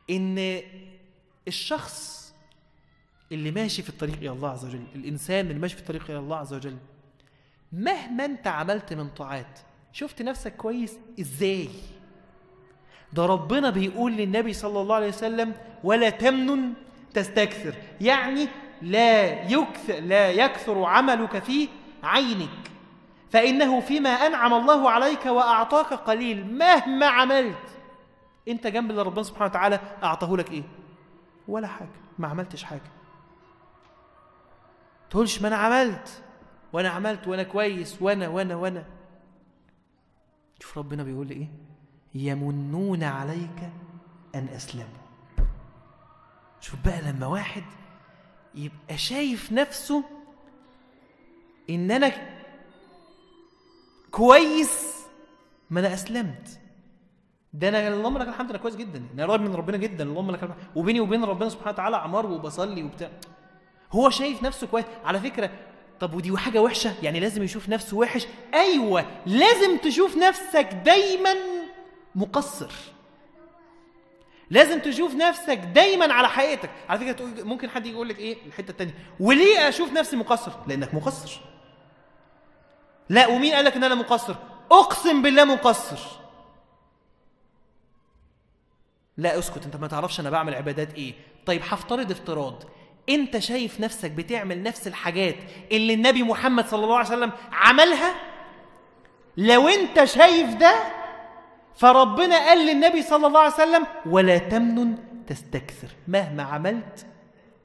إن 0.09 0.61
الشخص 1.47 2.23
اللي 3.31 3.51
ماشي 3.51 3.81
في 3.81 3.89
الطريق 3.89 4.17
إلى 4.17 4.29
الله 4.29 4.49
عز 4.49 4.65
وجل 4.65 4.83
الإنسان 4.95 5.47
اللي 5.47 5.59
ماشي 5.59 5.75
في 5.75 5.81
الطريق 5.81 6.03
إلى 6.09 6.19
الله 6.19 6.37
عز 6.37 6.53
وجل 6.53 6.77
مهما 7.71 8.25
أنت 8.25 8.47
عملت 8.47 8.93
من 8.93 9.09
طاعات 9.09 9.59
شفت 9.91 10.21
نفسك 10.21 10.55
كويس 10.55 10.97
إزاي؟ 11.19 11.69
ده 13.13 13.25
ربنا 13.25 13.69
بيقول 13.69 14.11
للنبي 14.11 14.53
صلى 14.53 14.81
الله 14.81 14.95
عليه 14.95 15.07
وسلم 15.07 15.53
ولا 15.83 16.09
تمنن 16.09 16.73
تستكثر. 17.13 17.75
يعني 18.01 18.47
لا 18.81 19.43
يكثر 19.51 19.99
لا 19.99 20.31
يكثر 20.31 20.83
عملك 20.83 21.43
في 21.43 21.67
عينك. 22.03 22.49
فإنه 23.29 23.79
فيما 23.79 24.09
أنعم 24.09 24.53
الله 24.53 24.89
عليك 24.89 25.25
وأعطاك 25.25 25.93
قليل 25.93 26.57
مهما 26.57 27.05
عملت. 27.05 27.77
أنت 28.47 28.67
جنب 28.67 28.91
اللي 28.91 29.01
ربنا 29.01 29.23
سبحانه 29.23 29.45
وتعالى 29.45 29.79
أعطاه 30.03 30.35
لك 30.35 30.51
إيه؟ 30.51 30.63
ولا 31.47 31.67
حاجة 31.67 31.89
ما 32.19 32.27
عملتش 32.27 32.63
حاجة. 32.63 32.91
تقولش 35.09 35.41
ما 35.41 35.47
أنا 35.47 35.55
عملت 35.55 36.23
وأنا 36.73 36.89
عملت 36.89 37.27
وأنا 37.27 37.43
كويس 37.43 38.01
وأنا 38.01 38.27
وأنا 38.27 38.55
وأنا. 38.55 38.85
شوف 40.59 40.77
ربنا 40.77 41.03
بيقول 41.03 41.27
لي 41.27 41.33
إيه؟ 41.33 41.47
يمنون 42.15 43.03
عليك 43.03 43.69
أن 44.35 44.47
أسلموا. 44.55 45.03
شوف 46.61 46.75
بقى 46.85 47.01
لما 47.01 47.27
واحد 47.27 47.63
يبقى 48.55 48.97
شايف 48.97 49.51
نفسه 49.51 50.03
إن 51.69 51.91
أنا 51.91 52.11
كويس 54.11 54.93
ما 55.69 55.79
أنا 55.79 55.93
أسلمت. 55.93 56.59
ده 57.53 57.69
أنا 57.69 57.87
اللهم 57.87 58.17
لك 58.17 58.27
الحمد 58.27 58.49
أنا 58.49 58.59
كويس 58.59 58.75
جدا. 58.75 59.03
أنا 59.13 59.25
قريب 59.25 59.41
من 59.41 59.55
ربنا 59.55 59.77
جدا. 59.77 60.03
اللهم 60.03 60.31
لك 60.31 60.43
الحمد. 60.43 60.57
وبيني 60.75 60.99
وبين 60.99 61.23
ربنا 61.23 61.49
سبحانه 61.49 61.71
وتعالى 61.71 61.97
عمار 61.97 62.25
وبصلي 62.25 62.83
وبتاع. 62.83 63.11
هو 63.91 64.09
شايف 64.09 64.43
نفسه 64.43 64.67
كويس. 64.67 64.85
على 65.05 65.19
فكرة 65.19 65.49
طب 65.99 66.13
ودي 66.13 66.37
حاجة 66.37 66.61
وحشة؟ 66.61 66.93
يعني 67.03 67.19
لازم 67.19 67.43
يشوف 67.43 67.69
نفسه 67.69 67.97
وحش؟ 67.97 68.27
أيوة 68.53 69.05
لازم 69.25 69.77
تشوف 69.77 70.17
نفسك 70.17 70.81
دايما 70.85 71.33
مقصر. 72.15 72.71
لازم 74.49 74.79
تشوف 74.79 75.15
نفسك 75.15 75.57
دايما 75.57 76.13
على 76.13 76.29
حقيقتك. 76.29 76.69
على 76.89 76.99
فكرة 76.99 77.11
تقول 77.11 77.43
ممكن 77.43 77.69
حد 77.69 77.85
يقول 77.85 78.09
لك 78.09 78.19
إيه؟ 78.19 78.37
الحتة 78.45 78.71
الثانية 78.71 78.93
وليه 79.19 79.69
أشوف 79.69 79.93
نفسي 79.93 80.15
مقصر؟ 80.15 80.51
لأنك 80.67 80.93
مقصر. 80.93 81.39
لا 83.09 83.27
ومين 83.27 83.53
قال 83.53 83.65
لك 83.65 83.75
إن 83.75 83.83
أنا 83.83 83.95
مقصر؟ 83.95 84.35
أقسم 84.71 85.21
بالله 85.21 85.43
مقصر. 85.43 85.99
لا 89.17 89.39
اسكت 89.39 89.65
أنت 89.65 89.75
ما 89.75 89.87
تعرفش 89.87 90.19
أنا 90.19 90.29
بعمل 90.29 90.55
عبادات 90.55 90.93
إيه. 90.93 91.13
طيب 91.45 91.61
هفترض 91.69 92.11
افتراض. 92.11 92.63
أنت 93.09 93.37
شايف 93.37 93.79
نفسك 93.79 94.11
بتعمل 94.11 94.63
نفس 94.63 94.87
الحاجات 94.87 95.35
اللي 95.71 95.93
النبي 95.93 96.23
محمد 96.23 96.67
صلى 96.67 96.83
الله 96.83 96.97
عليه 96.97 97.07
وسلم 97.07 97.31
عملها؟ 97.51 98.15
لو 99.37 99.67
أنت 99.67 100.03
شايف 100.03 100.55
ده 100.55 101.02
فربنا 101.75 102.37
قال 102.47 102.67
للنبي 102.67 103.01
صلى 103.01 103.27
الله 103.27 103.39
عليه 103.39 103.53
وسلم 103.53 103.83
ولا 104.05 104.37
تمنن 104.37 104.97
تستكثر 105.27 105.87
مهما 106.07 106.43
عملت 106.43 107.05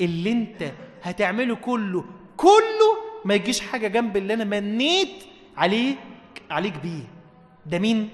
اللي 0.01 0.33
انت 0.33 0.73
هتعمله 1.03 1.57
كله 1.57 2.05
كله 2.37 2.91
ما 3.25 3.35
يجيش 3.35 3.61
حاجة 3.61 3.89
جنب 3.89 4.17
اللي 4.17 4.35
أنا 4.35 4.45
منيت 4.45 5.25
عليك 5.57 5.99
عليك 6.51 6.75
بيه 6.83 7.03
ده 7.67 7.79
مين؟ 7.79 8.09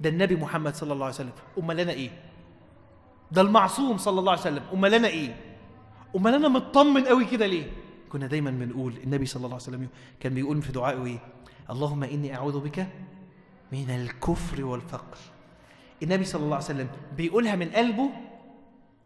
ده 0.00 0.08
النبي 0.10 0.36
محمد 0.36 0.74
صلى 0.74 0.92
الله 0.92 1.04
عليه 1.04 1.14
وسلم 1.14 1.32
أمال 1.58 1.80
أنا 1.80 1.92
إيه؟ 1.92 2.10
ده 3.32 3.40
المعصوم 3.42 3.98
صلى 3.98 4.20
الله 4.20 4.32
عليه 4.32 4.40
وسلم 4.40 4.62
أمال 4.74 4.94
أنا 4.94 5.08
إيه؟ 5.08 5.36
أمال 6.16 6.34
أنا 6.34 6.48
مطمن 6.48 7.04
قوي 7.04 7.24
كده 7.24 7.46
ليه؟ 7.46 7.66
كنا 8.12 8.26
دايما 8.26 8.50
بنقول 8.50 8.94
النبي 9.04 9.26
صلى 9.26 9.36
الله 9.44 9.54
عليه 9.54 9.64
وسلم 9.64 9.88
كان 10.20 10.34
بيقول 10.34 10.62
في 10.62 10.72
دعائه 10.72 11.04
إيه؟ 11.06 11.18
اللهم 11.70 12.02
إني 12.04 12.34
أعوذ 12.36 12.60
بك 12.60 12.86
من 13.72 13.90
الكفر 13.90 14.64
والفقر. 14.64 15.18
النبي 16.02 16.24
صلى 16.24 16.42
الله 16.44 16.56
عليه 16.56 16.64
وسلم 16.64 16.90
بيقولها 17.16 17.56
من 17.56 17.70
قلبه 17.70 18.10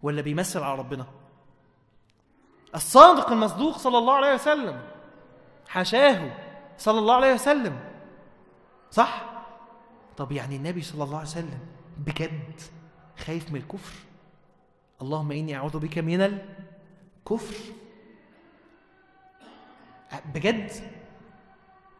ولا 0.02 0.22
بيمثل 0.22 0.60
على 0.60 0.78
ربنا؟ 0.78 1.06
الصادق 2.74 3.32
المصدوق 3.32 3.78
صلى 3.78 3.98
الله 3.98 4.14
عليه 4.14 4.34
وسلم 4.34 4.82
حاشاه 5.68 6.32
صلى 6.78 6.98
الله 6.98 7.14
عليه 7.14 7.34
وسلم 7.34 7.80
صح؟ 8.90 9.24
طب 10.16 10.32
يعني 10.32 10.56
النبي 10.56 10.82
صلى 10.82 11.04
الله 11.04 11.18
عليه 11.18 11.28
وسلم 11.28 11.58
بجد 11.98 12.60
خايف 13.18 13.50
من 13.50 13.56
الكفر؟ 13.56 13.92
اللهم 15.02 15.32
إني 15.32 15.56
أعوذ 15.56 15.78
بك 15.78 15.98
من 15.98 16.20
الكفر. 16.20 17.56
بجد 20.34 20.70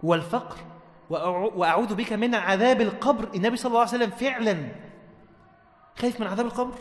والفقر. 0.03 0.57
وأعوذ 1.11 1.95
بك 1.95 2.13
من 2.13 2.35
عذاب 2.35 2.81
القبر. 2.81 3.29
النبي 3.35 3.57
صلى 3.57 3.71
الله 3.71 3.81
عليه 3.81 3.91
وسلم 3.91 4.11
فعلا 4.11 4.69
خايف 5.97 6.21
من 6.21 6.27
عذاب 6.27 6.47
القبر. 6.47 6.75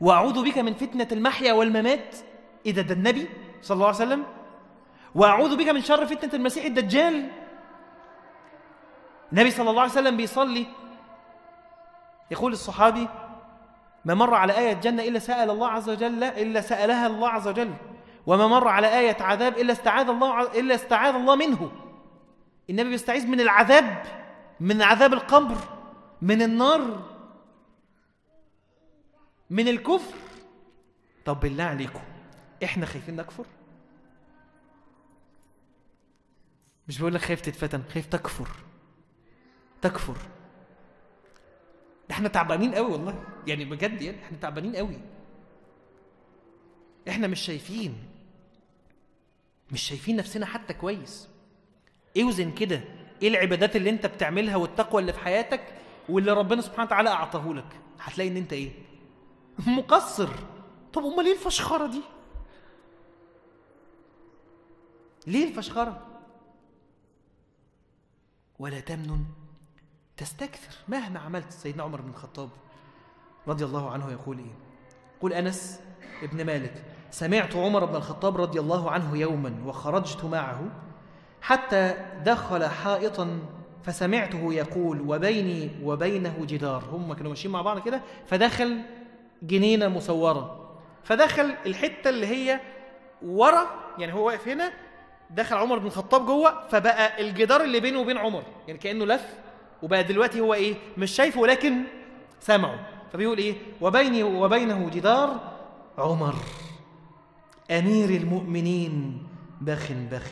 وأعوذ 0.00 0.44
بك 0.44 0.58
من 0.58 0.74
فتنة 0.74 1.08
المحيا 1.12 1.52
والممات. 1.52 2.16
إذا 2.66 2.82
ده 2.82 2.94
النبي 2.94 3.28
صلى 3.62 3.74
الله 3.74 3.86
عليه 3.86 3.96
وسلم. 3.96 4.24
وأعوذ 5.14 5.56
بك 5.56 5.68
من 5.68 5.80
شر 5.80 6.06
فتنة 6.06 6.30
المسيح 6.34 6.64
الدجال. 6.64 7.30
النبي 9.32 9.50
صلى 9.50 9.70
الله 9.70 9.82
عليه 9.82 9.92
وسلم 9.92 10.16
بيصلي. 10.16 10.66
يقول 12.30 12.52
الصحابي 12.52 13.08
ما 14.04 14.14
مر 14.14 14.34
على 14.34 14.58
آية 14.58 14.72
جنة 14.72 15.02
إلا 15.02 15.18
سأل 15.18 15.50
الله 15.50 15.68
عز 15.68 15.90
وجل 15.90 16.24
إلا 16.24 16.60
سألها 16.60 17.06
الله 17.06 17.28
عز 17.28 17.48
وجل. 17.48 17.74
وما 18.26 18.46
مر 18.46 18.68
على 18.68 18.98
آية 18.98 19.16
عذاب 19.20 19.58
إلا 19.58 19.72
استعاذ 19.72 20.08
الله 20.08 20.42
إلا 20.42 20.74
استعاذ 20.74 21.14
الله 21.14 21.36
منه. 21.36 21.70
النبي 22.70 22.90
بيستعيذ 22.90 23.26
من 23.26 23.40
العذاب 23.40 24.02
من 24.60 24.82
عذاب 24.82 25.12
القبر 25.12 25.56
من 26.22 26.42
النار 26.42 27.10
من 29.50 29.68
الكفر. 29.68 30.14
طب 31.24 31.40
بالله 31.40 31.64
عليكم 31.64 32.02
إحنا 32.64 32.86
خايفين 32.86 33.16
نكفر؟ 33.16 33.46
مش 36.88 36.98
بقول 36.98 37.14
لك 37.14 37.20
خايف 37.20 37.40
تتفتن 37.40 37.82
خايف 37.92 38.06
تكفر 38.06 38.48
تكفر. 39.82 40.16
إحنا 42.10 42.28
تعبانين 42.28 42.74
قوي 42.74 42.92
والله 42.92 43.24
يعني 43.46 43.64
بجد 43.64 44.02
يعني 44.02 44.22
إحنا 44.24 44.38
تعبانين 44.38 44.76
قوي. 44.76 44.98
إحنا 47.08 47.26
مش 47.26 47.40
شايفين 47.40 48.08
مش 49.72 49.82
شايفين 49.82 50.16
نفسنا 50.16 50.46
حتى 50.46 50.74
كويس. 50.74 51.29
اوزن 52.22 52.50
كده 52.50 52.80
إيه 53.22 53.28
العبادات 53.28 53.76
اللي 53.76 53.90
انت 53.90 54.06
بتعملها 54.06 54.56
والتقوى 54.56 55.00
اللي 55.00 55.12
في 55.12 55.18
حياتك 55.18 55.74
واللي 56.08 56.32
ربنا 56.32 56.62
سبحانه 56.62 56.84
وتعالى 56.84 57.10
اعطاه 57.10 57.52
لك؟ 57.52 57.80
هتلاقي 58.00 58.30
ان 58.30 58.36
انت 58.36 58.52
إيه؟ 58.52 58.70
مقصر. 59.66 60.28
طب 60.92 61.02
امال 61.02 61.24
ليه 61.24 61.32
الفشخرة 61.32 61.86
دي؟ 61.86 62.00
ليه 65.26 65.48
الفشخرة؟ 65.48 66.06
ولا 68.58 68.80
تمنن 68.80 69.24
تستكثر 70.16 70.74
مهما 70.88 71.20
عملت 71.20 71.52
سيدنا 71.52 71.82
عمر 71.82 72.00
بن 72.00 72.10
الخطاب 72.10 72.50
رضي 73.48 73.64
الله 73.64 73.90
عنه 73.90 74.12
يقول 74.12 74.38
إيه؟ 74.38 74.54
قل 75.20 75.32
أنس 75.32 75.80
ابن 76.22 76.46
مالك 76.46 76.84
سمعت 77.10 77.56
عمر 77.56 77.84
بن 77.84 77.96
الخطاب 77.96 78.36
رضي 78.36 78.60
الله 78.60 78.90
عنه 78.90 79.16
يوما 79.16 79.62
وخرجت 79.66 80.24
معه 80.24 80.89
حتى 81.42 81.94
دخل 82.24 82.64
حائطا 82.64 83.38
فسمعته 83.84 84.52
يقول 84.54 85.00
وبيني 85.00 85.70
وبينه 85.82 86.34
جدار. 86.40 86.84
هم 86.92 87.14
كانوا 87.14 87.30
ماشيين 87.30 87.52
مع 87.52 87.62
بعض 87.62 87.78
كده 87.78 88.00
فدخل 88.26 88.78
جنينة 89.42 89.88
مصورة. 89.88 90.70
فدخل 91.04 91.54
الحتة 91.66 92.10
اللي 92.10 92.26
هي 92.26 92.60
ورا 93.22 93.66
يعني 93.98 94.12
هو 94.12 94.26
واقف 94.26 94.48
هنا 94.48 94.72
دخل 95.30 95.56
عمر 95.56 95.78
بن 95.78 95.86
الخطاب 95.86 96.26
جوه 96.26 96.68
فبقى 96.68 97.20
الجدار 97.22 97.60
اللي 97.64 97.80
بينه 97.80 98.00
وبين 98.00 98.18
عمر 98.18 98.42
يعني 98.66 98.78
كأنه 98.78 99.04
لف 99.04 99.34
وبقى 99.82 100.04
دلوقتي 100.04 100.40
هو 100.40 100.54
إيه 100.54 100.74
مش 100.98 101.10
شايفه 101.10 101.40
ولكن 101.40 101.82
سمعه. 102.40 102.86
فبيقول 103.12 103.38
إيه 103.38 103.54
وبيني 103.80 104.22
وبينه 104.22 104.90
جدار 104.90 105.40
عمر 105.98 106.34
أمير 107.70 108.08
المؤمنين 108.10 109.22
بخ 109.60 109.92
بخ 109.92 110.30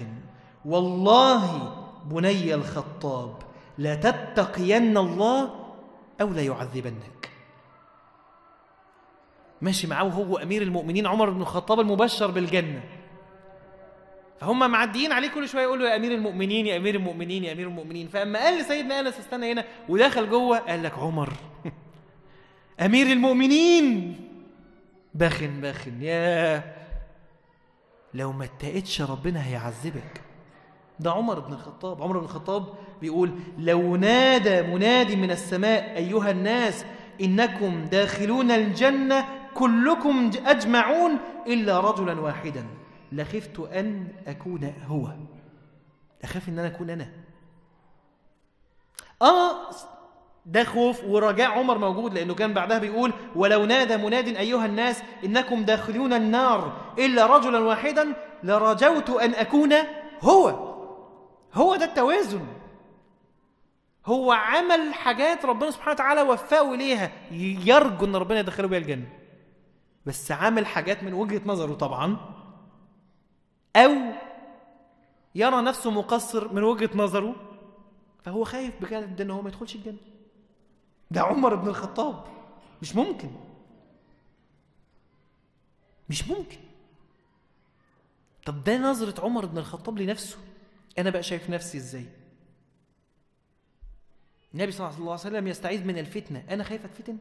والله 0.69 1.75
بني 2.05 2.55
الخطاب 2.55 3.35
لا 3.79 3.95
تتقين 3.95 4.99
الله 4.99 5.51
أو 6.21 6.29
لا 6.29 6.43
يعذبنك. 6.43 7.31
ماشي 9.63 9.87
معاه 9.87 10.05
هو 10.05 10.37
أمير 10.37 10.63
المؤمنين 10.63 11.07
عمر 11.07 11.31
بن 11.31 11.41
الخطاب 11.41 11.81
المبشر 11.81 12.31
بالجنة. 12.31 12.83
فهم 14.41 14.71
معديين 14.71 15.13
عليه 15.13 15.29
كل 15.29 15.49
شوية 15.49 15.63
يقولوا 15.63 15.89
يا 15.89 15.97
أمير 15.97 16.15
المؤمنين 16.15 16.67
يا 16.67 16.77
أمير 16.77 16.95
المؤمنين 16.95 17.45
يا 17.45 17.53
أمير 17.53 17.67
المؤمنين. 17.67 18.09
فأما 18.09 18.39
قال 18.39 18.59
لسيدنا 18.59 19.01
أنس 19.01 19.19
استنى 19.19 19.53
هنا 19.53 19.65
ودخل 19.89 20.31
جوه 20.31 20.59
قال 20.59 20.83
لك 20.83 20.99
عمر. 20.99 21.33
أمير 22.87 23.07
المؤمنين. 23.07 24.17
بخ 25.15 25.43
بخ 25.43 25.89
يا 26.01 26.75
لو 28.15 28.33
ما 28.33 28.45
اتقتش 28.45 29.03
ربنا 29.03 29.47
هيعذبك. 29.47 30.28
ده 31.01 31.11
عمر 31.11 31.41
بن 31.41 31.53
الخطاب. 31.53 32.03
عمر 32.03 32.19
بن 32.19 32.25
الخطاب 32.25 32.65
بيقول 33.01 33.33
لو 33.59 33.97
نادى 33.97 34.63
منادي 34.63 35.17
من 35.17 35.31
السماء 35.31 35.97
أيها 35.97 36.31
الناس 36.31 36.85
إنكم 37.21 37.85
داخلون 37.85 38.51
الجنة 38.51 39.25
كلكم 39.55 40.31
أجمعون 40.47 41.19
إلا 41.47 41.81
رجلا 41.81 42.21
واحدا. 42.21 42.67
لخفت 43.13 43.61
أن 43.61 44.09
أكون 44.27 44.75
هو. 44.87 45.09
أخاف 46.25 46.49
أن 46.49 46.59
أنا 46.59 46.69
أكون 46.69 46.91
أنا. 46.91 47.09
آه 49.23 49.53
ده 50.47 50.65
خوف 50.65 51.05
ورجاء 51.05 51.51
عمر 51.51 51.79
موجود 51.79 52.15
لأنه 52.15 52.35
كان 52.35 52.55
بعدها 52.55 52.79
بيقول 52.79 53.13
ولو 53.37 53.65
نادى 53.65 53.97
مناد 53.97 54.29
أيها 54.29 54.67
الناس 54.67 55.03
إنكم 55.25 55.63
داخلون 55.63 56.13
النار 56.13 56.73
إلا 56.99 57.27
رجلا 57.37 57.59
واحدا 57.59 58.15
لرجوت 58.43 59.11
أن 59.11 59.35
أكون 59.35 59.73
هو. 60.23 60.68
هو 61.55 61.77
ده 61.77 61.85
التوازن. 61.85 62.47
هو 64.07 64.33
عمل 64.33 64.95
حاجات 64.95 65.45
ربنا 65.45 65.71
سبحانه 65.71 65.93
وتعالى 65.93 66.23
وفقه 66.23 66.75
إليها 66.75 67.13
يرجو 67.67 68.05
أن 68.05 68.17
ربنا 68.17 68.39
يدخله 68.41 68.69
بيها 68.69 68.79
الجنة. 68.79 69.09
بس 70.07 70.33
عمل 70.33 70.67
حاجات 70.67 71.03
من 71.03 71.15
وجهة 71.15 71.43
نظره 71.47 71.75
طبعا. 71.75 72.17
أو 73.77 73.93
يرى 75.35 75.63
نفسه 75.63 75.91
مقصر 75.91 76.53
من 76.53 76.63
وجهة 76.63 76.91
نظره 76.95 77.37
فهو 78.23 78.45
خايف 78.45 78.83
بجد 78.83 79.21
إن 79.21 79.31
هو 79.31 79.43
ما 79.43 79.49
يدخلش 79.49 79.75
الجنة. 79.75 79.99
ده 81.11 81.21
عمر 81.21 81.55
بن 81.55 81.69
الخطاب. 81.69 82.25
مش 82.83 82.97
ممكن. 82.97 83.31
مش 86.09 86.29
ممكن. 86.29 86.59
طب 88.47 88.65
ده 88.65 88.79
نظرة 88.79 89.25
عمر 89.25 89.47
بن 89.47 89.59
الخطاب 89.59 89.99
لنفسه. 89.99 90.39
أنا 90.99 91.11
بقى 91.11 91.23
شايف 91.23 91.51
نفسي 91.51 91.79
إزاي؟ 91.79 92.07
النبي 94.55 94.73
صلى 94.73 94.89
الله 94.89 95.03
عليه 95.03 95.13
وسلم 95.13 95.47
يستعيذ 95.47 95.85
من 95.85 95.99
الفتنة. 95.99 96.45
أنا 96.51 96.65
خايف 96.65 96.85
أتفتن 96.85 97.19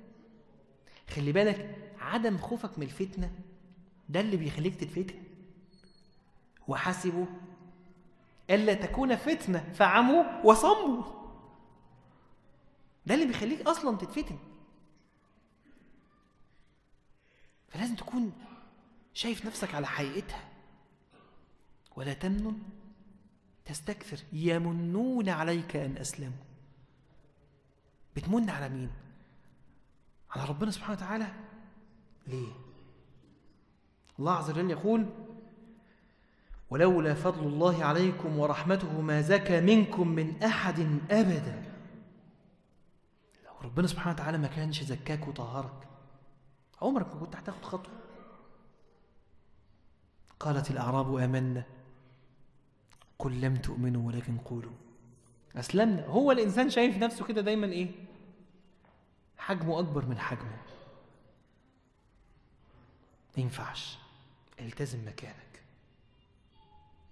خلي 1.10 1.32
بالك 1.32 1.92
عدم 2.00 2.38
خوفك 2.38 2.80
من 2.80 2.84
الفتنة 2.84 3.32
ده 4.10 4.20
اللي 4.20 4.38
بيخليك 4.38 4.76
تتفتن. 4.76 5.24
وحسبوا 6.68 7.26
ألا 8.50 8.74
تكون 8.74 9.16
فتنة 9.16 9.74
فعموا 9.74 10.46
وصموا. 10.46 11.04
ده 13.06 13.16
اللي 13.16 13.26
بيخليك 13.26 13.62
أصلا 13.62 13.98
تتفتن. 13.98 14.38
فلازم 17.70 17.96
تكون 17.96 18.32
شايف 19.14 19.46
نفسك 19.46 19.76
على 19.76 19.88
حقيقتها. 19.88 20.50
ولا 21.96 22.14
تمنن 22.14 22.60
تستكثر. 23.68 24.20
يمنون 24.34 25.30
عليك 25.30 25.76
أن 25.76 25.98
أسلموا. 25.98 26.44
بتمن 28.16 28.50
على 28.50 28.70
مين؟ 28.70 28.92
على 30.32 30.46
ربنا 30.50 30.72
سبحانه 30.72 30.98
وتعالى. 30.98 31.28
ليه؟ 32.28 32.52
الله 34.20 34.34
عز 34.34 34.50
وجل 34.50 34.72
يقول 34.72 35.10
ولولا 36.70 37.14
فضل 37.14 37.48
الله 37.48 37.86
عليكم 37.86 38.40
ورحمته 38.40 39.02
ما 39.02 39.22
زكى 39.22 39.62
منكم 39.62 40.08
من 40.08 40.44
أحد 40.44 40.80
أبدا. 41.12 41.64
لو 43.46 43.52
ربنا 43.64 43.88
سبحانه 43.88 44.16
وتعالى 44.16 44.38
ما 44.38 44.48
كانش 44.48 44.84
زكاك 44.84 45.28
وطهرك 45.28 45.88
عمرك 46.82 47.14
ما 47.14 47.20
كنت 47.20 47.36
هتاخد 47.36 47.66
خطوة. 47.66 47.94
قالت 50.40 50.72
الأعراب 50.72 51.16
آمنا. 51.16 51.77
قل 53.20 53.42
لم 53.42 53.56
تؤمنوا 53.56 54.08
ولكن 54.08 54.38
قولوا. 54.38 54.72
أسلمنا. 55.56 56.06
هو 56.06 56.32
الإنسان 56.32 56.70
شايف 56.70 56.98
نفسه 56.98 57.26
كده 57.26 57.42
دايما 57.42 57.68
إيه؟ 57.68 57.92
حجمه 59.38 59.80
أكبر 59.80 60.06
من 60.06 60.20
حجمه. 60.20 60.58
ما 63.38 63.44
ينفعش. 63.44 63.98
التزم 64.60 65.08
مكانك. 65.08 65.62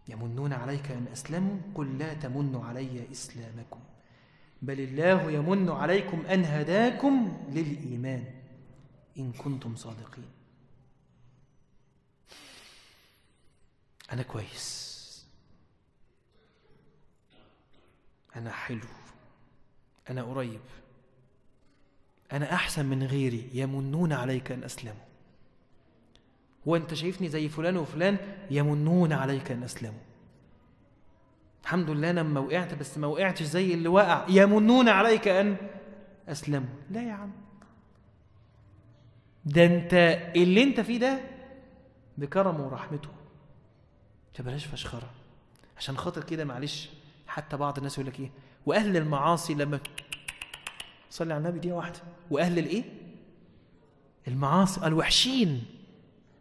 يمنون 0.07 0.53
عليك 0.53 0.91
أن 0.91 1.07
أسلموا. 1.13 1.57
قل 1.75 1.97
لا 1.97 2.13
تمنوا 2.13 2.65
علي 2.65 3.11
إسلامكم. 3.11 3.79
بل 4.61 4.79
الله 4.79 5.31
يمن 5.31 5.69
عليكم 5.69 6.25
أن 6.25 6.45
هداكم 6.45 7.45
للإيمان. 7.49 8.25
إن 9.17 9.31
كنتم 9.31 9.75
صادقين. 9.75 10.29
أنا 14.11 14.23
كويس. 14.23 14.84
أنا 18.35 18.51
حلو. 18.51 18.87
أنا 20.09 20.23
قريب. 20.23 20.61
أنا 22.31 22.53
أحسن 22.53 22.85
من 22.85 23.03
غيري. 23.03 23.49
يمنون 23.53 24.13
عليك 24.13 24.51
أن 24.51 24.63
أسلموا. 24.63 25.05
هو 26.67 26.75
أنت 26.75 26.93
شايفني 26.93 27.29
زي 27.29 27.49
فلان 27.49 27.77
وفلان؟ 27.77 28.17
يمنون 28.51 29.13
عليك 29.13 29.51
أن 29.51 29.63
أسلموا. 29.63 29.99
الحمد 31.63 31.89
لله 31.89 32.09
أنا 32.09 32.19
لما 32.19 32.39
وقعت 32.39 32.73
بس 32.73 32.97
ما 32.97 33.07
وقعتش 33.07 33.43
زي 33.43 33.73
اللي 33.73 33.87
وقع. 33.87 34.25
يمنون 34.29 34.89
عليك 34.89 35.27
أن 35.27 35.57
أسلموا. 36.27 36.75
لا 36.89 37.07
يا 37.07 37.13
عم. 37.13 37.31
ده 39.45 39.65
أنت 39.65 39.93
اللي 40.35 40.63
أنت 40.63 40.79
فيه 40.79 40.99
ده 40.99 41.19
بكرمه 42.17 42.65
ورحمته. 42.65 43.09
فبلاش 44.33 44.65
فشخرة. 44.65 45.09
عشان 45.77 45.97
خاطر 45.97 46.23
كده 46.23 46.45
معلش. 46.45 46.89
حتى 47.35 47.57
بعض 47.57 47.77
الناس 47.77 47.97
يقول 47.97 48.07
لك 48.07 48.19
إيه؟ 48.19 48.31
وأهل 48.65 48.97
المعاصي 48.97 49.53
لما 49.53 49.79
صلي 51.09 51.33
على 51.33 51.41
النبي 51.41 51.59
دي 51.59 51.71
واحدة. 51.71 51.99
وأهل 52.31 52.59
الإيه؟ 52.59 52.83
المعاصي 54.27 54.87
الوحشين. 54.87 55.65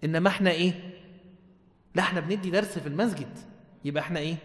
إنما 0.05 0.29
إحنا 0.29 0.51
إيه؟ 0.51 1.01
لا 1.95 2.03
إحنا 2.03 2.21
بندي 2.21 2.51
درس 2.51 2.79
في 2.79 2.87
المسجد. 2.87 3.39
يبقى 3.85 4.03
إحنا 4.03 4.21
إيه؟ 4.21 4.37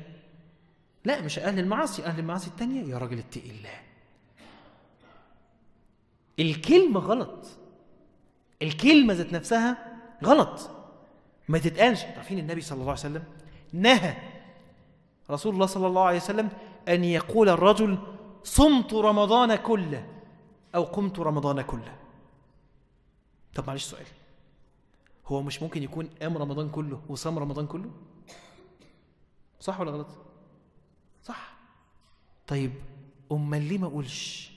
لا 1.05 1.21
مش 1.21 1.39
أهل 1.39 1.59
المعاصي. 1.59 2.05
أهل 2.05 2.19
المعاصي 2.19 2.47
التانية 2.47 2.93
يا 2.93 2.97
راجل 2.97 3.19
اتقي 3.19 3.49
الله. 3.49 3.79
الكلمة 6.39 6.99
غلط. 6.99 7.47
الكلمة 8.61 9.13
ذات 9.13 9.33
نفسها 9.33 9.97
غلط. 10.23 10.69
ما 11.49 11.57
تتقالش. 11.57 12.03
عارفين 12.03 12.39
النبي 12.39 12.61
صلى 12.61 12.75
الله 12.75 12.91
عليه 12.91 12.99
وسلم؟ 13.01 13.23
نهى. 13.73 14.28
رسول 15.29 15.53
الله 15.53 15.65
صلى 15.65 15.87
الله 15.87 16.03
عليه 16.03 16.17
وسلم 16.17 16.49
أن 16.87 17.03
يقول 17.03 17.49
الرجل 17.49 17.97
صمت 18.43 18.93
رمضان 18.93 19.55
كله 19.55 20.07
أو 20.75 20.83
قمت 20.83 21.19
رمضان 21.19 21.61
كله 21.61 21.95
طب 23.55 23.67
معلش 23.67 23.83
سؤال 23.83 24.05
هو 25.27 25.41
مش 25.41 25.61
ممكن 25.63 25.83
يكون 25.83 26.09
قام 26.21 26.37
رمضان 26.37 26.69
كله 26.69 27.01
وصام 27.09 27.39
رمضان 27.39 27.67
كله؟ 27.67 27.91
صح 29.59 29.79
ولا 29.79 29.91
غلط؟ 29.91 30.07
صح. 31.23 31.53
طيب 32.47 32.71
أمال 33.31 33.61
ليه 33.61 33.77
ما 33.77 33.87
اقولش 33.87 34.51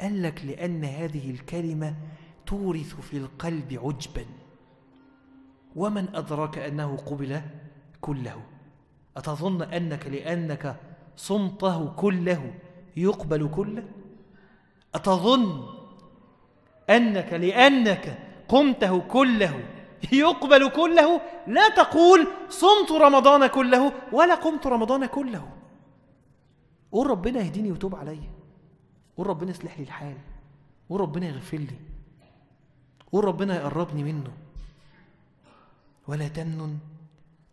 قال 0.00 0.22
لك 0.22 0.44
لأن 0.44 0.84
هذه 0.84 1.30
الكلمة 1.30 1.96
تورث 2.46 3.00
في 3.00 3.16
القلب 3.16 3.80
عجبا. 3.84 4.26
ومن 5.76 6.16
أدراك 6.16 6.58
أنه 6.58 6.96
قبل 6.96 7.40
كله؟ 8.00 8.42
أتظن 9.16 9.62
أنك 9.62 10.06
لأنك 10.06 10.76
صمته 11.16 11.88
كله 11.88 12.54
يقبل 12.96 13.50
كله؟ 13.54 13.84
أتظن 14.94 15.62
أنك 16.90 17.32
لأنك 17.32 18.18
قمته 18.48 19.00
كله 19.00 19.64
يقبل 20.12 20.68
كله؟ 20.68 21.20
لا 21.46 21.68
تقول 21.68 22.26
صمت 22.48 22.92
رمضان 22.92 23.46
كله 23.46 23.92
ولا 24.12 24.34
قمت 24.34 24.66
رمضان 24.66 25.06
كله. 25.06 25.48
قول 26.92 27.06
ربنا 27.10 27.40
يهديني 27.40 27.72
وتوب 27.72 27.94
عليا 27.94 28.30
قول 29.16 29.26
ربنا 29.26 29.50
يصلح 29.50 29.78
لي 29.78 29.84
الحال. 29.84 30.16
قول 30.88 31.00
ربنا 31.00 31.26
يغفر 31.26 31.58
لي. 31.58 31.76
قول 33.12 33.24
ربنا 33.24 33.56
يقربني 33.56 34.04
منه. 34.04 34.32
ولا 36.08 36.28
تمنن 36.28 36.78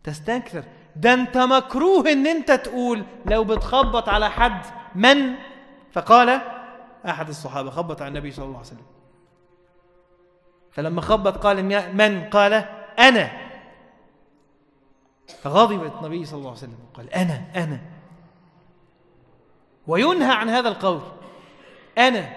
تستكثر 0.04 0.64
ده 0.96 1.14
انت 1.14 1.38
مكروه 1.38 2.12
ان 2.12 2.26
انت 2.26 2.52
تقول 2.52 3.04
لو 3.26 3.44
بتخبط 3.44 4.08
على 4.08 4.30
حد 4.30 4.60
من؟ 4.94 5.34
فقال 5.92 6.40
أحد 7.08 7.28
الصحابة 7.28 7.70
خبط 7.70 8.02
على 8.02 8.08
النبي 8.08 8.30
صلى 8.30 8.44
الله 8.44 8.56
عليه 8.56 8.66
وسلم. 8.66 8.86
فلما 10.70 11.00
خبط 11.00 11.38
قال 11.38 11.64
من؟ 11.96 12.24
قال 12.24 12.64
أنا. 12.98 13.30
فغضب 15.42 15.82
النبي 15.82 16.24
صلى 16.24 16.38
الله 16.38 16.48
عليه 16.48 16.58
وسلم 16.58 16.78
قال 16.94 17.14
أنا 17.14 17.42
أنا. 17.56 17.80
وينهى 19.86 20.32
عن 20.32 20.48
هذا 20.48 20.68
القول 20.68 21.00
أنا. 21.98 22.28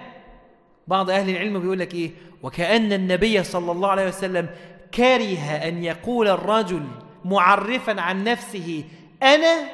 بعض 0.88 1.10
أهل 1.10 1.30
العلم 1.30 1.60
بيقول 1.60 1.80
لك 1.80 1.94
إيه؟ 1.94 2.12
وكأن 2.44 2.94
النبي 2.94 3.44
صلى 3.44 3.72
الله 3.72 3.90
عليه 3.90 4.08
وسلم 4.08 4.50
كره 4.94 5.40
أن 5.68 5.84
يقول 5.84 6.28
الرجل 6.28 6.88
معرفا 7.26 8.02
عن 8.02 8.24
نفسه. 8.24 8.84
أنا؟ 9.24 9.70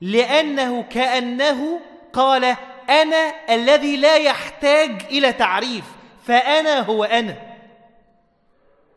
لأنه 0.00 0.82
كأنه 0.82 1.80
قال 2.12 2.56
أنا 2.90 3.32
الذي 3.54 3.96
لا 3.96 4.16
يحتاج 4.16 5.02
إلى 5.04 5.32
تعريف 5.32 5.84
فأنا 6.24 6.80
هو 6.80 7.04
أنا. 7.04 7.36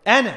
أنا. 0.08 0.36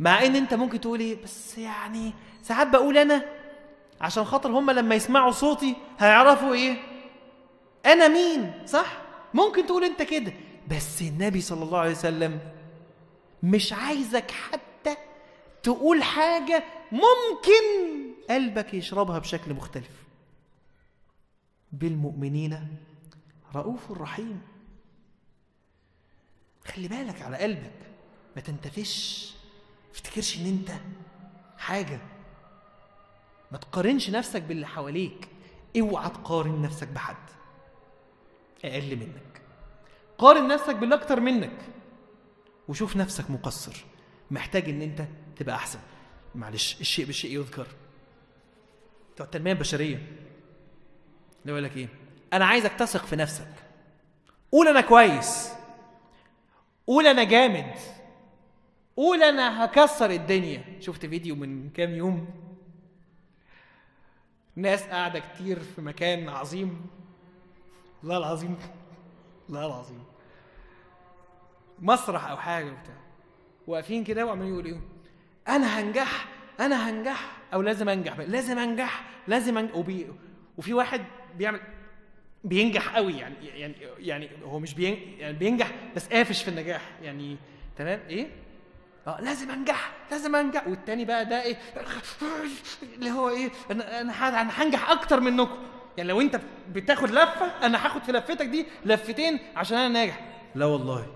مع 0.00 0.26
إن 0.26 0.36
أنت 0.36 0.54
ممكن 0.54 0.80
تقول 0.80 1.00
إيه 1.00 1.22
بس 1.22 1.58
يعني 1.58 2.12
ساعات 2.42 2.66
بقول 2.66 2.98
أنا 2.98 3.22
عشان 4.00 4.24
خاطر 4.24 4.50
هم 4.50 4.70
لما 4.70 4.94
يسمعوا 4.94 5.30
صوتي 5.32 5.76
هيعرفوا 5.98 6.54
إيه؟ 6.54 6.76
أنا 7.86 8.08
مين؟ 8.08 8.52
صح؟ 8.66 8.86
ممكن 9.34 9.66
تقول 9.66 9.84
أنت 9.84 10.02
كده. 10.02 10.32
بس 10.68 11.02
النبي 11.02 11.40
صلى 11.40 11.62
الله 11.62 11.78
عليه 11.78 11.90
وسلم 11.90 12.38
مش 13.42 13.72
عايزك 13.72 14.30
حتى 14.30 14.96
تقول 15.62 16.02
حاجة 16.02 16.64
ممكن 16.92 18.14
قلبك 18.30 18.74
يشربها 18.74 19.18
بشكل 19.18 19.54
مختلف. 19.54 20.04
بالمؤمنين 21.72 22.76
رؤوف 23.54 23.92
رحيم. 23.92 24.42
خلي 26.64 26.88
بالك 26.88 27.22
على 27.22 27.36
قلبك 27.36 27.92
ما 28.36 28.42
تنتفش 28.42 29.34
افتكرش 29.94 30.36
إن 30.38 30.46
أنت 30.46 30.70
حاجة. 31.58 32.00
ما 33.52 33.58
تقارنش 33.58 34.10
نفسك 34.10 34.42
باللي 34.42 34.66
حواليك 34.66 35.28
اوعى 35.80 36.10
تقارن 36.10 36.62
نفسك 36.62 36.88
بحد. 36.88 37.16
أقل 38.64 38.96
منك. 38.96 39.42
قارن 40.18 40.48
نفسك 40.48 40.76
باللي 40.76 40.94
أكتر 40.94 41.20
منك. 41.20 41.58
وشوف 42.68 42.96
نفسك 42.96 43.30
مقصر. 43.30 43.84
محتاج 44.30 44.68
إن 44.68 44.82
أنت 44.82 45.04
تبقى 45.36 45.54
أحسن. 45.54 45.78
معلش 46.34 46.80
الشيء 46.80 47.06
بالشيء 47.06 47.40
يذكر. 47.40 47.66
بتوع 49.14 49.26
التنمية 49.26 49.52
البشرية. 49.52 49.96
اللي 49.96 51.52
يقول 51.52 51.64
لك 51.64 51.76
إيه؟ 51.76 51.88
أنا 52.32 52.44
عايزك 52.44 52.72
تثق 52.72 53.04
في 53.06 53.16
نفسك. 53.16 53.48
قول 54.52 54.68
أنا 54.68 54.80
كويس. 54.80 55.52
قول 56.86 57.06
أنا 57.06 57.24
جامد. 57.24 57.74
قول 58.96 59.22
أنا 59.22 59.64
هكسر 59.64 60.10
الدنيا. 60.10 60.64
شفت 60.80 61.06
فيديو 61.06 61.34
من 61.34 61.70
كام 61.70 61.90
يوم؟ 61.90 62.46
ناس 64.56 64.82
قاعدة 64.82 65.18
كتير 65.18 65.60
في 65.60 65.80
مكان 65.80 66.28
عظيم. 66.28 66.86
لا 68.02 68.16
العظيم. 68.16 68.58
لا 69.48 69.66
العظيم. 69.66 70.04
مسرح 71.78 72.26
أو 72.30 72.36
حاجة 72.36 72.64
وبتاع. 72.66 72.96
واقفين 73.66 74.04
كده 74.04 74.26
وعمالين 74.26 74.52
يقولوا 74.52 74.70
إيه؟ 74.70 74.80
أنا 75.48 75.80
هنجح 75.80 76.26
أنا 76.60 76.90
هنجح 76.90 77.36
أو 77.54 77.62
لازم 77.62 77.88
أنجح 77.88 78.18
لازم 78.18 78.58
أنجح 78.58 79.04
لازم 79.28 79.58
أنجح. 79.58 79.76
وبي 79.76 80.06
وفي 80.58 80.74
واحد 80.74 81.04
بيعمل 81.38 81.60
بينجح 82.44 82.96
قوي 82.96 83.12
يعني 83.18 83.34
يعني 83.46 83.74
يعني 83.98 84.28
هو 84.44 84.58
مش 84.58 84.74
بين 84.74 85.16
يعني 85.18 85.38
بينجح 85.38 85.70
بس 85.96 86.08
قافش 86.08 86.42
في 86.42 86.48
النجاح. 86.48 86.82
يعني 87.02 87.36
تمام؟ 87.76 88.00
إيه؟ 88.08 88.28
آه 89.06 89.20
لازم 89.20 89.50
أنجح 89.50 89.92
لازم 90.10 90.36
أنجح. 90.36 90.66
والتاني 90.66 91.04
بقى 91.04 91.26
ده 91.26 91.42
إيه؟ 91.42 91.56
اللي 92.94 93.10
هو 93.10 93.28
إيه؟ 93.28 93.50
أنا 93.70 94.00
أنا 94.00 94.28
أنا 94.40 94.62
هنجح 94.62 94.90
أكتر 94.90 95.20
منكم. 95.20 95.56
يعني 95.96 96.08
لو 96.08 96.20
أنت 96.20 96.40
بتاخد 96.72 97.10
لفة 97.10 97.66
أنا 97.66 97.86
هاخد 97.86 98.02
في 98.02 98.12
لفتك 98.12 98.46
دي 98.46 98.66
لفتين 98.84 99.38
عشان 99.56 99.78
أنا 99.78 99.88
ناجح. 99.88 100.20
لا 100.54 100.64
والله. 100.66 101.15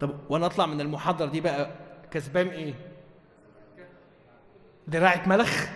طب 0.00 0.18
وأنا 0.30 0.46
اطلع 0.46 0.66
من 0.66 0.80
المحاضرة 0.80 1.26
دي 1.26 1.40
بقى 1.40 1.70
كسبان 2.10 2.48
إيه؟ 2.48 2.74
دراعة 4.88 5.28
ملخ. 5.28 5.66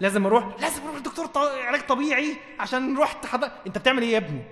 لازم 0.00 0.26
أروح. 0.26 0.60
لازم 0.60 0.82
أروح 0.82 0.96
لدكتور 0.96 1.30
علاج 1.66 1.86
طبيعي 1.86 2.36
عشان 2.58 2.98
رحت 2.98 3.26
حضر 3.26 3.50
انت 3.66 3.78
بتعمل 3.78 4.02
إيه 4.02 4.12
يا 4.12 4.18
ابني؟ 4.18 4.42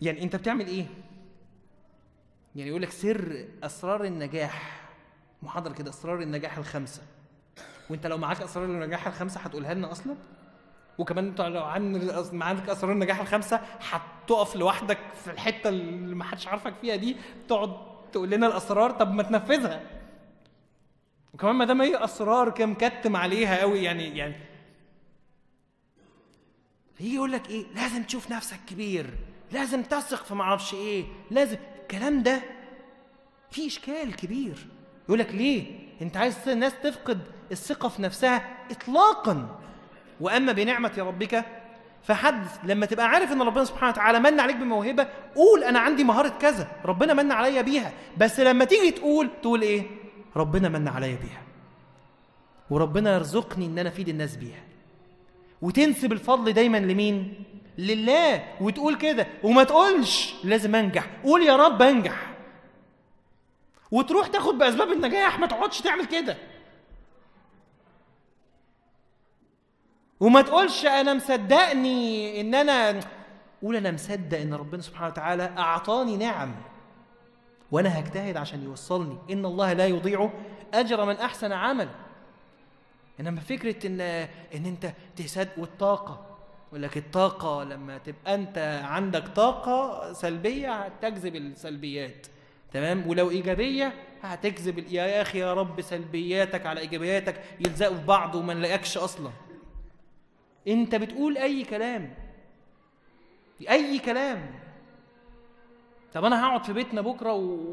يعني 0.00 0.22
انت 0.22 0.36
بتعمل 0.36 0.66
إيه؟ 0.66 0.86
يعني 2.56 2.68
يقول 2.70 2.82
لك 2.82 2.90
سر 2.90 3.48
أسرار 3.62 4.04
النجاح 4.04 4.80
محاضرة 5.42 5.72
كده 5.72 5.90
أسرار 5.90 6.22
النجاح 6.22 6.58
الخمسه 6.58 7.02
وانت 7.90 8.06
لو 8.06 8.18
معاك 8.18 8.40
أسرار 8.42 8.64
النجاح 8.64 9.06
الخمسه 9.06 9.40
هتقولها 9.40 9.74
لنا 9.74 9.92
أصلا؟ 9.92 10.14
وكمان 10.98 11.26
انت 11.26 11.40
لو 11.40 11.64
عن 11.64 12.10
معاك 12.32 12.68
اسرار 12.68 12.92
النجاح 12.92 13.20
الخمسة 13.20 13.60
هتقف 13.90 14.56
لوحدك 14.56 14.98
في 15.24 15.30
الحتة 15.30 15.68
اللي 15.68 16.14
ما 16.14 16.24
حدش 16.24 16.46
عارفك 16.48 16.74
فيها 16.80 16.96
دي 16.96 17.16
تقعد 17.48 17.76
تقول 18.12 18.30
لنا 18.30 18.46
الأسرار 18.46 18.90
طب 18.90 19.14
ما 19.14 19.22
تنفذها. 19.22 19.80
وكمان 21.34 21.54
ما 21.54 21.64
دام 21.64 21.82
هي 21.82 22.04
أسرار 22.04 22.50
كده 22.50 22.66
مكتم 22.66 23.16
عليها 23.16 23.60
قوي 23.60 23.82
يعني 23.82 24.18
يعني 24.18 24.34
يجي 27.00 27.14
يقول 27.14 27.32
لك 27.32 27.50
إيه؟ 27.50 27.64
لازم 27.74 28.02
تشوف 28.02 28.30
نفسك 28.30 28.58
كبير 28.66 29.10
لازم 29.52 29.82
تثق 29.82 30.24
في 30.24 30.34
معرفش 30.34 30.74
إيه 30.74 31.04
لازم 31.30 31.56
الكلام 31.82 32.22
ده 32.22 32.42
فيه 33.50 33.66
إشكال 33.66 34.16
كبير. 34.16 34.66
يقول 35.04 35.18
لك 35.18 35.34
ليه؟ 35.34 35.78
أنت 36.02 36.16
عايز 36.16 36.48
الناس 36.48 36.72
تفقد 36.82 37.20
الثقة 37.52 37.88
في 37.88 38.02
نفسها 38.02 38.56
اطلاقا. 38.70 39.60
وأما 40.20 40.52
بنعمة 40.52 40.92
ربك 40.98 41.44
فحد 42.02 42.46
لما 42.64 42.86
تبقى 42.86 43.08
عارف 43.08 43.32
إن 43.32 43.42
ربنا 43.42 43.64
سبحانه 43.64 43.92
وتعالى 43.92 44.20
من 44.20 44.40
عليك 44.40 44.56
بموهبة 44.56 45.08
قول 45.34 45.64
أنا 45.64 45.78
عندي 45.78 46.04
مهارة 46.04 46.28
كذا 46.28 46.68
ربنا 46.84 47.14
من 47.14 47.32
عليا 47.32 47.62
بيها. 47.62 47.92
بس 48.16 48.40
لما 48.40 48.64
تيجي 48.64 48.90
تقول 48.90 49.30
تقول 49.42 49.62
إيه؟ 49.62 49.82
ربنا 50.36 50.68
من 50.68 50.88
عليا 50.88 51.16
بيها. 51.16 51.42
وربنا 52.70 53.14
يرزقني 53.14 53.66
إن 53.66 53.78
أنا 53.78 53.88
أفيد 53.88 54.08
الناس 54.08 54.36
بيها. 54.36 54.60
وتنسب 55.62 56.12
الفضل 56.12 56.52
دايما 56.52 56.78
لمين؟ 56.78 57.44
لله. 57.78 58.44
وتقول 58.60 58.94
كده 58.94 59.26
وما 59.42 59.64
تقولش 59.64 60.34
لازم 60.44 60.74
أنجح. 60.74 61.06
قول 61.24 61.42
يا 61.42 61.56
رب 61.56 61.82
أنجح. 61.82 62.32
وتروح 63.90 64.26
تاخد 64.26 64.58
بأسباب 64.58 64.92
النجاح 64.92 65.38
ما 65.38 65.46
تقعدش 65.46 65.80
تعمل 65.80 66.04
كده. 66.04 66.36
وما 70.20 70.42
تقولش 70.42 70.86
أنا 70.86 71.14
مصدقني 71.14 72.40
إن 72.40 72.54
أنا 72.54 73.00
قول 73.62 73.76
أنا 73.76 73.90
مصدق 73.90 74.38
إن 74.38 74.54
ربنا 74.54 74.82
سبحانه 74.82 75.06
وتعالى 75.06 75.52
أعطاني 75.58 76.16
نعم. 76.16 76.54
وأنا 77.70 77.98
هجتهد 77.98 78.36
عشان 78.36 78.64
يوصلني. 78.64 79.18
إن 79.30 79.44
الله 79.44 79.72
لا 79.72 79.86
يضيع 79.86 80.30
أجر 80.74 81.04
من 81.04 81.14
أحسن 81.16 81.52
عمل. 81.52 81.88
إنما 83.20 83.40
فكرة 83.40 83.86
ان 83.86 84.00
إن 84.54 84.66
أنت 84.66 84.92
تصدق 85.16 85.58
والطاقة. 85.58 86.26
يقول 86.68 86.82
لك 86.82 86.96
الطاقة 86.96 87.64
لما 87.64 87.98
تبقى 87.98 88.34
أنت 88.34 88.82
عندك 88.84 89.28
طاقة 89.28 90.12
سلبية 90.12 90.72
هتجذب 90.72 91.36
السلبيات. 91.36 92.26
تمام؟ 92.72 93.06
ولو 93.06 93.30
إيجابية 93.30 93.92
هتجذب 94.22 94.78
يا 94.78 95.22
أخي 95.22 95.38
يا 95.38 95.54
رب 95.54 95.80
سلبياتك 95.80 96.66
على 96.66 96.80
إيجابياتك 96.80 97.40
يلزقوا 97.60 97.96
في 97.96 98.04
بعض 98.04 98.34
وما 98.34 98.54
نلاقيكش 98.54 98.98
أصلا. 98.98 99.30
انت 100.68 100.94
بتقول 100.94 101.38
اي 101.38 101.64
كلام. 101.64 102.14
اي 103.70 103.98
كلام. 103.98 104.54
طب 106.12 106.24
أنا 106.24 106.46
هقعد 106.46 106.64
في 106.64 106.72
بيتنا 106.72 107.00
بكرة 107.00 107.32
و... 107.32 107.66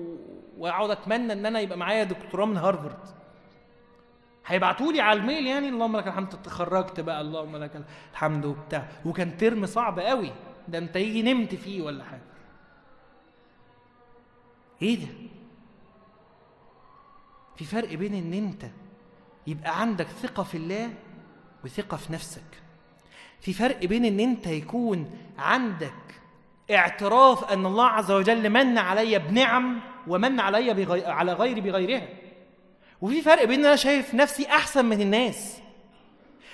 واقعد 0.57 0.89
اتمنى 0.89 1.33
ان 1.33 1.45
أنا 1.45 1.59
يبقى 1.59 1.77
معايا 1.77 2.03
دكتوراه 2.03 2.45
من 2.45 2.57
هارفارد. 2.57 3.09
هيبعتوا 4.45 4.91
لي 4.91 5.01
على 5.01 5.19
الميل 5.19 5.47
يعني؟ 5.47 5.69
اللهم 5.69 5.97
لك 5.97 6.07
الحمد. 6.07 6.33
اتخرجت 6.33 6.99
بقى. 6.99 7.21
اللهم 7.21 7.57
لك 7.57 7.83
الحمد 8.11 8.45
وبتاع. 8.45 8.87
وكان 9.05 9.37
ترم 9.37 9.65
صعب 9.65 9.99
قوي. 9.99 10.31
ده 10.67 10.77
انت 10.77 10.95
يجي 10.95 11.21
نمت 11.33 11.55
فيه 11.55 11.81
ولا 11.81 12.03
حاجة. 12.03 12.21
إيه 14.81 14.99
ده؟ 14.99 15.07
في 17.55 17.65
فرق 17.65 17.93
بين 17.93 18.13
ان 18.13 18.33
انت 18.33 18.65
يبقى 19.47 19.81
عندك 19.81 20.07
ثقة 20.07 20.43
في 20.43 20.57
الله 20.57 20.93
وثقة 21.65 21.97
في 21.97 22.13
نفسك. 22.13 22.52
في 23.43 23.53
فرق 23.53 23.85
بين 23.85 24.05
إن 24.05 24.19
أنت 24.19 24.47
يكون 24.47 25.11
عندك 25.37 25.93
اعتراف 26.71 27.51
أن 27.53 27.65
الله 27.65 27.85
عز 27.85 28.11
وجل 28.11 28.49
من 28.49 28.77
علي 28.77 29.19
بنعم 29.19 29.79
ومن 30.07 30.39
علي 30.39 30.73
بغي... 30.73 31.05
على 31.05 31.33
غيري 31.33 31.61
بغيرها. 31.61 32.07
وفي 33.01 33.21
فرق 33.21 33.43
بين 33.43 33.59
إن 33.59 33.65
أنا 33.65 33.75
شايف 33.75 34.13
نفسي 34.13 34.45
أحسن 34.45 34.85
من 34.85 35.01
الناس. 35.01 35.57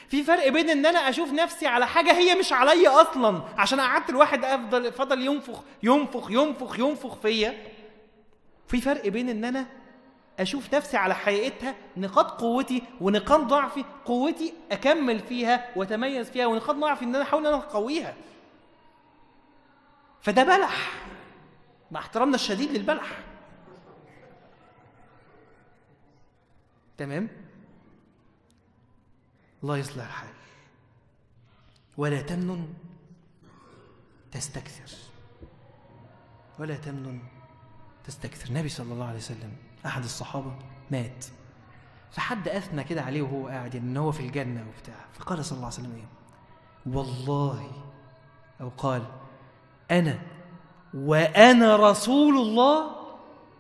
في 0.07 0.23
فرق 0.23 0.47
بين 0.47 0.69
إن 0.69 0.85
أنا 0.85 1.09
أشوف 1.09 1.33
نفسي 1.33 1.67
على 1.67 1.87
حاجة 1.87 2.11
هي 2.11 2.35
مش 2.35 2.53
عليا 2.53 3.01
أصلا 3.01 3.41
عشان 3.57 3.79
قعدت 3.79 4.09
الواحد 4.09 4.45
أفضل 4.45 4.91
فضل 4.91 5.25
ينفخ 5.25 5.63
ينفخ 5.83 6.31
ينفخ 6.31 6.79
ينفخ 6.79 7.15
فيا. 7.15 7.57
في 8.67 8.81
فرق 8.81 9.07
بين 9.07 9.29
إن 9.29 9.45
أنا 9.45 9.65
أشوف 10.39 10.73
نفسي 10.73 10.97
على 10.97 11.15
حقيقتها 11.15 11.75
نقاط 11.97 12.41
قوتي 12.41 12.83
ونقاط 13.01 13.39
ضعفي 13.39 13.85
قوتي 14.05 14.53
أكمل 14.71 15.19
فيها 15.19 15.77
وأتميز 15.77 16.29
فيها 16.29 16.47
ونقاط 16.47 16.75
ضعفي 16.75 17.05
إن 17.05 17.15
أنا 17.15 17.23
أحاول 17.23 17.47
إن 17.47 17.53
أنا 17.53 17.63
أقويها. 17.63 18.15
فده 20.21 20.43
بلح. 20.43 21.05
مع 21.91 21.99
احترامنا 21.99 22.35
الشديد 22.35 22.71
للبلح. 22.71 23.23
تمام؟ 26.97 27.29
الله 29.63 29.77
يصلح 29.77 30.05
الحال. 30.05 30.33
ولا 31.97 32.21
تمنن 32.21 32.73
تستكثر. 34.31 34.97
ولا 36.59 36.75
تمنن 36.75 37.19
تستكثر. 38.03 38.49
النبي 38.49 38.69
صلى 38.69 38.93
الله 38.93 39.07
عليه 39.07 39.17
وسلم 39.17 39.68
أحد 39.85 40.03
الصحابة 40.03 40.55
مات. 40.91 41.25
فحد 42.11 42.47
أثنى 42.47 42.83
كده 42.83 43.01
عليه 43.01 43.21
وهو 43.21 43.47
قاعد 43.47 43.75
إن 43.75 43.97
هو 43.97 44.11
في 44.11 44.19
الجنة 44.19 44.65
وبتاع. 44.69 45.05
فقال 45.13 45.45
صلى 45.45 45.55
الله 45.55 45.65
عليه 45.65 45.75
وسلم 45.79 45.95
إيه؟ 45.95 46.07
والله 46.95 47.71
أو 48.61 48.69
قال 48.77 49.03
أنا 49.91 50.19
وأنا 50.93 51.75
رسول 51.75 52.37
الله 52.37 52.95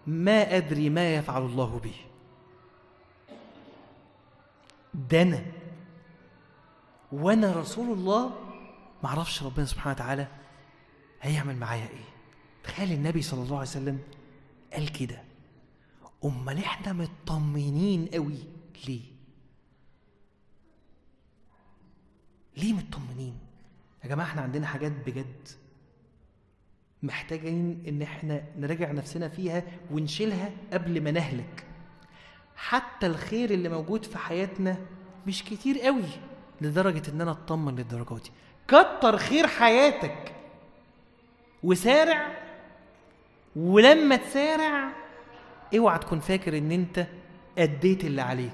ما 0.07 0.57
أدري 0.57 0.89
ما 0.89 1.15
يفعل 1.15 1.41
الله 1.41 1.79
به. 1.83 1.95
ده 4.93 5.21
أنا 5.21 5.45
وأنا 7.11 7.53
رسول 7.53 7.97
الله 7.97 8.27
ما 9.03 9.09
أعرفش 9.09 9.43
ربنا 9.43 9.65
سبحانه 9.65 9.95
وتعالى 9.95 10.27
هيعمل 11.21 11.55
معايا 11.55 11.89
إيه. 11.89 12.09
تخيل 12.63 12.91
النبي 12.91 13.21
صلى 13.21 13.43
الله 13.43 13.57
عليه 13.57 13.67
وسلم 13.69 13.99
قال 14.73 14.91
كده. 14.91 15.28
أمال 16.25 16.57
إحنا 16.57 16.93
مطمنين 16.93 18.05
قوي؟ 18.13 18.37
ليه؟ 18.87 19.01
ليه 22.57 22.73
مطمنين؟ 22.73 23.37
يا 24.03 24.09
جماعة 24.09 24.27
إحنا 24.27 24.41
عندنا 24.41 24.67
حاجات 24.67 24.91
بجد 24.91 25.47
محتاجين 27.03 27.83
إن 27.87 28.01
إحنا 28.01 28.43
نراجع 28.57 28.91
نفسنا 28.91 29.29
فيها 29.29 29.63
ونشيلها 29.91 30.51
قبل 30.73 31.01
ما 31.03 31.11
نهلك. 31.11 31.65
حتى 32.55 33.07
الخير 33.07 33.51
اللي 33.51 33.69
موجود 33.69 34.05
في 34.05 34.17
حياتنا 34.17 34.77
مش 35.27 35.43
كتير 35.43 35.79
قوي 35.81 36.09
لدرجة 36.61 37.09
إن 37.11 37.21
أنا 37.21 37.31
أطمن 37.31 37.75
للدرجة 37.75 38.13
دي. 38.23 38.31
كتر 38.67 39.17
خير 39.17 39.47
حياتك 39.47 40.35
وسارع 41.63 42.37
ولما 43.55 44.15
تسارع 44.15 44.91
اوعى 45.77 45.99
تكون 45.99 46.19
فاكر 46.19 46.57
ان 46.57 46.71
انت 46.71 47.07
اديت 47.57 48.05
اللي 48.05 48.21
عليك. 48.21 48.53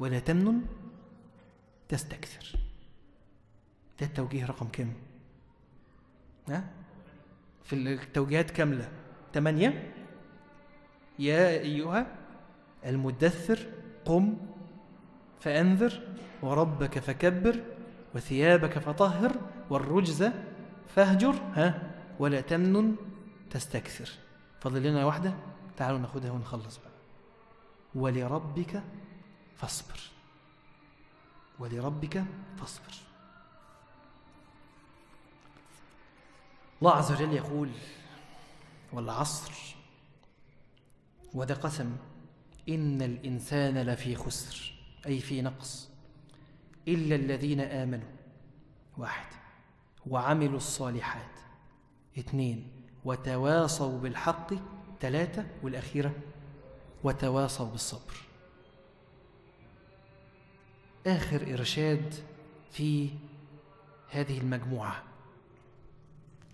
ولا 0.00 0.18
تمنن 0.18 0.62
تستكثر. 1.88 2.58
ده 4.00 4.06
التوجيه 4.06 4.46
رقم 4.46 4.66
كام؟ 4.66 4.92
ها؟ 6.48 6.64
في 7.64 7.72
التوجيهات 7.76 8.50
كاملة. 8.50 8.88
ثمانية 9.34 9.92
يا 11.18 11.48
أيها 11.48 12.06
المدثر 12.86 13.66
قم 14.04 14.36
فأنذر 15.40 16.02
وربك 16.42 16.98
فكبر 16.98 17.62
وثيابك 18.14 18.78
فطهر 18.78 19.32
والرجز 19.70 20.30
فاهجر. 20.88 21.34
ها؟ 21.54 21.90
ولا 22.18 22.40
تمنن 22.40 22.96
تستكثر. 23.50 24.10
فاضل 24.60 24.82
لنا 24.82 25.04
واحدة. 25.04 25.34
تعالوا 25.76 25.98
ناخدها 25.98 26.30
ونخلص 26.30 26.76
بقى. 26.76 26.92
ولربك 27.94 28.82
فاصبر. 29.56 30.00
ولربك 31.58 32.24
فاصبر. 32.56 32.94
الله 36.82 36.92
عز 36.92 37.12
وجل 37.12 37.32
يقول 37.32 37.70
والعصر 38.92 39.52
وده 41.34 41.54
قسم 41.54 41.96
إن 42.68 43.02
الإنسان 43.02 43.78
لفي 43.78 44.16
خسر 44.16 44.74
أي 45.06 45.20
في 45.20 45.42
نقص 45.42 45.88
إلا 46.88 47.14
الذين 47.14 47.60
آمنوا. 47.60 48.10
واحد. 48.98 49.26
وعملوا 50.06 50.56
الصالحات. 50.56 51.40
اثنين. 52.18 52.70
وتواصوا 53.04 53.98
بالحق 54.00 54.54
ثلاثة 55.02 55.46
والأخيرة 55.62 56.14
وتواصوا 57.04 57.70
بالصبر. 57.70 58.14
آخر 61.06 61.54
إرشاد 61.54 62.14
في 62.70 63.10
هذه 64.10 64.38
المجموعة. 64.38 65.02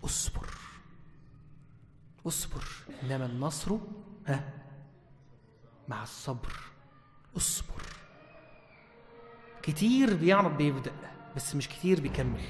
اصبر. 0.05 0.49
اصبر. 2.27 2.63
إنما 3.03 3.25
النصر 3.25 3.77
ها؟ 4.27 4.53
مع 5.87 6.03
الصبر. 6.03 6.53
اصبر. 7.37 7.83
كتير 9.61 10.15
بيعرف 10.15 10.53
بيبدأ 10.53 10.93
بس 11.35 11.55
مش 11.55 11.69
كتير 11.69 12.01
بيكمل. 12.01 12.41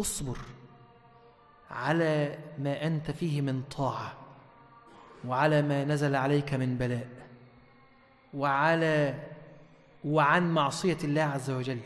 اصبر. 0.00 0.38
على 1.72 2.38
ما 2.58 2.86
أنت 2.86 3.10
فيه 3.10 3.40
من 3.40 3.62
طاعة 3.62 4.12
وعلى 5.24 5.62
ما 5.62 5.84
نزل 5.84 6.14
عليك 6.14 6.54
من 6.54 6.78
بلاء 6.78 7.08
وعلى 8.34 9.14
وعن 10.04 10.54
معصية 10.54 10.98
الله 11.04 11.22
عز 11.22 11.50
وجل. 11.50 11.78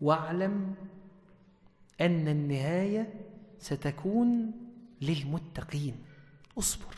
واعلم 0.00 0.74
أن 2.00 2.28
النهاية 2.28 3.14
ستكون 3.58 4.52
للمتقين. 5.00 6.04
اصبر. 6.58 6.94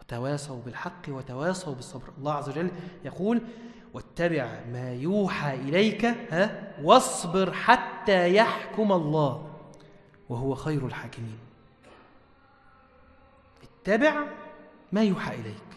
وتواصوا 0.00 0.62
بالحق 0.62 1.08
وتواصوا 1.08 1.74
بالصبر. 1.74 2.12
الله 2.18 2.32
عز 2.32 2.48
وجل 2.48 2.70
يقول 3.04 3.42
واتبع 3.94 4.60
ما 4.72 4.94
يوحى 4.94 5.54
إليك 5.54 6.04
ها 6.04 6.74
واصبر 6.82 7.52
حتى 7.52 8.34
يحكم 8.34 8.92
الله. 8.92 9.47
وهو 10.28 10.54
خير 10.54 10.86
الحاكمين. 10.86 11.38
اتبع 13.62 14.24
ما 14.92 15.02
يوحى 15.02 15.34
إليك. 15.34 15.68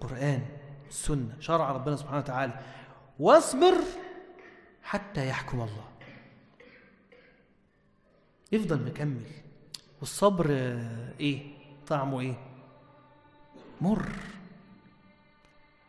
قرآن 0.00 0.46
السنة 0.88 1.36
شرع 1.40 1.72
ربنا 1.72 1.96
سبحانه 1.96 2.18
وتعالى. 2.18 2.60
واصبر 3.18 3.74
حتى 4.82 5.28
يحكم 5.28 5.60
الله. 5.60 5.88
افضل 8.54 8.84
مكمل. 8.84 9.26
والصبر 10.00 10.50
إيه؟ 11.20 11.58
طعمه 11.86 12.20
إيه؟ 12.20 12.34
مر. 13.80 14.08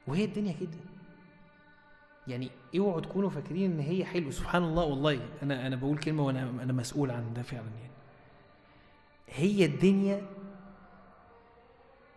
وهي 0.07 0.26
الدنيا 0.26 0.53
كده. 0.53 0.78
يعني 2.28 2.51
اوعوا 2.78 3.01
تكونوا 3.01 3.30
فاكرين 3.30 3.72
إن 3.72 3.80
هي 3.80 4.05
حلوة. 4.05 4.32
سبحان 4.32 4.63
الله 4.63 4.84
والله 4.84 5.20
أنا 5.43 5.67
أنا 5.67 5.76
بقول 5.76 5.97
كلمة 5.97 6.26
وأنا 6.26 6.49
أنا 6.63 6.74
مسؤول 6.74 7.11
عن 7.11 7.34
ده 7.34 7.41
فعلا 7.41 7.63
يعني. 7.82 7.93
هي 9.30 9.65
الدنيا 9.65 10.22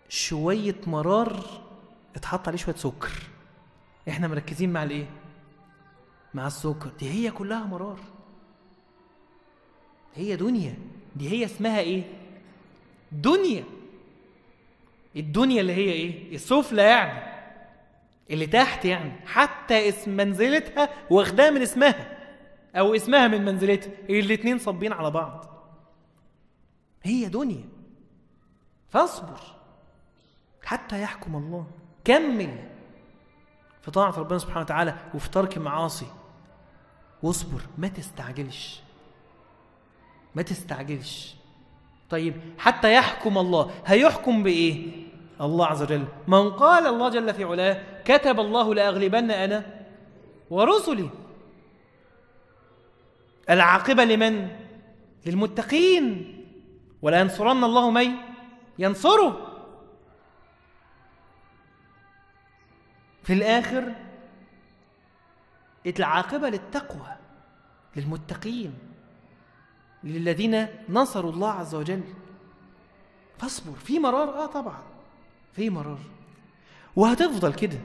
شوية 0.09 0.77
مرار 0.87 1.45
اتحط 2.17 2.49
عليه 2.49 2.59
شوية 2.59 2.75
سكر. 2.75 3.11
إحنا 4.09 4.29
مركزين 4.29 4.73
مع 4.73 4.83
الإيه؟ 4.83 5.07
مع 6.35 6.47
السكر. 6.47 6.91
دي 6.99 7.11
هي 7.11 7.31
كلها 7.31 7.65
مرار. 7.65 7.99
هي 10.15 10.37
دنيا. 10.37 10.75
دي 11.17 11.29
هي 11.29 11.45
اسمها 11.45 11.81
إيه؟ 11.81 12.03
دنيا. 13.13 13.65
الدنيا 15.17 15.61
اللي 15.61 15.73
هي 15.73 15.93
إيه؟ 15.93 16.35
السفلى 16.35 16.83
يعني. 16.83 17.32
اللي 18.31 18.47
تحت 18.47 18.85
يعني 18.85 19.13
حتى 19.27 19.89
اسم 19.89 20.11
منزلتها 20.11 20.89
واخداها 21.11 21.51
من 21.51 21.63
اسمها 21.63 22.19
أو 22.75 22.95
اسمها 22.95 23.29
من 23.29 23.45
منزلتها 23.45 23.93
الاتنين 24.11 24.59
صابين 24.59 24.93
على 24.93 25.11
بعض. 25.11 25.47
هي 27.03 27.29
دنيا. 27.29 27.65
فاصبر. 28.89 29.41
حتى 30.65 31.03
يحكم 31.03 31.37
الله. 31.37 31.67
كمل 32.05 32.69
في 33.83 33.91
طاعة 33.91 34.19
ربنا 34.19 34.39
سبحانه 34.39 34.61
وتعالى 34.61 34.95
وفي 35.15 35.31
ترك 35.31 35.57
المعاصي 35.57 36.07
واصبر. 37.23 37.61
ما 37.79 37.89
تستعجلش. 37.89 38.83
ما 40.35 40.43
تستعجلش. 40.43 41.35
طيب 42.11 42.35
حتى 42.59 42.95
يحكم 42.95 43.39
الله 43.39 43.71
هيحكم 43.87 44.43
بإيه؟ 44.43 45.03
الله 45.41 45.67
عز 45.67 45.83
وجل. 45.83 46.05
من 46.27 46.51
قال 46.51 46.87
الله 46.87 47.09
جل 47.09 47.35
في 47.35 47.45
علاه 47.45 48.03
كتب 48.05 48.41
الله 48.41 48.75
لأغلبن 48.75 49.31
أنا 49.31 49.87
ورسلي. 50.51 51.11
العاقبة 53.51 54.05
لمن؟ 54.05 54.49
للمتقين. 55.27 56.39
ولا 57.03 57.21
ينصرن 57.21 57.65
الله 57.65 57.91
من 57.91 58.11
ينصره. 58.79 59.49
في 63.23 63.33
الآخر 63.33 63.95
العاقبة 65.87 66.49
للتقوى 66.49 67.17
للمتقين 67.97 68.79
للذين 70.05 70.67
نصروا 70.89 71.33
الله 71.33 71.51
عز 71.51 71.75
وجل. 71.75 72.03
فاصبر 73.39 73.73
في 73.73 73.99
مرار. 73.99 74.29
آه 74.29 74.47
طبعا. 74.47 74.92
في 75.53 75.71
مرار. 75.71 75.99
وهتفضل 76.97 77.55
كده. 77.55 77.79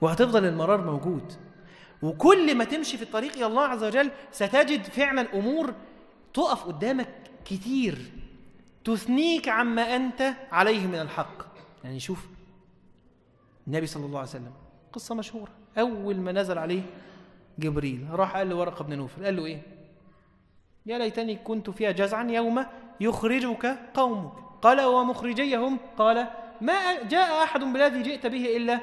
وهتفضل 0.00 0.44
المرار 0.44 0.84
موجود. 0.84 1.32
وكل 2.02 2.54
ما 2.54 2.64
تمشي 2.64 2.96
في 2.96 3.02
الطريق 3.02 3.32
إلى 3.32 3.46
الله 3.46 3.62
عز 3.62 3.84
وجل 3.84 4.10
ستجد 4.32 4.82
فعلا 4.82 5.38
أمور 5.38 5.74
تقف 6.34 6.64
قدامك 6.64 7.08
كتير. 7.44 7.98
تثنيك 8.84 9.48
عما 9.48 9.96
أنت 9.96 10.34
عليه 10.52 10.86
من 10.86 10.94
الحق. 11.00 11.42
يعني 11.84 12.00
شوف 12.00 12.26
النبي 13.66 13.86
صلى 13.86 14.06
الله 14.06 14.18
عليه 14.18 14.28
وسلم 14.28 14.52
قصة 14.92 15.14
مشهورة. 15.14 15.50
أول 15.78 16.16
ما 16.16 16.32
نزل 16.32 16.58
عليه 16.58 16.82
جبريل 17.58 18.06
راح 18.10 18.36
قال 18.36 18.48
لورقه 18.48 18.84
بن 18.84 18.96
نوفل. 18.96 19.24
قال 19.24 19.36
له 19.36 19.44
إيه؟ 19.46 19.62
يا 20.86 20.98
ليتني 20.98 21.36
كنت 21.36 21.70
فيها 21.70 21.90
جزعا 21.90 22.24
يوم 22.24 22.66
يخرجك 23.00 23.78
قومك. 23.94 24.32
قال 24.62 24.80
ومخرجيهم 24.80 25.78
قال 25.98 26.28
ما 26.60 27.02
جاء 27.02 27.44
أحد 27.44 27.60
بالذي 27.60 28.02
جئت 28.02 28.26
به 28.26 28.56
إلا 28.56 28.80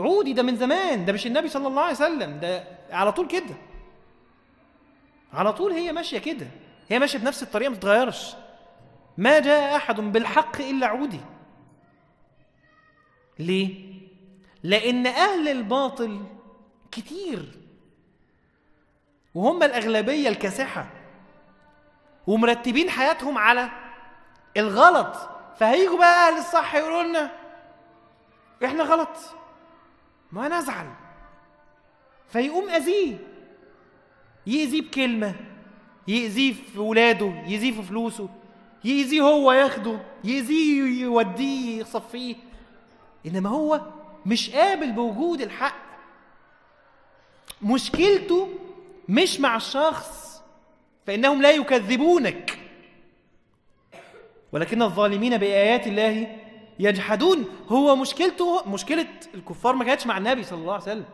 عودي 0.00 0.32
ده 0.32 0.42
من 0.42 0.56
زمان. 0.56 1.04
ده 1.04 1.12
مش 1.12 1.26
النبي 1.26 1.48
صلى 1.48 1.68
الله 1.68 1.82
عليه 1.82 1.92
وسلم. 1.92 2.40
ده 2.40 2.64
على 2.90 3.12
طول 3.12 3.26
كده. 3.26 3.54
على 5.32 5.52
طول 5.52 5.72
هي 5.72 5.92
ماشية 5.92 6.18
كده. 6.18 6.46
هي 6.88 6.98
ماشية 6.98 7.18
بنفس 7.18 7.42
الطريقة 7.42 7.68
ما 7.70 7.76
تتغيرش 7.76 8.34
ما 9.18 9.38
جاء 9.38 9.76
أحد 9.76 10.00
بالحق 10.00 10.60
إلا 10.60 10.86
عودي. 10.86 11.20
ليه؟ 13.38 13.94
لأن 14.62 15.06
أهل 15.06 15.48
الباطل 15.48 16.24
كتير. 16.92 17.58
وهم 19.34 19.62
الأغلبية 19.62 20.28
الكاسحة. 20.28 20.90
ومرتبين 22.26 22.90
حياتهم 22.90 23.38
على 23.38 23.70
الغلط. 24.56 25.33
فهيجوا 25.58 25.98
بقى 25.98 26.28
أهل 26.28 26.38
الصح 26.38 26.74
يقولوا 26.74 27.02
لنا 27.02 27.30
إحنا 28.64 28.84
غلط 28.84 29.16
ما 30.32 30.48
نزعل. 30.48 30.86
فيقوم 32.28 32.68
أذيه 32.68 33.16
يأذيه 34.46 34.82
بكلمة 34.82 35.34
يأذيه 36.08 36.52
في 36.72 36.78
ولاده 36.78 37.26
يأذيه 37.26 37.72
في 37.72 37.82
فلوسه 37.82 38.28
يأذيه 38.84 39.20
هو 39.22 39.52
ياخده 39.52 40.00
يأذيه 40.24 41.02
يوديه 41.02 41.80
يصفيه. 41.80 42.36
إنما 43.26 43.50
هو 43.50 43.80
مش 44.26 44.50
قابل 44.50 44.92
بوجود 44.92 45.40
الحق. 45.40 45.84
مشكلته 47.62 48.48
مش 49.08 49.40
مع 49.40 49.56
الشخص 49.56 50.42
فإنهم 51.06 51.42
لا 51.42 51.50
يكذبونك. 51.50 52.53
ولكن 54.54 54.82
الظالمين 54.82 55.36
بآيات 55.36 55.86
الله 55.86 56.36
يجحدون. 56.78 57.44
هو 57.68 57.96
مشكلته 57.96 58.68
مشكلة 58.68 59.06
الكفار 59.34 59.74
ما 59.74 59.84
كانتش 59.84 60.06
مع 60.06 60.18
النبي 60.18 60.44
صلى 60.44 60.58
الله 60.58 60.72
عليه 60.72 60.82
وسلم. 60.82 61.04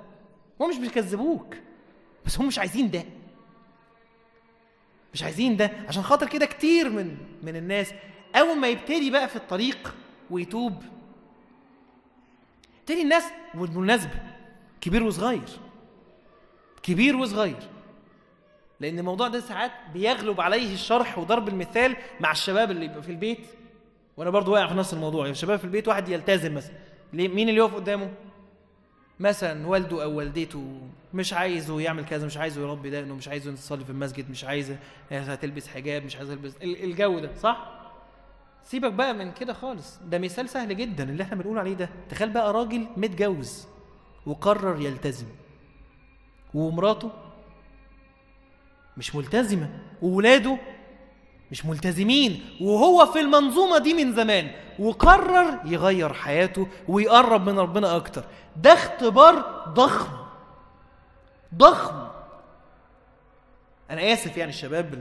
هم 0.61 0.71
مش 0.71 0.77
بيكذبوك 0.77 1.57
بس 2.27 2.39
هم 2.39 2.47
مش 2.47 2.59
عايزين 2.59 2.91
ده. 2.91 3.05
مش 5.15 5.23
عايزين 5.23 5.57
ده 5.57 5.71
عشان 5.89 6.03
خاطر 6.03 6.29
كده 6.29 6.47
كتير 6.47 6.89
من 6.89 7.17
من 7.43 7.57
الناس. 7.57 7.93
أول 8.35 8.59
ما 8.59 8.69
يبتدي 8.69 9.11
بقى 9.11 9.29
في 9.29 9.37
الطريق 9.37 9.95
ويتوب 10.31 10.83
تاني 12.87 13.03
الناس 13.03 13.25
بالمناسبة 13.55 14.15
كبير 14.81 15.05
وصغير. 15.05 15.49
كبير 16.83 17.17
وصغير. 17.17 17.69
لأن 18.81 18.99
الموضوع 18.99 19.29
ده 19.29 19.41
ساعات 19.41 19.71
بيغلب 19.95 20.41
عليه 20.41 20.75
الشرح 20.75 21.19
وضرب 21.19 21.49
المثال 21.49 21.97
مع 22.21 22.31
الشباب 22.33 22.71
اللي 22.71 23.03
في 23.03 23.09
البيت. 23.11 23.47
وأنا 24.17 24.31
برضو 24.31 24.53
واقع 24.53 24.67
في 24.67 24.75
نفس 24.75 24.95
الموضوع. 24.95 25.21
يعني 25.21 25.33
الشباب 25.33 25.59
في 25.59 25.65
البيت 25.65 25.89
واحد 25.89 26.09
يلتزم 26.09 26.55
مثلا. 26.55 26.75
مين 27.13 27.49
اللي 27.49 27.61
يقف 27.61 27.75
قدامه؟ 27.75 28.11
مثلا 29.21 29.67
والده 29.67 30.03
أو 30.03 30.17
والدته 30.17 30.81
مش 31.15 31.33
عايزه 31.33 31.81
يعمل 31.81 32.05
كذا 32.05 32.27
مش 32.27 32.37
عايزه 32.37 32.61
يربي 32.63 32.91
دقنه 32.91 33.15
مش 33.15 33.29
عايزه 33.29 33.53
يصلي 33.53 33.85
في 33.85 33.91
المسجد 33.91 34.31
مش 34.31 34.45
عايزه 34.45 34.77
تلبس 35.41 35.69
حجاب 35.69 36.05
مش 36.05 36.17
عايزه 36.17 36.35
تلبس. 36.35 36.57
الجو 36.63 37.19
ده 37.19 37.31
صح؟ 37.35 37.71
سيبك 38.65 38.93
بقى 38.93 39.15
من 39.15 39.33
كده 39.33 39.53
خالص. 39.53 39.99
ده 39.99 40.19
مثال 40.19 40.49
سهل 40.49 40.77
جدا 40.77 41.05
اللي 41.11 41.23
إحنا 41.23 41.37
بنقول 41.37 41.59
عليه 41.59 41.75
ده. 41.75 41.89
تخيل 42.11 42.31
بقى 42.31 42.53
راجل 42.53 42.87
متجوز 42.97 43.67
وقرر 44.27 44.81
يلتزم 44.81 45.27
ومراته 46.55 47.11
مش 48.97 49.15
ملتزمة 49.15 49.69
وولاده 50.03 50.59
مش 51.51 51.67
ملتزمين. 51.67 52.45
وهو 52.61 53.07
في 53.07 53.21
المنظومة 53.21 53.79
دي 53.79 53.95
من 53.95 54.13
زمان 54.13 54.51
وقرر 54.79 55.61
يغير 55.65 56.13
حياته 56.13 56.67
ويقرب 56.89 57.49
من 57.49 57.59
ربنا 57.59 57.97
أكتر. 57.97 58.25
ده 58.57 58.73
اختبار 58.73 59.65
ضخم 59.69 60.17
ضخم. 61.55 62.09
أنا 63.91 64.13
آسف 64.13 64.37
يعني 64.37 64.51
الشباب 64.51 64.95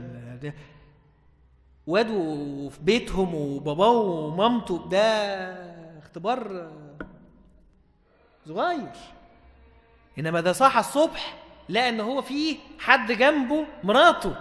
واد 1.86 2.10
وفي 2.10 2.78
بيتهم 2.82 3.34
وباباه 3.34 3.90
ومامته 3.90 4.88
ده 4.88 5.02
اختبار 5.98 6.70
صغير. 8.46 8.88
إنما 10.18 10.40
ده 10.40 10.52
صحى 10.52 10.80
الصبح 10.80 11.39
لا 11.70 11.88
ان 11.88 12.00
هو 12.00 12.22
فيه 12.22 12.58
حد 12.78 13.12
جنبه 13.12 13.66
مراته 13.84 14.36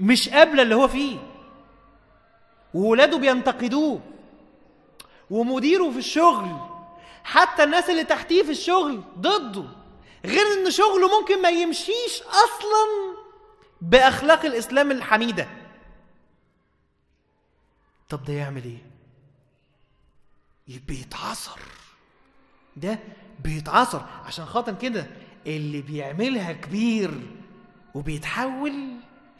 مش 0.00 0.28
قابله 0.28 0.62
اللي 0.62 0.74
هو 0.74 0.88
فيه. 0.88 1.18
وولاده 2.74 3.18
بينتقدوه. 3.18 4.00
ومديره 5.30 5.90
في 5.90 5.98
الشغل 5.98 6.56
حتى 7.24 7.64
الناس 7.64 7.90
اللي 7.90 8.04
تحتيه 8.04 8.42
في 8.42 8.50
الشغل 8.50 9.02
ضده. 9.18 9.64
غير 10.24 10.46
إن 10.46 10.70
شغله 10.70 11.20
ممكن 11.20 11.42
ما 11.42 11.48
يمشيش 11.48 12.22
أصلا 12.22 13.16
بأخلاق 13.80 14.44
الإسلام 14.44 14.90
الحميدة. 14.90 15.48
طب 18.08 18.24
ده 18.24 18.32
يعمل 18.32 18.64
إيه؟ 18.64 18.82
يبقى 20.68 20.94
يتعصر 20.94 21.58
ده 22.76 22.98
بيتعصر 23.44 24.00
عشان 24.26 24.44
خاطر 24.46 24.74
كده 24.74 25.06
اللي 25.46 25.80
بيعملها 25.82 26.52
كبير 26.52 27.10
وبيتحول 27.94 28.72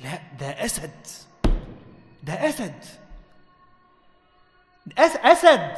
لا 0.01 0.19
ده 0.41 0.65
أسد. 0.65 1.07
ده 2.23 2.33
أسد. 2.49 2.85
أس 4.99 5.17
أسد. 5.17 5.77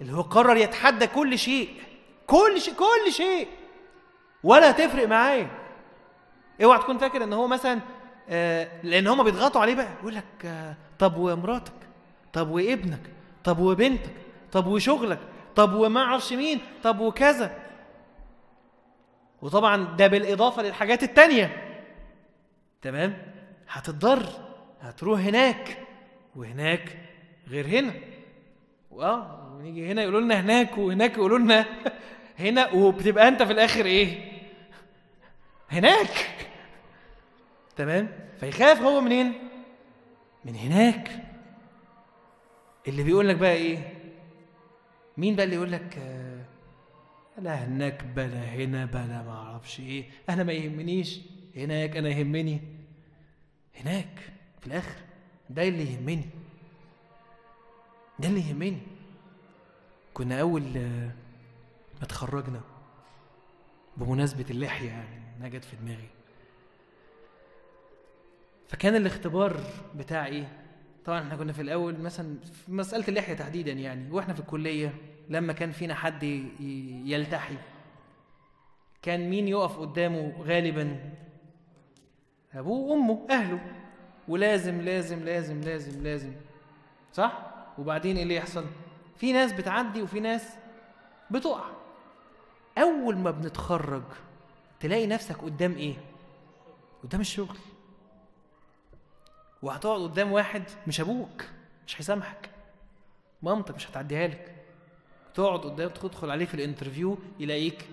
اللي 0.00 0.12
هو 0.12 0.20
قرر 0.20 0.56
يتحدى 0.56 1.06
كل 1.06 1.38
شيء. 1.38 1.68
كل 2.26 2.60
شيء 2.60 2.74
كل 2.74 3.12
شيء. 3.12 3.48
ولا 4.44 4.70
تفرق 4.70 5.08
معاه. 5.08 5.46
اوعى 6.64 6.78
تكون 6.78 6.98
فاكر 6.98 7.24
إن 7.24 7.32
هو 7.32 7.46
مثلا 7.46 7.80
آه 8.28 8.68
لأن 8.82 9.06
هم 9.06 9.22
بيضغطوا 9.22 9.60
عليه 9.60 9.74
بقى. 9.74 9.88
يقول 10.00 10.14
لك 10.14 10.24
آه 10.44 10.76
طب 10.98 11.16
ومراتك؟ 11.16 11.72
طب 12.32 12.50
وابنك؟ 12.50 13.00
طب 13.44 13.58
وبنتك؟ 13.58 14.10
طب 14.52 14.66
وشغلك؟ 14.66 15.18
طب 15.56 15.74
وما 15.74 16.00
أعرفش 16.00 16.32
مين؟ 16.32 16.60
طب 16.82 17.00
وكذا؟ 17.00 17.63
وطبعا 19.44 19.96
ده 19.96 20.06
بالإضافة 20.06 20.62
للحاجات 20.62 21.02
التانية. 21.02 21.76
تمام؟ 22.82 23.16
هتضطر 23.68 24.26
هتروح 24.80 25.20
هناك 25.20 25.78
وهناك 26.36 26.98
غير 27.48 27.66
هنا. 27.66 27.92
وآه 28.90 29.52
ونيجي 29.56 29.92
هنا 29.92 30.02
يقولوا 30.02 30.20
لنا 30.20 30.40
هناك 30.40 30.78
وهناك 30.78 31.12
يقولوا 31.16 31.38
لنا 31.38 31.66
هنا 32.38 32.72
وبتبقى 32.72 33.28
أنت 33.28 33.42
في 33.42 33.52
الآخر 33.52 33.86
إيه؟ 33.86 34.32
هناك. 35.70 36.36
تمام؟ 37.76 38.08
فيخاف 38.40 38.82
هو 38.82 39.00
منين؟ 39.00 39.32
من 40.44 40.54
هناك. 40.56 41.10
اللي 42.88 43.02
بيقول 43.02 43.28
لك 43.28 43.36
بقى 43.36 43.52
إيه؟ 43.52 43.78
مين 45.16 45.36
بقى 45.36 45.44
اللي 45.44 45.56
يقول 45.56 45.72
لك 45.72 45.98
آه، 45.98 46.23
لا 47.38 47.64
هناك 47.64 48.04
بلا 48.04 48.44
هنا 48.44 48.84
بلا 48.84 49.22
ما 49.22 49.30
أعرفش 49.30 49.80
إيه. 49.80 50.04
أنا 50.28 50.42
ما 50.42 50.52
يهمنيش. 50.52 51.20
هناك 51.56 51.96
أنا 51.96 52.08
يهمني. 52.08 52.60
هناك 53.80 54.32
في 54.60 54.66
الآخر. 54.66 54.96
ده 55.50 55.68
اللي 55.68 55.92
يهمني. 55.92 56.24
ده 58.18 58.28
اللي 58.28 58.40
يهمني. 58.48 58.80
كنا 60.14 60.40
أول 60.40 60.76
آه، 60.76 61.06
ما 61.98 62.02
اتخرجنا 62.02 62.60
بمناسبة 63.96 64.44
اللحية 64.50 64.88
يعني 64.88 65.36
إنها 65.38 65.48
جت 65.48 65.64
في 65.64 65.76
دماغي. 65.76 66.08
فكان 68.68 68.96
الاختبار 68.96 69.60
بتاع 69.94 70.26
إيه؟ 70.26 70.63
طبعا 71.04 71.20
إحنا 71.20 71.36
كنا 71.36 71.52
في 71.52 71.62
الأول 71.62 72.00
مثلا 72.00 72.38
في 72.66 72.72
مسألة 72.72 73.08
اللحية 73.08 73.34
تحديدا 73.34 73.72
يعني 73.72 74.10
وإحنا 74.10 74.34
في 74.34 74.40
الكلية 74.40 74.94
لما 75.28 75.52
كان 75.52 75.72
فينا 75.72 75.94
حد 75.94 76.22
يلتحي 77.04 77.56
كان 79.02 79.30
مين 79.30 79.48
يقف 79.48 79.78
قدامه 79.78 80.32
غالبا؟ 80.42 81.12
أبوه 82.54 82.78
وأمه 82.90 83.26
أهله. 83.30 83.60
ولازم 84.28 84.80
لازم 84.80 85.24
لازم 85.24 85.60
لازم 85.60 86.02
لازم. 86.02 86.32
صح؟ 87.12 87.50
وبعدين 87.78 88.16
إيه 88.16 88.22
اللي 88.22 88.36
يحصل؟ 88.36 88.64
في 89.16 89.32
ناس 89.32 89.52
بتعدي 89.52 90.02
وفي 90.02 90.20
ناس 90.20 90.48
بتقع. 91.30 91.64
أول 92.78 93.16
ما 93.16 93.30
بنتخرج 93.30 94.02
تلاقي 94.80 95.06
نفسك 95.06 95.36
قدام 95.36 95.72
إيه؟ 95.72 95.94
قدام 97.02 97.20
الشغل. 97.20 97.56
وهتقعد 99.64 100.00
قدام 100.00 100.32
واحد 100.32 100.62
مش 100.86 101.00
أبوك 101.00 101.44
مش 101.86 102.00
هيسامحك. 102.00 102.50
مامتك 103.42 103.74
مش 103.74 103.90
هتعديها 103.90 104.26
لك. 104.28 104.54
تقعد 105.34 105.60
قدام 105.60 105.88
تدخل 105.88 106.30
عليه 106.30 106.46
في 106.46 106.54
الانترفيو 106.54 107.18
يلاقيك 107.38 107.88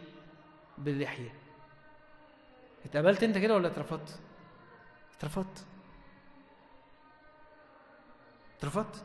باللحية. 0.78 1.34
اتقبلت 2.86 3.24
انت 3.24 3.38
كده 3.38 3.56
ولا 3.56 3.68
اترفضت؟ 3.68 4.20
اترفضت. 5.18 5.66
اترفضت. 8.58 9.04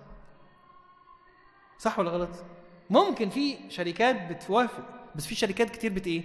صح 1.78 1.98
ولا 1.98 2.10
غلط؟ 2.10 2.44
ممكن 2.90 3.30
في 3.30 3.70
شركات 3.70 4.32
بتوافق 4.32 4.84
بس 5.14 5.26
في 5.26 5.34
شركات 5.34 5.70
كتير 5.70 5.92
بت 5.92 6.06
إيه؟ 6.06 6.22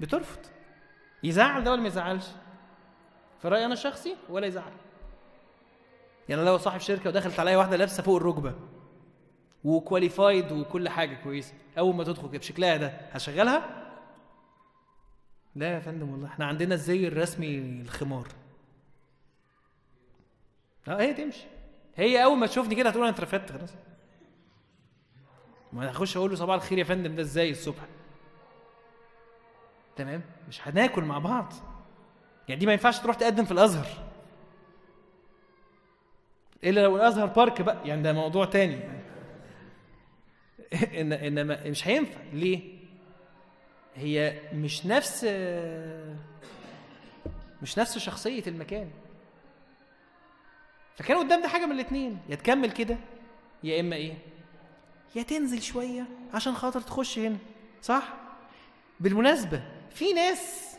بترفض. 0.00 0.40
يزعل 1.22 1.64
ده 1.64 1.72
ولا 1.72 1.80
ما 1.80 1.88
يزعلش؟ 1.88 2.26
في 3.42 3.48
رأيي 3.48 3.64
أنا 3.64 3.72
الشخصي 3.72 4.16
ولا 4.28 4.46
يزعل. 4.46 4.72
يعني 6.28 6.44
لو 6.44 6.58
صاحب 6.58 6.80
شركة 6.80 7.10
ودخلت 7.10 7.40
عليا 7.40 7.56
واحدة 7.56 7.76
لابسة 7.76 8.02
فوق 8.02 8.16
الركبة 8.16 8.54
وكواليفايد 9.64 10.52
وكل 10.52 10.88
حاجة 10.88 11.14
كويسة 11.14 11.54
أول 11.78 11.94
ما 11.94 12.04
تدخل 12.04 12.28
كده 12.28 12.38
بشكلها 12.38 12.76
ده 12.76 12.88
هشغلها؟ 13.12 13.84
لا 15.54 15.74
يا 15.74 15.80
فندم 15.80 16.10
والله 16.10 16.26
إحنا 16.28 16.44
عندنا 16.46 16.74
الزي 16.74 17.08
الرسمي 17.08 17.58
الخمار. 17.58 18.28
آه 20.88 21.00
هي 21.00 21.14
تمشي. 21.14 21.44
هي 21.96 22.24
أول 22.24 22.38
ما 22.38 22.46
تشوفني 22.46 22.74
كده 22.74 22.88
هتقول 22.88 23.04
أنا 23.06 23.14
اترفدت 23.14 23.52
خلاص. 23.52 23.70
ما 25.72 25.82
أنا 25.82 25.90
هخش 25.90 26.16
أقول 26.16 26.30
له 26.30 26.36
صباح 26.36 26.54
الخير 26.54 26.78
يا 26.78 26.84
فندم 26.84 27.14
ده 27.16 27.22
إزاي 27.22 27.50
الصبح؟ 27.50 27.82
تمام 29.96 30.22
مش 30.48 30.68
هناكل 30.68 31.04
مع 31.04 31.18
بعض. 31.18 31.52
يعني 32.48 32.60
دي 32.60 32.66
ما 32.66 32.72
ينفعش 32.72 32.98
تروح 32.98 33.16
تقدم 33.16 33.44
في 33.44 33.52
الأزهر. 33.52 33.86
إلا 36.64 36.80
لو 36.80 36.96
الأزهر 36.96 37.26
بارك 37.26 37.62
بقى 37.62 37.88
يعني 37.88 38.02
ده 38.02 38.12
موضوع 38.12 38.44
تاني. 38.44 38.78
ان 41.00 41.12
إنما 41.12 41.68
مش 41.68 41.88
هينفع. 41.88 42.20
ليه؟ 42.32 42.78
هي 43.96 44.40
مش 44.52 44.86
نفس 44.86 45.24
مش 47.62 47.78
نفس 47.78 47.98
شخصية 47.98 48.42
المكان. 48.46 48.90
فكان 50.96 51.18
قدام 51.18 51.42
ده 51.42 51.48
حاجة 51.48 51.66
من 51.66 51.72
الاثنين 51.72 52.18
يا 52.28 52.36
تكمل 52.36 52.70
كده 52.72 52.96
يا 53.64 53.80
إما 53.80 53.96
إيه؟ 53.96 54.14
يا 55.14 55.22
تنزل 55.22 55.62
شوية 55.62 56.06
عشان 56.34 56.54
خاطر 56.54 56.80
تخش 56.80 57.18
هنا 57.18 57.36
صح؟ 57.82 58.14
بالمناسبة 59.00 59.62
في 59.90 60.12
ناس 60.12 60.76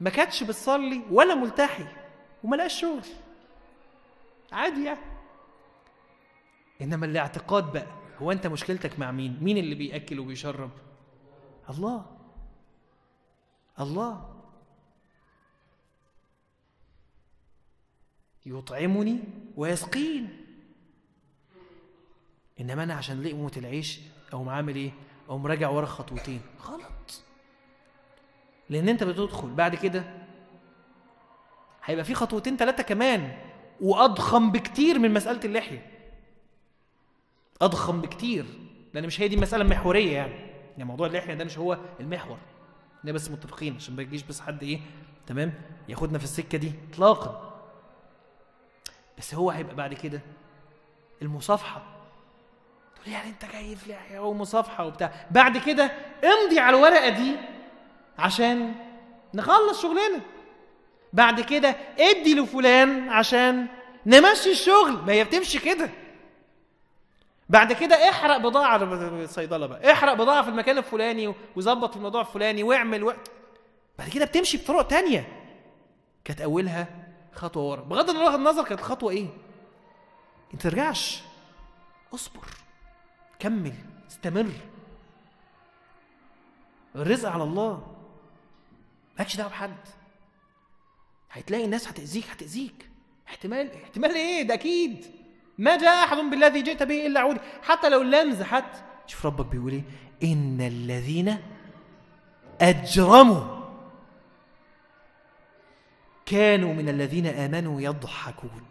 ما 0.00 0.10
كانتش 0.10 0.42
بتصلي 0.42 1.00
ولا 1.10 1.34
ملتحي 1.34 1.84
وما 2.44 2.56
لقاش 2.56 2.80
شغل. 2.80 3.02
عادي 4.52 4.84
يعني. 4.84 4.98
إنما 6.82 7.06
الاعتقاد 7.06 7.72
بقى 7.72 7.86
هو 8.18 8.32
أنت 8.32 8.46
مشكلتك 8.46 8.98
مع 8.98 9.10
مين؟ 9.12 9.38
مين 9.40 9.56
اللي 9.58 9.74
بيأكل 9.74 10.20
وبيشرب؟ 10.20 10.70
الله. 11.70 12.06
الله. 13.80 14.30
يطعمني 18.46 19.18
ويسقين 19.56 20.40
إنما 22.60 22.82
أنا 22.82 22.94
عشان 22.94 23.22
لقمه 23.22 23.52
العيش 23.56 24.00
أو 24.32 24.50
عامل 24.50 24.76
إيه؟ 24.76 24.90
أو 25.28 25.38
مراجع 25.38 25.68
ورا 25.68 25.86
خطوتين. 25.86 26.40
غلط. 26.62 27.22
لأن 28.70 28.88
أنت 28.88 29.04
بتدخل 29.04 29.50
بعد 29.50 29.74
كده 29.74 30.04
هيبقى 31.84 32.04
في 32.04 32.14
خطوتين 32.14 32.56
ثلاثة 32.56 32.82
كمان 32.82 33.38
وأضخم 33.80 34.52
بكتير 34.52 34.98
من 34.98 35.14
مسألة 35.14 35.44
اللحية. 35.44 35.93
أضخم 37.64 38.00
بكتير 38.00 38.44
لأن 38.94 39.06
مش 39.06 39.20
هي 39.20 39.28
دي 39.28 39.34
المسألة 39.34 39.62
المحورية 39.62 40.12
يعني. 40.16 40.32
يعني 40.72 40.84
موضوع 40.84 41.06
اللحية 41.06 41.34
ده 41.34 41.44
مش 41.44 41.58
هو 41.58 41.78
المحور. 42.00 42.38
ده 43.04 43.12
بس 43.12 43.30
متفقين 43.30 43.74
عشان 43.76 43.96
ما 43.96 44.02
يجيش 44.02 44.22
بس 44.22 44.40
حد 44.40 44.62
إيه 44.62 44.80
تمام 45.26 45.54
ياخدنا 45.88 46.18
في 46.18 46.24
السكة 46.24 46.58
دي 46.58 46.72
اطلاقا. 46.92 47.54
بس 49.18 49.34
هو 49.34 49.50
هيبقى 49.50 49.74
بعد 49.74 49.94
كده 49.94 50.20
المصافحة. 51.22 51.82
تقول 52.96 53.12
يعني 53.14 53.30
أنت 53.30 53.44
جاي 53.52 53.76
في 53.76 53.90
لحية 53.92 54.18
ومصافحة 54.18 54.86
وبتاع. 54.86 55.26
بعد 55.30 55.58
كده 55.58 55.90
امضي 56.24 56.58
على 56.58 56.76
الورقة 56.76 57.08
دي 57.08 57.36
عشان 58.18 58.74
نخلص 59.34 59.82
شغلنا. 59.82 60.20
بعد 61.12 61.40
كده 61.40 61.76
ادي 61.98 62.34
لفلان 62.34 63.08
عشان 63.08 63.66
نمشي 64.06 64.50
الشغل. 64.50 64.92
ما 65.06 65.12
هي 65.12 65.24
بتمشي 65.24 65.58
كده. 65.58 65.90
بعد 67.48 67.72
كده 67.72 68.10
احرق 68.10 68.36
بضاعة 68.36 68.76
الصيدلة 68.76 69.66
بقى. 69.66 69.92
احرق 69.92 70.14
بضاعة 70.14 70.42
في 70.42 70.48
المكان 70.48 70.78
الفلاني 70.78 71.34
وظبط 71.56 71.90
في 71.90 71.96
الموضوع 71.96 72.20
الفلاني 72.20 72.62
واعمل 72.62 73.04
و... 73.04 73.12
بعد 73.98 74.08
كده 74.08 74.24
بتمشي 74.24 74.56
بطرق 74.56 74.86
تانية. 74.86 75.42
كانت 76.24 76.40
أولها 76.40 76.88
خطوة 77.32 77.62
ورا. 77.62 77.80
بغض 77.80 78.10
النظر 78.10 78.64
كانت 78.64 78.80
الخطوه 78.80 79.10
إيه. 79.10 79.28
انت 80.54 80.62
ترجعش. 80.62 81.22
اصبر. 82.14 82.44
كمل. 83.38 83.74
استمر. 84.10 84.50
الرزق 86.96 87.28
على 87.28 87.42
الله. 87.42 87.86
مالكش 89.18 89.36
دعوة 89.36 89.50
بحد. 89.50 89.76
هتلاقي 91.30 91.64
الناس 91.64 91.88
هتأذيك 91.88 92.30
هتأذيك. 92.30 92.90
احتمال 93.28 93.82
احتمال 93.82 94.14
إيه؟ 94.14 94.42
ده 94.42 94.54
أكيد. 94.54 95.23
ما 95.58 95.76
جاء 95.76 96.04
أحد 96.04 96.16
بالذي 96.16 96.62
جئت 96.62 96.82
به 96.82 97.06
إلا 97.06 97.20
عودي 97.20 97.40
حتى 97.62 97.88
لو 97.88 98.02
اللمز 98.02 98.42
حتى 98.42 98.82
شوف 99.06 99.26
ربك 99.26 99.46
بيقول 99.46 99.72
إيه؟ 99.72 99.82
إن 100.32 100.60
الذين 100.60 101.36
أجرموا 102.60 103.64
كانوا 106.26 106.74
من 106.74 106.88
الذين 106.88 107.26
آمنوا 107.26 107.80
يضحكون. 107.80 108.62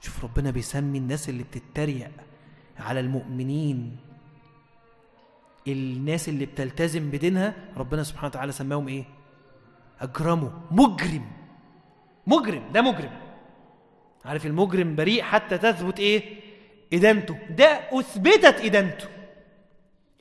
شوف 0.00 0.24
ربنا 0.24 0.50
بيسمي 0.50 0.98
الناس 0.98 1.28
اللي 1.28 1.42
بتتريق 1.42 2.10
على 2.78 3.00
المؤمنين. 3.00 3.96
الناس 5.68 6.28
اللي 6.28 6.46
بتلتزم 6.46 7.10
بدينها 7.10 7.54
ربنا 7.76 8.02
سبحانه 8.02 8.26
وتعالى 8.28 8.52
سماهم 8.52 8.88
إيه؟ 8.88 9.04
أجرموا. 10.00 10.50
مجرم. 10.70 11.26
مجرم. 12.26 12.72
ده 12.72 12.82
مجرم. 12.82 13.25
عارف 14.26 14.46
المجرم 14.46 14.96
بريء 14.96 15.22
حتى 15.22 15.58
تثبت 15.58 16.00
إيه؟ 16.00 16.22
إدانته. 16.92 17.38
ده 17.50 17.80
أثبتت 17.92 18.60
إدانته. 18.64 19.08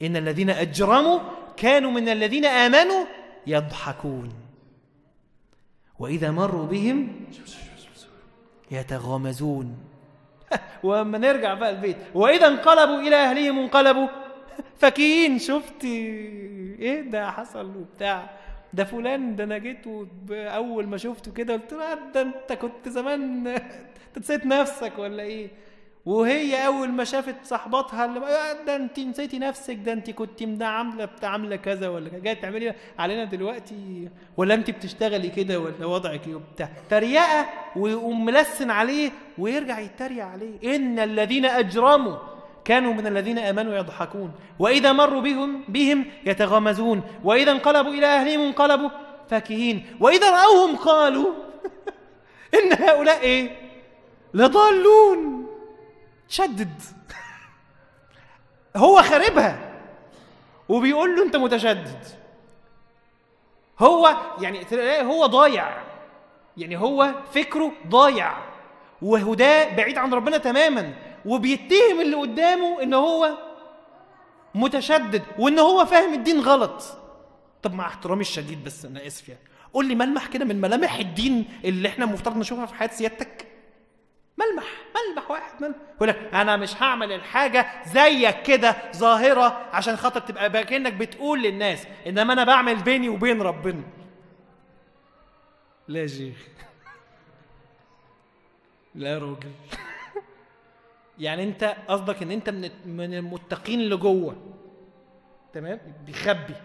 إن 0.01 0.15
الذين 0.15 0.49
أجرموا 0.49 1.19
كانوا 1.57 1.91
من 1.91 2.09
الذين 2.09 2.45
آمنوا 2.45 3.05
يضحكون. 3.47 4.33
وإذا 5.99 6.31
مروا 6.31 6.65
بهم 6.65 7.25
يتغامزون. 8.71 9.77
وأما 10.83 11.17
نرجع 11.17 11.53
بقى 11.53 11.69
البيت. 11.69 11.97
وإذا 12.13 12.47
انقلبوا 12.47 12.99
إلى 12.99 13.15
أهلهم 13.15 13.59
انقلبوا. 13.59 14.07
فكين 14.81 15.39
شفتي؟ 15.39 15.97
إيه 16.79 17.01
ده 17.01 17.31
حصل 17.31 17.65
وبتاع؟ 17.77 18.29
ده 18.73 18.83
فلان 18.83 19.35
ده 19.35 19.43
أنا 19.43 19.57
جيت 19.57 19.87
أول 20.31 20.87
ما 20.87 20.97
شفته 20.97 21.31
كده 21.31 21.53
قلت 21.53 21.73
له 21.73 21.93
ده 22.13 22.21
أنت 22.21 22.53
كنت 22.53 22.89
زمان. 22.89 23.55
نسيت 24.17 24.45
نفسك 24.45 24.93
ولا 24.97 25.23
إيه؟ 25.23 25.49
وهي 26.05 26.65
أول 26.67 26.89
ما 26.89 27.03
شافت 27.03 27.35
صاحباتها 27.43 28.05
اللي 28.05 28.19
ده 28.65 28.75
أنت 28.75 28.99
نسيتي 28.99 29.39
نفسك 29.39 29.75
ده 29.85 29.93
أنت 29.93 30.09
كنت 30.09 30.61
عاملة 30.61 31.09
عاملة 31.23 31.55
كذا 31.55 31.87
ولا 31.87 32.09
جاية 32.19 32.33
تعملي 32.33 32.73
علينا 32.99 33.23
دلوقتي 33.23 34.09
ولا 34.37 34.53
أنت 34.53 34.71
بتشتغلي 34.71 35.29
كده 35.29 35.59
ولا 35.59 35.85
وضعك 35.85 36.27
إيه 36.27 36.35
وبتاع؟ 36.35 36.69
تريقة 36.89 37.45
ويقوم 37.75 38.25
ملسن 38.25 38.69
عليه 38.69 39.11
ويرجع 39.37 39.79
يتريق 39.79 40.25
عليه. 40.25 40.75
إن 40.75 40.99
الذين 40.99 41.45
أجرموا 41.45 42.17
كانوا 42.65 42.93
من 42.93 43.07
الذين 43.07 43.39
آمنوا 43.39 43.77
يضحكون 43.77 44.31
وإذا 44.59 44.91
مروا 44.91 45.21
بهم 45.21 45.63
بهم 45.67 46.05
يتغامزون 46.25 47.01
وإذا 47.23 47.51
انقلبوا 47.51 47.91
إلى 47.91 48.05
أهلهم 48.05 48.41
انقلبوا 48.41 48.89
فاكهين 49.29 49.85
وإذا 49.99 50.29
رأوهم 50.29 50.75
قالوا 50.75 51.29
إن 52.57 52.73
هؤلاء 52.73 53.21
إيه؟ 53.21 53.64
لضالون. 54.35 55.47
شدد. 56.29 56.81
هو 58.75 59.01
خاربها. 59.01 59.81
وبيقول 60.69 61.15
له 61.15 61.23
انت 61.23 61.35
متشدد. 61.35 62.03
هو 63.79 64.17
يعني 64.41 64.65
هو 65.01 65.25
ضايع. 65.25 65.83
يعني 66.57 66.77
هو 66.77 67.13
فكره 67.33 67.71
ضايع. 67.87 68.37
وهداه 69.01 69.75
بعيد 69.75 69.97
عن 69.97 70.13
ربنا 70.13 70.37
تماما. 70.37 70.93
وبيتهم 71.25 72.01
اللي 72.01 72.15
قدامه 72.15 72.83
ان 72.83 72.93
هو 72.93 73.31
متشدد. 74.55 75.23
وان 75.39 75.59
هو 75.59 75.85
فاهم 75.85 76.13
الدين 76.13 76.39
غلط. 76.39 76.83
طب 77.63 77.73
مع 77.73 77.87
احترامي 77.87 78.21
الشديد 78.21 78.63
بس 78.63 78.85
أنا 78.85 79.07
آسف 79.07 79.29
يعني. 79.29 79.41
قول 79.73 79.85
لي 79.85 79.95
ملمح 79.95 80.27
كده 80.27 80.45
من 80.45 80.61
ملامح 80.61 80.95
الدين 80.95 81.45
اللي 81.65 81.87
إحنا 81.87 82.05
المفترض 82.05 82.37
نشوفها 82.37 82.65
في 82.65 82.75
حياة 82.75 82.87
سيادتك؟ 82.87 83.54
ملمح 84.37 84.65
ملمح 84.95 85.31
واحد 85.31 85.61
ملمح. 85.61 85.75
يقول 85.95 86.09
لك 86.09 86.29
أنا 86.33 86.57
مش 86.57 86.81
هعمل 86.81 87.11
الحاجة 87.11 87.67
زيك 87.85 88.41
كده 88.41 88.75
ظاهرة 88.95 89.69
عشان 89.73 89.95
خاطر 89.95 90.19
تبقى 90.19 90.63
كأنك 90.63 90.93
بتقول 90.93 91.43
للناس 91.43 91.87
إنما 92.07 92.33
أنا 92.33 92.43
بعمل 92.43 92.83
بيني 92.83 93.09
وبين 93.09 93.41
ربنا. 93.41 93.83
لا 95.87 96.01
يا 96.01 96.07
شيخ. 96.07 96.37
لا 98.95 99.09
يا 99.09 99.17
راجل. 99.17 99.51
يعني 101.19 101.43
أنت 101.43 101.75
قصدك 101.87 102.21
إن 102.23 102.31
أنت 102.31 102.49
من 102.49 102.69
من 102.85 103.13
المتقين 103.13 103.79
اللي 103.79 103.95
جوه 103.97 104.35
تمام؟ 105.53 105.79
بيخبي. 106.05 106.55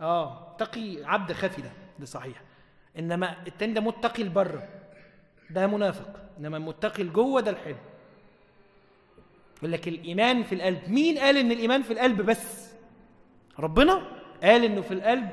آه. 0.00 0.56
تقي 0.58 1.04
عبد 1.04 1.32
خفي 1.32 1.62
ده. 1.62 1.70
ده 1.98 2.06
صحيح. 2.06 2.42
إنما 2.98 3.36
التاني 3.46 3.72
ده 3.72 3.80
متقي 3.80 4.22
لبره. 4.22 4.68
ده 5.50 5.66
منافق. 5.66 6.23
إنما 6.38 6.56
المتقي 6.56 7.02
لجوه 7.02 7.40
ده 7.40 7.50
الحلو 7.50 7.76
يقول 9.58 9.72
لك 9.72 9.88
الإيمان 9.88 10.42
في 10.42 10.54
القلب. 10.54 10.88
مين 10.88 11.18
قال 11.18 11.36
إن 11.36 11.52
الإيمان 11.52 11.82
في 11.82 11.92
القلب 11.92 12.22
بس؟ 12.22 12.70
ربنا 13.58 14.02
قال 14.42 14.64
إنه 14.64 14.80
في 14.80 14.94
القلب 14.94 15.28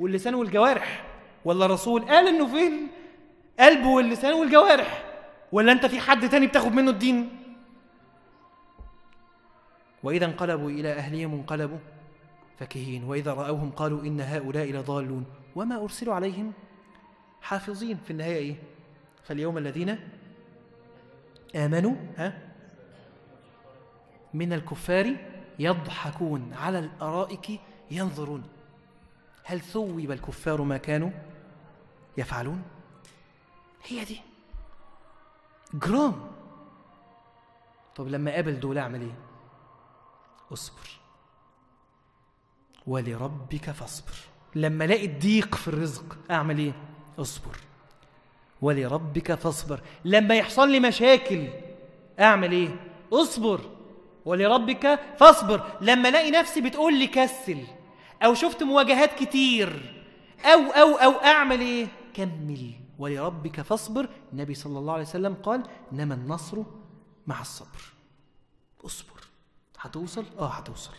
واللسان 0.00 0.34
والجوارح. 0.34 1.04
ولا 1.44 1.66
رسول 1.66 2.02
قال 2.02 2.28
إنه 2.28 2.46
في 2.46 2.72
القلب 3.60 3.86
واللسان 3.86 4.32
والجوارح؟ 4.32 5.04
ولا 5.52 5.72
أنت 5.72 5.86
في 5.86 6.00
حد 6.00 6.28
تاني 6.28 6.46
بتاخد 6.46 6.72
منه 6.72 6.90
الدين؟ 6.90 7.38
وإذا 10.02 10.24
انقلبوا 10.24 10.70
إلى 10.70 10.92
أهلهم 10.92 11.32
انقلبوا 11.32 11.78
فكهين. 12.58 13.04
وإذا 13.04 13.34
رأوهم 13.34 13.70
قالوا 13.70 14.02
إن 14.02 14.20
هؤلاء 14.20 14.72
لضالون. 14.72 15.24
وما 15.56 15.82
أرسلوا 15.82 16.14
عليهم 16.14 16.52
حافظين. 17.42 17.98
في 18.04 18.10
النهاية 18.10 18.36
إيه؟ 18.36 18.54
فاليوم 19.24 19.58
الذين 19.58 19.98
آمنوا 21.56 21.94
ها؟ 22.16 22.52
من 24.34 24.52
الكفار 24.52 25.16
يضحكون 25.58 26.54
على 26.54 26.78
الأرائك 26.78 27.60
ينظرون. 27.90 28.42
هل 29.44 29.60
ثوب 29.60 29.98
الكفار 29.98 30.62
ما 30.62 30.76
كانوا 30.76 31.10
يفعلون؟ 32.16 32.62
هي 33.84 34.04
دي. 34.04 34.20
جرام. 35.74 36.30
طب 37.96 38.08
لما 38.08 38.30
قابل 38.30 38.60
دول 38.60 38.78
أعمل 38.78 39.00
إيه؟ 39.00 39.18
أصبر. 40.52 40.88
ولربك 42.86 43.70
فاصبر. 43.70 44.14
لما 44.54 44.84
ألاقي 44.84 45.06
الضيق 45.06 45.54
في 45.54 45.68
الرزق 45.68 46.18
أعمل 46.30 46.58
إيه؟ 46.58 46.72
أصبر. 47.18 47.56
ولربك 48.62 49.34
فاصبر. 49.34 49.80
لما 50.04 50.34
يحصل 50.34 50.70
لي 50.70 50.80
مشاكل 50.80 51.48
أعمل 52.20 52.52
إيه؟ 52.52 52.68
اصبر. 53.12 53.60
ولربك 54.24 54.98
فاصبر. 55.16 55.62
لما 55.80 56.08
ألاقي 56.08 56.30
نفسي 56.30 56.60
بتقول 56.60 56.98
لي 56.98 57.06
كسل 57.06 57.58
أو 58.22 58.34
شفت 58.34 58.62
مواجهات 58.62 59.14
كتير 59.14 59.94
أو 60.44 60.60
أو 60.60 60.94
أو 60.96 61.10
أعمل 61.10 61.60
إيه؟ 61.60 61.86
كمل. 62.14 62.70
ولربك 62.98 63.60
فاصبر. 63.60 64.08
النبي 64.32 64.54
صلى 64.54 64.78
الله 64.78 64.92
عليه 64.92 65.02
وسلم 65.02 65.34
قال 65.34 65.62
إنما 65.92 66.14
النصر 66.14 66.58
مع 67.26 67.40
الصبر. 67.40 67.82
اصبر. 68.86 69.20
هتوصل؟ 69.80 70.24
آه 70.38 70.48
هتوصل. 70.48 70.94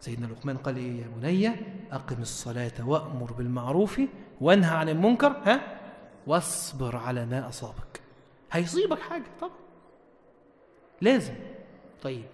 سيدنا 0.00 0.26
لقمان 0.26 0.56
قال 0.56 0.76
إيه 0.76 1.00
يا 1.00 1.08
بني؟ 1.16 1.48
أقم 1.92 2.22
الصلاة 2.22 2.72
وأمر 2.86 3.32
بالمعروف 3.32 4.00
وانهى 4.40 4.76
عن 4.76 4.88
المنكر. 4.88 5.36
ها؟ 5.44 5.81
واصبر 6.26 6.96
على 6.96 7.26
ما 7.26 7.48
أصابك. 7.48 8.00
هيصيبك 8.52 8.98
حاجة 8.98 9.24
طبعا. 9.40 9.52
لازم. 11.00 11.34
طيب. 12.02 12.26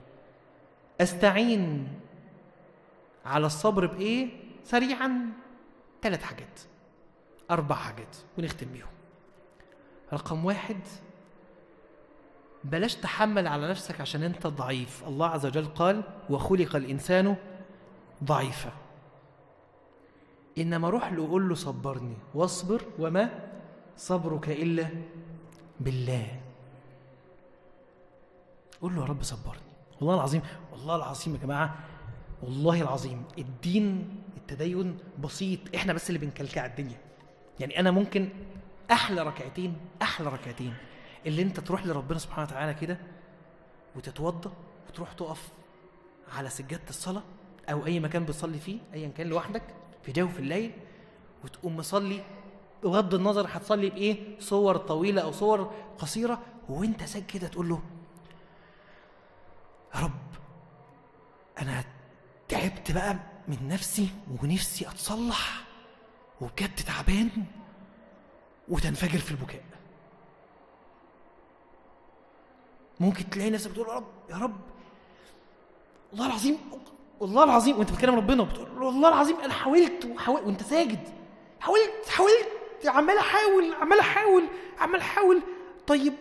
أستعين 1.00 1.88
على 3.24 3.46
الصبر 3.46 3.86
بإيه؟ 3.86 4.28
سريعا. 4.64 5.32
ثلاث 6.02 6.22
حاجات. 6.22 6.60
أربع 7.50 7.74
حاجات 7.74 8.16
ونختم 8.38 8.66
بيهم. 8.72 8.88
رقم 10.12 10.44
واحد 10.44 10.80
بلاش 12.64 12.94
تحمل 12.94 13.46
على 13.46 13.70
نفسك 13.70 14.00
عشان 14.00 14.22
أنت 14.22 14.46
ضعيف. 14.46 15.04
الله 15.06 15.26
عز 15.26 15.46
وجل 15.46 15.64
قال 15.64 16.02
وخلق 16.30 16.76
الإنسان 16.76 17.36
ضعيفا. 18.24 18.72
إنما 20.58 20.90
روح 20.90 21.12
له 21.12 21.28
قول 21.28 21.48
له 21.48 21.54
صبرني. 21.54 22.16
واصبر. 22.34 22.82
وما؟ 22.98 23.47
صبرك 23.98 24.48
إلا 24.48 24.88
بالله. 25.80 26.40
قول 28.82 28.94
له 28.94 29.00
يا 29.02 29.06
رب 29.06 29.22
صبرني. 29.22 29.68
والله 30.00 30.14
العظيم 30.14 30.42
والله 30.72 30.96
العظيم 30.96 31.34
يا 31.34 31.40
جماعة 31.40 31.78
والله 32.42 32.82
العظيم 32.82 33.24
الدين 33.38 34.16
التدين 34.36 34.98
بسيط 35.18 35.60
إحنا 35.74 35.92
بس 35.92 36.10
اللي 36.10 36.18
بنكلكع 36.18 36.66
الدنيا. 36.66 36.96
يعني 37.60 37.80
أنا 37.80 37.90
ممكن 37.90 38.28
أحلى 38.90 39.22
ركعتين 39.22 39.76
أحلى 40.02 40.28
ركعتين 40.28 40.74
اللي 41.26 41.42
أنت 41.42 41.60
تروح 41.60 41.86
لربنا 41.86 42.18
سبحانه 42.18 42.46
وتعالى 42.48 42.74
كده 42.74 42.98
وتتوضا 43.96 44.52
وتروح 44.88 45.12
تقف 45.12 45.48
على 46.32 46.48
سجادة 46.48 46.88
الصلاة 46.88 47.22
أو 47.68 47.86
أي 47.86 48.00
مكان 48.00 48.24
بتصلي 48.24 48.58
فيه 48.58 48.78
ايا 48.94 49.08
كان 49.08 49.26
لوحدك 49.26 49.62
في 50.02 50.12
جوف 50.12 50.38
الليل 50.38 50.72
وتقوم 51.44 51.76
مصلي 51.76 52.20
بغض 52.82 53.14
النظر 53.14 53.46
هتصلي 53.52 53.90
بإيه 53.90 54.40
صور 54.40 54.76
طويلة 54.76 55.22
أو 55.22 55.32
صور 55.32 55.72
قصيرة 55.98 56.40
وأنت 56.68 57.04
ساجد 57.04 57.26
كده 57.26 57.48
تقول 57.48 57.68
له 57.68 57.80
يا 59.94 60.00
رب 60.00 60.10
أنا 61.58 61.84
تعبت 62.48 62.92
بقى 62.92 63.16
من 63.48 63.68
نفسي 63.68 64.08
ونفسي 64.42 64.88
أتصلح 64.88 65.64
وبجد 66.40 66.74
تعبان 66.86 67.30
وتنفجر 68.68 69.18
في 69.18 69.30
البكاء. 69.30 69.62
ممكن 73.00 73.30
تلاقي 73.30 73.50
نفسك 73.50 73.70
بتقول 73.70 73.88
يا 73.88 73.94
رب 73.94 74.06
يا 74.30 74.36
رب 74.36 74.56
والله 76.12 76.26
العظيم 76.26 76.58
والله 77.20 77.44
العظيم 77.44 77.78
وأنت 77.78 77.92
بتكلم 77.92 78.14
ربنا 78.14 78.42
بتقول 78.42 78.82
والله 78.82 79.08
العظيم 79.08 79.36
أنا 79.40 79.52
حاولت 79.52 80.04
وحاولت 80.04 80.44
وأنت 80.44 80.62
ساجد 80.62 81.08
حاولت 81.60 82.08
حاولت 82.08 82.48
عمال 82.86 83.18
أحاول 83.18 83.74
عمال 83.74 83.98
أحاول 84.00 84.44
عمال 84.78 85.00
أحاول. 85.00 85.42
طيب 85.86 86.12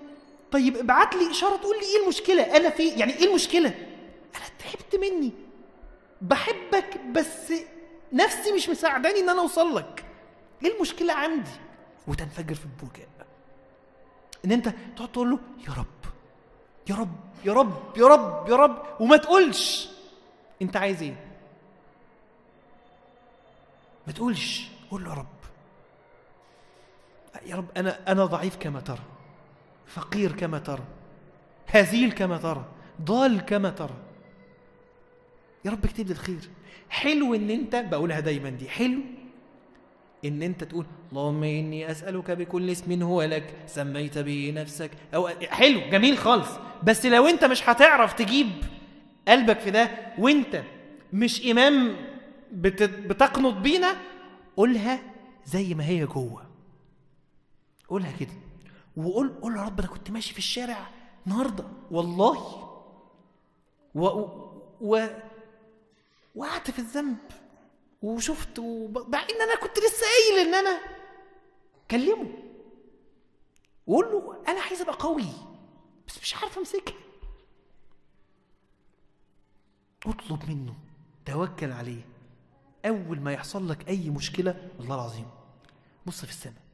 طيب 0.51 0.77
ابعت 0.77 1.15
لي 1.15 1.31
إشارة 1.31 1.55
تقول 1.57 1.75
لي 1.77 1.83
إيه 1.85 2.03
المشكلة؟ 2.03 2.57
أنا 2.57 2.69
في 2.69 2.87
يعني 2.89 3.13
إيه 3.17 3.25
المشكلة؟ 3.25 3.69
أنا 4.35 4.45
تعبت 4.59 4.95
مني. 4.95 5.31
بحبك 6.21 6.97
بس 7.11 7.53
نفسي 8.13 8.51
مش 8.51 8.69
مساعداني 8.69 9.19
إن 9.19 9.29
أنا 9.29 9.41
أوصل 9.41 9.75
لك. 9.75 10.05
إيه 10.63 10.75
المشكلة 10.75 11.13
عندي؟ 11.13 11.51
وتنفجر 12.07 12.55
في 12.55 12.65
البكاء 12.65 13.07
إن 14.45 14.51
أنت 14.51 14.73
تقعد 14.95 15.11
تقول 15.11 15.29
له 15.29 15.39
يا 15.67 15.73
رب 15.73 15.85
يا 16.89 16.95
رب 16.95 17.15
يا 17.45 17.53
رب 17.53 17.97
يا 17.97 18.07
رب 18.07 18.49
يا 18.49 18.55
رب 18.55 18.83
وما 18.99 19.17
تقولش. 19.17 19.89
أنت 20.61 20.77
عايز 20.77 21.01
إيه؟ 21.01 21.15
ما 24.07 24.13
تقولش. 24.13 24.67
قول 24.91 25.03
له 25.03 25.09
يا 25.09 25.15
رب. 25.15 25.25
يا 27.45 27.55
رب 27.55 27.65
أنا 27.77 28.11
أنا 28.11 28.25
ضعيف 28.25 28.55
كما 28.55 28.79
ترى 28.79 29.03
فقير 29.87 30.31
كما 30.31 30.59
ترى 30.59 30.83
هزيل 31.67 32.11
كما 32.11 32.37
ترى 32.37 32.65
ضال 33.01 33.41
كما 33.41 33.69
ترى. 33.69 33.95
يا 35.65 35.71
رب 35.71 35.85
اكتب 35.85 36.07
لي 36.07 36.11
الخير. 36.11 36.49
حلو 36.89 37.35
إن 37.35 37.49
أنت 37.49 37.75
بقولها 37.75 38.19
دايما 38.19 38.49
دي 38.49 38.69
حلو 38.69 38.99
إن 40.25 40.43
أنت 40.43 40.63
تقول 40.63 40.85
اللهم 41.11 41.43
إني 41.43 41.91
أسألك 41.91 42.31
بكل 42.31 42.69
اسم 42.69 43.01
هو 43.01 43.21
لك 43.21 43.55
سميت 43.65 44.17
به 44.17 44.53
نفسك 44.55 44.91
أو 45.15 45.27
حلو 45.27 45.79
جميل 45.91 46.17
خالص. 46.17 46.49
بس 46.83 47.05
لو 47.05 47.27
أنت 47.27 47.45
مش 47.45 47.69
هتعرف 47.69 48.13
تجيب 48.13 48.47
قلبك 49.27 49.59
في 49.59 49.71
ده 49.71 49.89
وأنت 50.17 50.63
مش 51.13 51.47
إمام 51.47 51.95
بت... 52.51 52.83
بتقنط 52.83 53.53
بينا 53.53 53.95
قولها 54.57 54.99
زي 55.45 55.73
ما 55.73 55.85
هي 55.85 56.05
جوه. 56.05 56.46
قولها 57.87 58.11
كده. 58.11 58.33
وقول 58.97 59.29
قول 59.41 59.55
يا 59.57 59.61
رب 59.61 59.79
أنا 59.79 59.87
كنت 59.87 60.11
ماشي 60.11 60.33
في 60.33 60.39
الشارع 60.39 60.89
النهارده. 61.27 61.65
والله. 61.91 62.63
و, 63.95 64.05
و... 64.81 65.07
وقعت 66.35 66.71
في 66.71 66.79
الذنب. 66.79 67.17
وشفت 68.01 68.59
وب... 68.59 68.97
إن 69.15 69.41
أنا 69.41 69.55
كنت 69.61 69.77
لسه 69.79 70.05
قايل 70.05 70.47
إن 70.47 70.55
أنا 70.55 70.79
كلمه 71.91 72.33
وقول 73.87 74.05
له 74.05 74.43
أنا 74.47 74.61
عايز 74.61 74.81
أبقى 74.81 74.95
قوي 74.99 75.25
بس 76.07 76.19
مش 76.21 76.35
عارف 76.35 76.57
أمسكها. 76.57 76.95
اطلب 80.05 80.49
منه 80.49 80.75
توكل 81.25 81.71
عليه. 81.71 82.01
أول 82.85 83.19
ما 83.19 83.31
يحصل 83.33 83.69
لك 83.69 83.87
أي 83.89 84.09
مشكلة 84.09 84.69
والله 84.79 84.95
العظيم. 84.95 85.27
بص 86.05 86.25
في 86.25 86.31
السماء. 86.31 86.66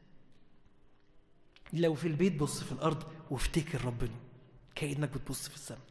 لو 1.73 1.93
في 1.95 2.07
البيت 2.07 2.35
بص 2.35 2.63
في 2.63 2.71
الأرض 2.71 3.03
وافتكر 3.31 3.85
ربنا 3.85 4.15
كأنك 4.75 5.09
بتبص 5.09 5.47
في 5.49 5.55
السماء. 5.55 5.81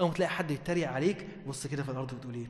أو 0.00 0.12
تلاقي 0.12 0.30
حد 0.30 0.50
يتريق 0.50 0.90
عليك 0.90 1.26
بص 1.46 1.66
كده 1.66 1.82
في 1.82 1.90
الأرض 1.90 2.12
وتقول 2.12 2.34
إيه؟ 2.34 2.46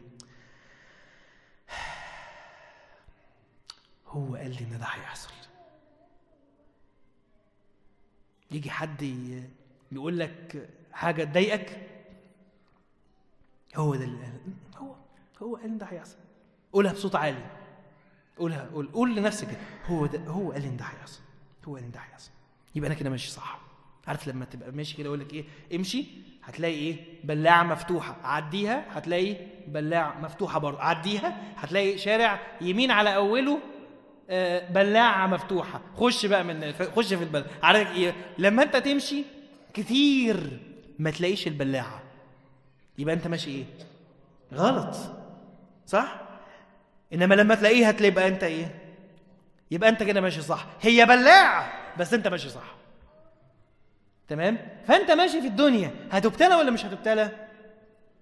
هو 4.06 4.36
قال 4.36 4.50
لي 4.50 4.60
إن 4.60 4.78
ده 4.78 4.84
هيحصل. 4.84 5.30
يجي 8.50 8.70
حد 8.70 9.02
يقول 9.92 10.18
لك 10.18 10.68
حاجة 10.92 11.24
تضايقك 11.24 11.88
هو 13.76 13.94
ده 13.94 14.04
اللي 14.04 14.22
قال. 14.22 14.40
هو 14.76 14.94
هو 15.42 15.56
قال 15.56 15.64
إن 15.64 15.78
ده 15.78 15.86
هيحصل. 15.86 16.16
قولها 16.72 16.92
بصوت 16.92 17.14
عالي. 17.14 17.50
قولها 18.38 18.68
قول 18.68 18.86
قول 18.92 19.16
لنفسك 19.16 19.58
هو 19.86 20.06
ده 20.06 20.18
هو 20.18 20.52
قال 20.52 20.64
إن 20.64 20.76
ده 20.76 20.84
هيحصل. 20.84 21.20
هو 21.64 21.74
قال 21.74 21.84
إن 21.84 21.90
ده 21.90 22.00
هيحصل. 22.00 22.30
يبقى 22.74 22.86
أنا 22.90 22.94
كده 22.98 23.10
ماشي 23.10 23.30
صح. 23.30 23.58
عارف 24.06 24.28
لما 24.28 24.44
تبقى 24.44 24.72
ماشي 24.72 24.96
كده 24.96 25.08
أقول 25.08 25.20
لك 25.20 25.32
إيه؟ 25.34 25.44
امشي 25.74 26.04
هتلاقي 26.44 26.74
إيه؟ 26.74 26.96
بلاعة 27.24 27.62
مفتوحة. 27.62 28.16
عديها 28.24 28.84
هتلاقي 28.90 29.36
بلاعة 29.68 30.20
مفتوحة 30.20 30.58
برضه. 30.58 30.80
عديها 30.82 31.36
هتلاقي 31.56 31.98
شارع 31.98 32.40
يمين 32.60 32.90
على 32.90 33.16
أوله 33.16 33.58
آه، 34.30 34.68
بلاعة 34.72 35.26
مفتوحة. 35.26 35.80
خش 35.96 36.26
بقى 36.26 36.44
من 36.44 36.72
خش 36.96 37.14
في 37.14 37.24
البلد 37.24 37.46
عارف 37.62 37.92
إيه؟ 37.96 38.14
لما 38.38 38.62
أنت 38.62 38.76
تمشي 38.76 39.24
كتير 39.74 40.58
ما 40.98 41.10
تلاقيش 41.10 41.46
البلاعة. 41.46 42.02
يبقى 42.98 43.14
أنت 43.14 43.26
ماشي 43.26 43.50
إيه؟ 43.50 43.64
غلط. 44.54 44.96
صح؟ 45.86 46.20
إنما 47.12 47.34
لما 47.34 47.54
تلاقيها 47.54 47.92
تبقى 47.92 48.28
أنت 48.28 48.42
إيه؟ 48.44 48.74
يبقى 49.70 49.88
أنت 49.90 50.02
كده 50.02 50.20
ماشي 50.20 50.42
صح. 50.42 50.66
هي 50.80 51.06
بلاعة. 51.06 51.72
بس 51.98 52.14
انت 52.14 52.28
ماشي 52.28 52.48
صح. 52.48 52.74
تمام؟ 54.28 54.58
فانت 54.86 55.10
ماشي 55.10 55.40
في 55.40 55.46
الدنيا. 55.46 55.90
هتبتلى 56.10 56.54
ولا 56.54 56.70
مش 56.70 56.84
هتبتلى؟ 56.84 57.30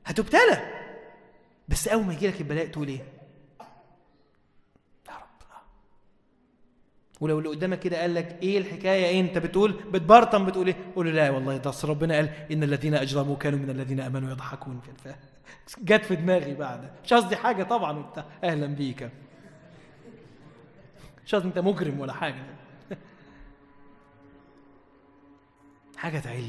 هتبتلى. 0.05 0.87
بس 1.69 1.89
أول 1.89 2.05
ما 2.05 2.13
يجي 2.13 2.29
لك 2.29 2.41
البلاء 2.41 2.67
تقول 2.67 2.89
إيه؟ 2.89 2.99
يا 5.09 5.13
رب. 5.15 5.61
ولو 7.21 7.39
اللي 7.39 7.49
قدامك 7.49 7.79
كده 7.79 8.01
قال 8.01 8.15
لك 8.15 8.39
إيه 8.43 8.59
الحكاية؟ 8.59 9.07
إيه 9.07 9.21
أنت 9.21 9.39
بتقول؟ 9.39 9.73
بتبرطم 9.73 10.47
بتقول 10.47 10.67
إيه؟ 10.67 10.77
قول 10.97 11.07
له 11.07 11.13
لا 11.13 11.31
والله 11.31 11.57
ده 11.57 11.73
ربنا 11.85 12.15
قال 12.15 12.31
إن 12.53 12.63
الذين 12.63 12.95
أجرموا 12.95 13.37
كانوا 13.37 13.59
من 13.59 13.71
الذين 13.71 14.01
آمنوا 14.01 14.31
يضحكون. 14.31 14.81
جت 15.79 16.05
في 16.05 16.17
دماغي 16.17 16.55
بعد. 16.55 16.91
مش 17.05 17.13
قصدي 17.13 17.37
حاجة 17.37 17.63
طبعا 17.63 17.99
وبتاع 17.99 18.25
أهلا 18.45 18.67
بيك. 18.67 19.11
مش 21.27 21.35
قصدي 21.35 21.49
أنت 21.49 21.59
مجرم 21.59 22.01
ولا 22.01 22.13
حاجة. 22.13 22.45
حاجة 25.97 26.19
تعل 26.19 26.49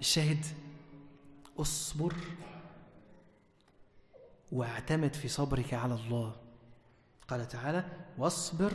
الشاهد 0.00 0.44
اصبر 1.58 2.14
واعتمد 4.52 5.14
في 5.14 5.28
صبرك 5.28 5.74
على 5.74 5.94
الله. 5.94 6.36
قال 7.28 7.48
تعالى 7.48 7.84
واصبر 8.18 8.72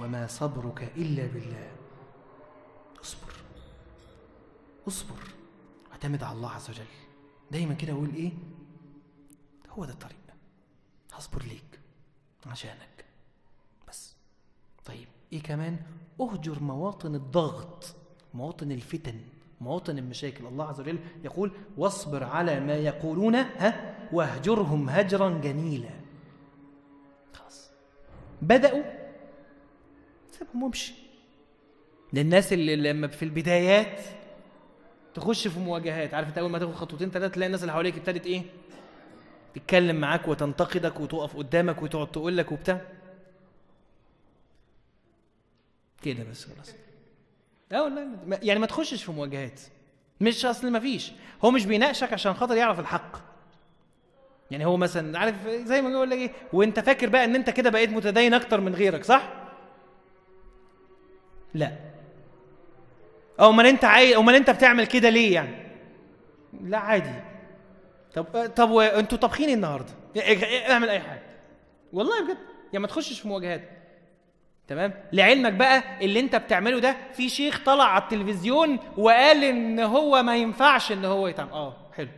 وما 0.00 0.26
صبرك 0.26 0.92
إلا 0.96 1.26
بالله. 1.26 1.72
اصبر. 3.02 3.32
اصبر. 4.88 5.22
واعتمد 5.90 6.22
على 6.22 6.36
الله 6.36 6.50
عز 6.50 6.70
وجل. 6.70 6.84
دايما 7.50 7.74
كده 7.74 7.92
أقول 7.92 8.14
إيه؟ 8.14 8.32
هو 9.70 9.84
ده 9.84 9.92
الطريق. 9.92 10.16
هصبر 11.12 11.42
ليك 11.42 11.80
عشانك. 12.46 13.04
بس. 13.88 14.14
طيب. 14.84 15.08
إيه 15.32 15.42
كمان؟ 15.42 15.78
اهجر 16.20 16.60
مواطن 16.62 17.14
الضغط. 17.14 17.96
مواطن 18.34 18.72
الفتن 18.72 19.20
مواطن 19.60 19.98
المشاكل. 19.98 20.46
الله 20.46 20.68
عز 20.68 20.80
وجل 20.80 20.98
يقول 21.24 21.52
واصبر 21.76 22.24
على 22.24 22.60
ما 22.60 22.74
يقولون 22.76 23.34
ها 23.34 23.96
واهجرهم 24.12 24.88
هجرا 24.88 25.38
جميلا. 25.38 25.90
خلاص. 27.32 27.70
بدأوا. 28.42 28.82
سيبهم 30.30 30.62
وامشي. 30.62 30.94
للناس 32.12 32.52
اللي 32.52 32.76
لما 32.76 33.06
في 33.06 33.24
البدايات 33.24 34.00
تخش 35.14 35.48
في 35.48 35.58
مواجهات 35.58 36.14
عارف 36.14 36.28
انت 36.28 36.38
أول 36.38 36.50
ما 36.50 36.58
تاخد 36.58 36.72
خطوتين 36.72 37.10
ثلاثة 37.10 37.34
تلاقي 37.34 37.46
الناس 37.46 37.60
اللي 37.62 37.72
حواليك 37.72 37.96
ابتدت 37.96 38.26
إيه؟ 38.26 38.42
تتكلم 39.54 39.96
معاك 39.96 40.28
وتنتقدك 40.28 41.00
وتقف 41.00 41.36
قدامك 41.36 41.82
وتقعد 41.82 42.12
تقول 42.12 42.36
لك 42.36 42.52
وبتاع. 42.52 42.80
كده 46.02 46.24
بس 46.30 46.44
خلاص. 46.44 46.74
لا 47.70 47.82
والله 47.82 48.04
ما- 48.26 48.38
يعني 48.42 48.60
ما 48.60 48.66
تخشش 48.66 49.04
في 49.04 49.12
مواجهات. 49.12 49.60
مش 50.20 50.44
أصل 50.46 50.70
ما 50.70 50.80
فيش. 50.80 51.12
هو 51.44 51.50
مش 51.50 51.66
بيناقشك 51.66 52.12
عشان 52.12 52.34
خاطر 52.34 52.56
يعرف 52.56 52.80
الحق. 52.80 53.16
يعني 54.50 54.64
هو 54.66 54.76
مثلا 54.76 55.18
عارف 55.18 55.48
زي 55.48 55.82
ما 55.82 55.90
يقول 55.90 56.10
لك 56.10 56.18
إيه 56.18 56.30
وأنت 56.52 56.80
فاكر 56.80 57.08
بقى 57.08 57.24
إن 57.24 57.34
أنت 57.34 57.50
كده 57.50 57.70
بقيت 57.70 57.90
متدين 57.90 58.34
أكتر 58.34 58.60
من 58.60 58.74
غيرك 58.74 59.04
صح؟ 59.04 59.32
لا. 61.54 61.72
أو 63.40 63.50
أمال 63.50 63.66
أنت 63.66 63.84
عايز 63.84 64.16
أمال 64.16 64.34
أنت 64.34 64.50
بتعمل 64.50 64.86
كده 64.86 65.08
ليه 65.08 65.34
يعني؟ 65.34 65.56
لا 66.60 66.78
عادي. 66.78 67.14
طب 68.14 68.46
طب 68.56 68.70
وانتوا 68.70 69.18
طابخين 69.18 69.48
إيه 69.48 69.54
النهارده؟ 69.54 69.92
اعمل 70.70 70.88
أي 70.88 71.00
حاجة. 71.00 71.22
والله 71.92 72.24
بجد. 72.24 72.38
يعني 72.72 72.78
ما 72.78 72.86
تخشش 72.86 73.20
في 73.20 73.28
مواجهات. 73.28 73.68
تمام؟ 74.68 74.94
لعلمك 75.12 75.52
بقى 75.52 75.82
اللي 76.04 76.20
انت 76.20 76.36
بتعمله 76.36 76.78
ده 76.78 76.96
في 77.12 77.28
شيخ 77.28 77.60
طلع 77.66 77.84
على 77.84 78.02
التلفزيون 78.02 78.78
وقال 78.96 79.44
إن 79.44 79.80
هو 79.80 80.22
ما 80.22 80.36
ينفعش 80.36 80.92
إن 80.92 81.04
هو 81.04 81.28
يتعمل. 81.28 81.50
آه 81.52 81.76
حلو. 81.96 82.08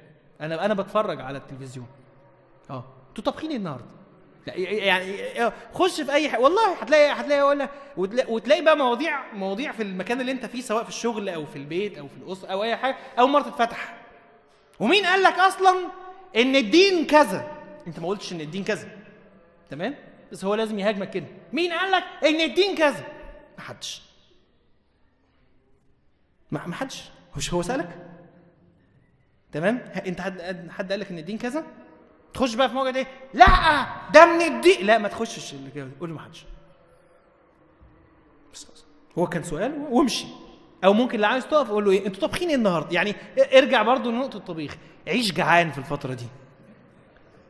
أنا 0.40 0.64
أنا 0.64 0.74
بتفرج 0.74 1.20
على 1.20 1.38
التلفزيون. 1.38 1.86
آه. 2.70 2.84
أنتوا 3.08 3.24
طابخين 3.24 3.50
إيه 3.50 3.56
النهارده؟ 3.56 3.84
يعني 4.56 5.16
خش 5.74 6.00
في 6.00 6.12
أي 6.12 6.28
حاجة 6.28 6.40
والله 6.40 6.74
هتلاقي 6.74 7.12
هتلاقي 7.12 7.42
ولا 7.42 7.68
وتلاقي 8.28 8.62
بقى 8.62 8.76
مواضيع 8.76 9.32
مواضيع 9.32 9.72
في 9.72 9.82
المكان 9.82 10.20
اللي 10.20 10.32
انت 10.32 10.46
فيه 10.46 10.60
سواء 10.60 10.82
في 10.82 10.88
الشغل 10.88 11.28
أو 11.28 11.46
في 11.46 11.56
البيت 11.56 11.98
أو 11.98 12.08
في 12.08 12.16
الأسرة 12.26 12.48
أو 12.48 12.62
أي 12.62 12.76
حاجة 12.76 12.96
أول 13.18 13.30
مرة 13.30 13.42
تتفتح. 13.42 13.96
ومين 14.80 15.06
قال 15.06 15.22
لك 15.22 15.38
أصلا 15.38 15.74
إن 16.36 16.56
الدين 16.56 17.06
كذا؟ 17.06 17.50
أنت 17.86 18.00
ما 18.00 18.08
قلتش 18.08 18.32
إن 18.32 18.40
الدين 18.40 18.64
كذا. 18.64 18.88
تمام؟ 19.70 19.94
بس 20.32 20.44
هو 20.44 20.54
لازم 20.54 20.78
يهاجمك 20.78 21.10
كده. 21.10 21.26
مين 21.52 21.72
قال 21.72 21.90
لك 21.90 22.04
إن 22.24 22.40
الدين 22.40 22.76
كذا؟ 22.76 23.04
ما 23.58 23.64
حدش. 23.64 24.02
ما 26.50 26.74
حدش. 26.74 27.04
مش 27.36 27.54
هو 27.54 27.62
سألك؟ 27.62 28.06
تمام؟ 29.52 29.76
انت 30.06 30.20
حد 30.20 30.68
حد 30.70 30.90
قال 30.92 31.00
لك 31.00 31.10
إن 31.10 31.18
الدين 31.18 31.38
كذا؟ 31.38 31.64
تخش 32.34 32.54
بقى 32.54 32.68
في 32.68 32.74
موجة 32.74 32.96
إيه؟ 32.96 33.06
لا 33.34 33.46
ده 34.12 34.26
من 34.26 34.42
الدين. 34.42 34.86
لا 34.86 34.98
ما 34.98 35.08
تخشش 35.08 35.54
كده. 35.74 35.88
قول 36.00 36.10
ما 36.10 36.20
حدش. 36.20 36.44
هو 39.18 39.26
كان 39.26 39.42
سؤال 39.42 39.86
وامشي. 39.90 40.26
أو 40.84 40.92
ممكن 40.92 41.14
اللي 41.14 41.26
عايز 41.26 41.46
تقف 41.46 41.70
قول 41.70 41.84
له 41.84 41.90
إيه؟ 41.90 42.06
أنتوا 42.06 42.20
طابخين 42.20 42.48
إيه 42.48 42.54
النهارده؟ 42.54 42.94
يعني 42.94 43.14
ارجع 43.52 43.82
برضو 43.82 44.10
لنقطة 44.10 44.36
الطبيخ. 44.36 44.76
عيش 45.08 45.32
جعان 45.32 45.70
في 45.72 45.78
الفترة 45.78 46.14
دي. 46.14 46.26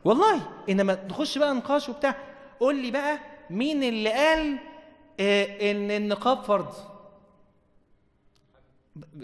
والله 0.05 0.49
إنما 0.69 0.93
تخش 0.93 1.37
بقى 1.37 1.53
نقاش 1.53 1.89
وبتاع. 1.89 2.15
قول 2.59 2.75
لي 2.75 2.91
بقى 2.91 3.19
مين 3.49 3.83
اللي 3.83 4.09
قال 4.13 4.57
آه 5.19 5.71
إن 5.71 5.91
النقاب 5.91 6.43
فرض؟ 6.43 6.73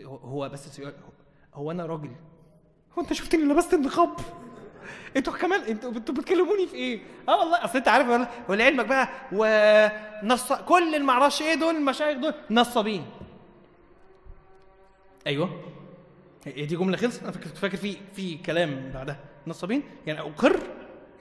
هو 0.05 0.49
بس 0.49 0.81
هو 1.53 1.71
أنا 1.71 1.85
راجل؟ 1.85 2.11
هو 2.97 3.01
أنت 3.01 3.13
شفتني 3.13 3.43
لبست 3.43 3.73
النقاب؟ 3.73 4.09
أنتوا 5.17 5.33
كمان 5.33 5.61
أنتوا 5.61 5.91
أنتوا 5.91 6.15
بتكلموني 6.15 6.67
في 6.67 6.75
إيه؟ 6.75 6.99
آه 7.29 7.39
والله 7.39 7.65
أصل 7.65 7.77
أنت 7.77 7.87
عارف 7.87 8.27
ولعلمك 8.49 8.85
بقى 8.85 9.09
ونص 9.31 10.53
كل 10.53 10.83
اللي 10.83 10.97
إيه 11.41 11.53
دول 11.55 11.75
المشايخ 11.75 12.17
دول 12.17 12.33
نصابين. 12.51 13.05
أيوه. 15.27 15.61
هي 16.45 16.65
دي 16.65 16.75
جملة 16.75 16.97
خلصت؟ 16.97 17.23
أنا 17.23 17.31
فاكر 17.31 17.77
في 17.77 17.97
في 18.15 18.37
كلام 18.37 18.91
بعدها. 18.93 19.19
نصابين؟ 19.47 19.83
يعني 20.07 20.19
أقر؟ 20.19 20.59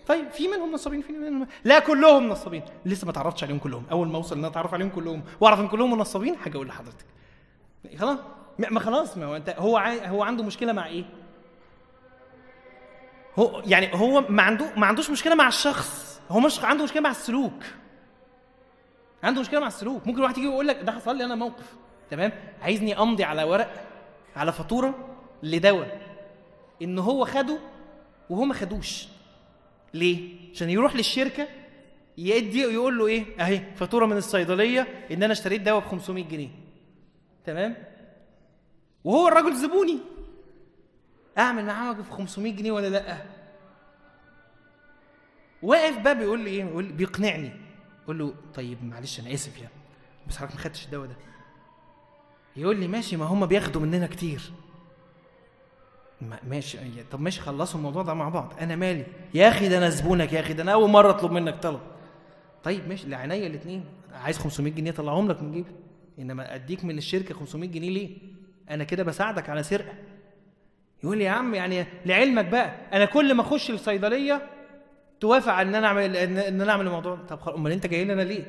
طيب 0.06 0.30
في 0.30 0.48
منهم 0.48 0.72
نصابين 0.72 1.02
في 1.02 1.12
منهم 1.12 1.46
لا 1.64 1.78
كلهم 1.78 2.28
نصابين. 2.28 2.62
لسه 2.86 3.06
ما 3.06 3.12
تعرفتش 3.12 3.44
عليهم 3.44 3.58
كلهم. 3.58 3.84
أول 3.90 4.08
ما 4.08 4.16
أوصل 4.16 4.34
إن 4.34 4.38
أنا 4.38 4.48
أتعرف 4.48 4.74
عليهم 4.74 4.88
كلهم 4.88 5.22
وأعرف 5.40 5.60
إن 5.60 5.68
كلهم 5.68 5.98
نصابين 5.98 6.36
حاجة 6.36 6.56
أقول 6.56 6.66
لحضرتك. 6.66 7.06
خلاص؟ 7.98 8.18
ما 8.58 8.80
خلاص 8.80 9.16
ما 9.16 9.24
هو 9.24 9.36
أنت 9.36 9.54
هو 9.58 9.78
هو 10.06 10.22
عنده 10.22 10.44
مشكلة 10.44 10.72
مع 10.72 10.86
إيه؟ 10.86 11.04
هو 13.38 13.62
يعني 13.66 13.94
هو 13.94 14.24
ما 14.28 14.42
عنده 14.42 14.72
ما 14.76 14.86
عندوش 14.86 15.10
مشكلة 15.10 15.34
مع 15.34 15.48
الشخص. 15.48 16.20
هو 16.30 16.40
مش 16.40 16.64
عنده 16.64 16.84
مشكلة 16.84 17.02
مع 17.02 17.10
السلوك. 17.10 17.64
عنده 19.22 19.40
مشكلة 19.40 19.60
مع 19.60 19.66
السلوك. 19.66 20.06
ممكن 20.06 20.22
واحد 20.22 20.38
يجي 20.38 20.46
يقول 20.46 20.68
لك 20.68 20.82
ده 20.82 20.92
حصل 20.92 21.16
لي 21.16 21.24
أنا 21.24 21.34
موقف. 21.34 21.74
تمام؟ 22.10 22.32
عايزني 22.62 22.98
أمضي 22.98 23.24
على 23.24 23.44
ورق 23.44 23.84
على 24.36 24.52
فاتورة 24.52 24.94
لدواء. 25.42 26.00
إن 26.82 26.98
هو 26.98 27.24
خده 27.24 27.58
وهو 28.30 28.44
ما 28.44 28.54
خدوش. 28.54 29.08
ليه؟ 29.94 30.30
عشان 30.52 30.70
يروح 30.70 30.96
للشركة 30.96 31.48
يدي 32.18 32.66
ويقول 32.66 32.98
له 32.98 33.06
إيه؟ 33.06 33.24
أهي 33.40 33.74
فاتورة 33.76 34.06
من 34.06 34.16
الصيدلية 34.16 35.06
إن 35.10 35.22
أنا 35.22 35.32
اشتريت 35.32 35.60
دواء 35.62 35.80
ب 35.80 35.84
500 35.88 36.24
جنيه. 36.24 36.48
تمام؟ 37.46 37.76
وهو 39.04 39.28
الراجل 39.28 39.54
زبوني. 39.56 39.98
أعمل 41.38 41.64
معاه 41.64 41.94
في 41.94 42.10
500 42.10 42.52
جنيه 42.52 42.72
ولا 42.72 42.86
لأ؟ 42.88 43.22
واقف 45.62 45.98
بقى 45.98 46.18
بيقول 46.18 46.40
لي 46.40 46.50
إيه؟ 46.50 46.64
بيقول 46.64 46.92
بيقنعني. 46.92 47.52
أقول 48.04 48.18
له 48.18 48.34
طيب 48.54 48.84
معلش 48.84 49.20
أنا 49.20 49.34
آسف 49.34 49.56
يعني 49.58 49.74
بس 50.28 50.36
حضرتك 50.36 50.54
ما 50.54 50.60
خدتش 50.60 50.84
الدواء 50.84 51.06
ده. 51.08 51.16
يقول 52.56 52.80
لي 52.80 52.88
ماشي 52.88 53.16
ما 53.16 53.24
هم 53.24 53.46
بياخدوا 53.46 53.80
مننا 53.80 54.06
كتير. 54.06 54.52
ماشي. 56.48 56.78
طب 57.12 57.20
ماشي 57.20 57.40
خلصوا 57.40 57.78
الموضوع 57.78 58.02
ده 58.02 58.14
مع 58.14 58.28
بعض. 58.28 58.52
أنا 58.60 58.76
مالي؟ 58.76 59.04
يا 59.34 59.48
أخي 59.48 59.68
ده 59.68 59.78
أنا 59.78 59.88
زبونك 59.88 60.32
يا 60.32 60.40
أخي 60.40 60.52
ده 60.52 60.62
أنا 60.62 60.72
أول 60.72 60.90
مرة 60.90 61.10
أطلب 61.10 61.32
منك 61.32 61.54
طلب. 61.62 61.80
طيب 62.64 62.88
ماشي 62.88 63.08
لعينيا 63.08 63.46
الاثنين 63.46 63.84
عايز 64.12 64.38
500 64.38 64.72
جنيه 64.72 64.90
طلعهم 64.90 65.28
لك 65.28 65.42
من 65.42 65.52
جيبي. 65.52 65.70
إنما 66.18 66.54
أديك 66.54 66.84
من 66.84 66.98
الشركة 66.98 67.34
500 67.34 67.68
جنيه 67.70 67.90
ليه؟ 67.90 68.08
أنا 68.70 68.84
كده 68.84 69.02
بساعدك 69.02 69.50
على 69.50 69.62
سرقة. 69.62 69.92
يقول 71.04 71.18
لي 71.18 71.24
يا 71.24 71.30
عم 71.30 71.54
يعني 71.54 71.86
لعلمك 72.06 72.44
بقى 72.44 72.72
أنا 72.92 73.04
كل 73.04 73.34
ما 73.34 73.42
أخش 73.42 73.70
الصيدلية 73.70 74.42
توافق 75.20 75.52
إن 75.52 75.74
أنا 75.74 75.86
أعمل 75.86 76.16
إن 76.16 76.60
أنا 76.60 76.72
أعمل 76.72 76.86
الموضوع 76.86 77.16
طب 77.28 77.38
أمال 77.54 77.72
أنت 77.72 77.86
جاي 77.86 78.04
لنا 78.04 78.22
ليه؟ 78.22 78.44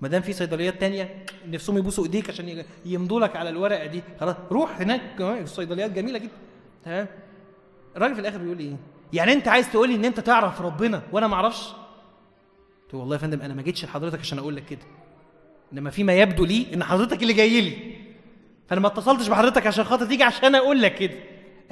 ما 0.00 0.08
دام 0.08 0.22
في 0.22 0.32
صيدليات 0.32 0.80
تانية 0.80 1.24
نفسهم 1.46 1.78
يبوسوا 1.78 2.04
إيديك 2.04 2.30
عشان 2.30 2.64
يمضوا 2.84 3.20
لك 3.20 3.36
على 3.36 3.50
الورقة 3.50 3.86
دي. 3.86 4.02
خلاص 4.20 4.36
روح 4.52 4.80
هناك. 4.80 5.00
الصيدليات 5.20 5.90
جميلة 5.90 6.18
جدا. 6.18 6.30
تمام 6.84 7.06
الراجل 7.96 8.14
في 8.14 8.20
الآخر 8.20 8.38
بيقول 8.38 8.58
إيه؟ 8.58 8.76
يعني 9.12 9.32
أنت 9.32 9.48
عايز 9.48 9.72
تقول 9.72 9.88
لي 9.88 9.94
إن 9.94 10.04
أنت 10.04 10.20
تعرف 10.20 10.60
ربنا 10.60 11.02
وأنا 11.12 11.26
ما 11.26 11.34
أعرفش؟ 11.34 11.68
قلت 12.82 12.94
والله 12.94 13.16
يا 13.16 13.20
فندم 13.20 13.40
أنا 13.40 13.54
ما 13.54 13.62
جيتش 13.62 13.84
لحضرتك 13.84 14.18
عشان 14.18 14.38
أقول 14.38 14.56
لك 14.56 14.64
كده. 14.64 14.82
إنما 15.72 15.90
فيما 15.90 16.12
يبدو 16.12 16.44
لي 16.44 16.74
إن 16.74 16.84
حضرتك 16.84 17.22
اللي 17.22 17.32
جاي 17.32 17.60
لي. 17.60 17.96
فأنا 18.68 18.80
ما 18.80 18.88
اتصلتش 18.88 19.28
بحضرتك 19.28 19.66
عشان 19.66 19.84
خاطر 19.84 20.06
تيجي 20.06 20.22
عشان 20.22 20.54
أقول 20.54 20.82
لك 20.82 20.94
كده. 20.94 21.14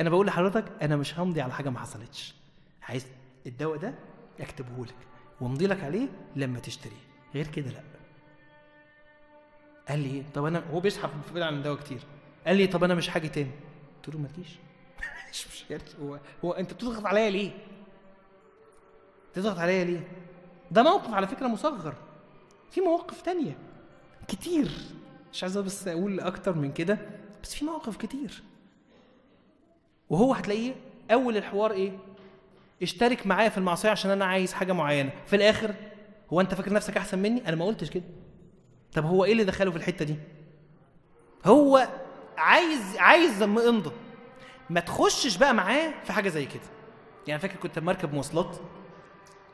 أنا 0.00 0.10
بقول 0.10 0.26
لحضرتك 0.26 0.64
أنا 0.82 0.96
مش 0.96 1.18
همضي 1.18 1.40
على 1.40 1.52
حاجة 1.52 1.70
ما 1.70 1.78
حصلتش. 1.78 2.34
عايز 2.82 3.06
الدواء 3.46 3.78
ده 3.78 3.94
أكتبه 4.40 4.84
لك 4.84 4.94
وامضي 5.40 5.66
لك 5.66 5.84
عليه 5.84 6.08
لما 6.36 6.58
تشتريه. 6.58 7.06
غير 7.34 7.46
كده 7.46 7.70
لأ. 7.70 7.80
قال 9.88 9.98
لي 9.98 10.22
طب 10.34 10.44
أنا 10.44 10.62
هو 10.72 10.80
بيسحب 10.80 11.10
في 11.32 11.42
عن 11.42 11.54
الدواء 11.54 11.76
كتير. 11.78 12.00
قال 12.46 12.56
لي 12.56 12.66
طب 12.66 12.84
أنا 12.84 12.94
مش 12.94 13.08
حاجة 13.08 13.26
تاني. 13.26 13.50
قلت 13.96 14.14
له 14.14 14.20
ما 14.20 14.28
تجيش. 14.28 14.48
مش 15.36 15.46
مش 15.72 15.80
هو 16.02 16.18
هو 16.44 16.52
أنت 16.52 16.72
بتضغط 16.72 17.06
عليا 17.06 17.30
ليه؟ 17.30 17.50
تضغط 19.34 19.58
عليا 19.58 19.84
ليه؟ 19.84 20.08
ده 20.70 20.82
موقف 20.82 21.14
على 21.14 21.26
فكرة 21.26 21.46
مصغر. 21.46 21.94
في 22.70 22.80
مواقف 22.80 23.22
تانية 23.22 23.58
كتير. 24.28 24.70
مش 25.32 25.42
عايز 25.42 25.58
بس 25.58 25.88
أقول 25.88 26.20
أكتر 26.20 26.54
من 26.54 26.72
كده 26.72 26.98
بس 27.42 27.54
في 27.54 27.64
مواقف 27.64 27.96
كتير. 27.96 28.42
وهو 30.10 30.32
هتلاقيه 30.34 30.74
أول 31.10 31.36
الحوار 31.36 31.72
إيه؟ 31.72 31.98
اشترك 32.82 33.26
معايا 33.26 33.48
في 33.48 33.58
المعصية 33.58 33.90
عشان 33.90 34.10
أنا 34.10 34.24
عايز 34.24 34.52
حاجة 34.52 34.72
معينة. 34.72 35.10
في 35.26 35.36
الآخر 35.36 35.74
هو 36.32 36.40
أنت 36.40 36.54
فاكر 36.54 36.72
نفسك 36.72 36.96
أحسن 36.96 37.18
مني؟ 37.18 37.48
أنا 37.48 37.56
ما 37.56 37.64
قلتش 37.64 37.90
كده. 37.90 38.04
طب 38.92 39.04
هو 39.04 39.24
إيه 39.24 39.32
اللي 39.32 39.44
دخله 39.44 39.70
في 39.70 39.76
الحتة 39.76 40.04
دي؟ 40.04 40.16
هو 41.44 41.88
عايز 42.36 42.96
عايز 42.96 43.42
امضى 43.42 43.90
ما 44.70 44.80
تخشش 44.80 45.36
بقى 45.36 45.54
معاه 45.54 45.92
في 46.04 46.12
حاجة 46.12 46.28
زي 46.28 46.46
كده. 46.46 46.62
يعني 47.26 47.40
فاكر 47.40 47.56
كنت 47.56 47.78
مركب 47.78 48.14
مواصلات 48.14 48.56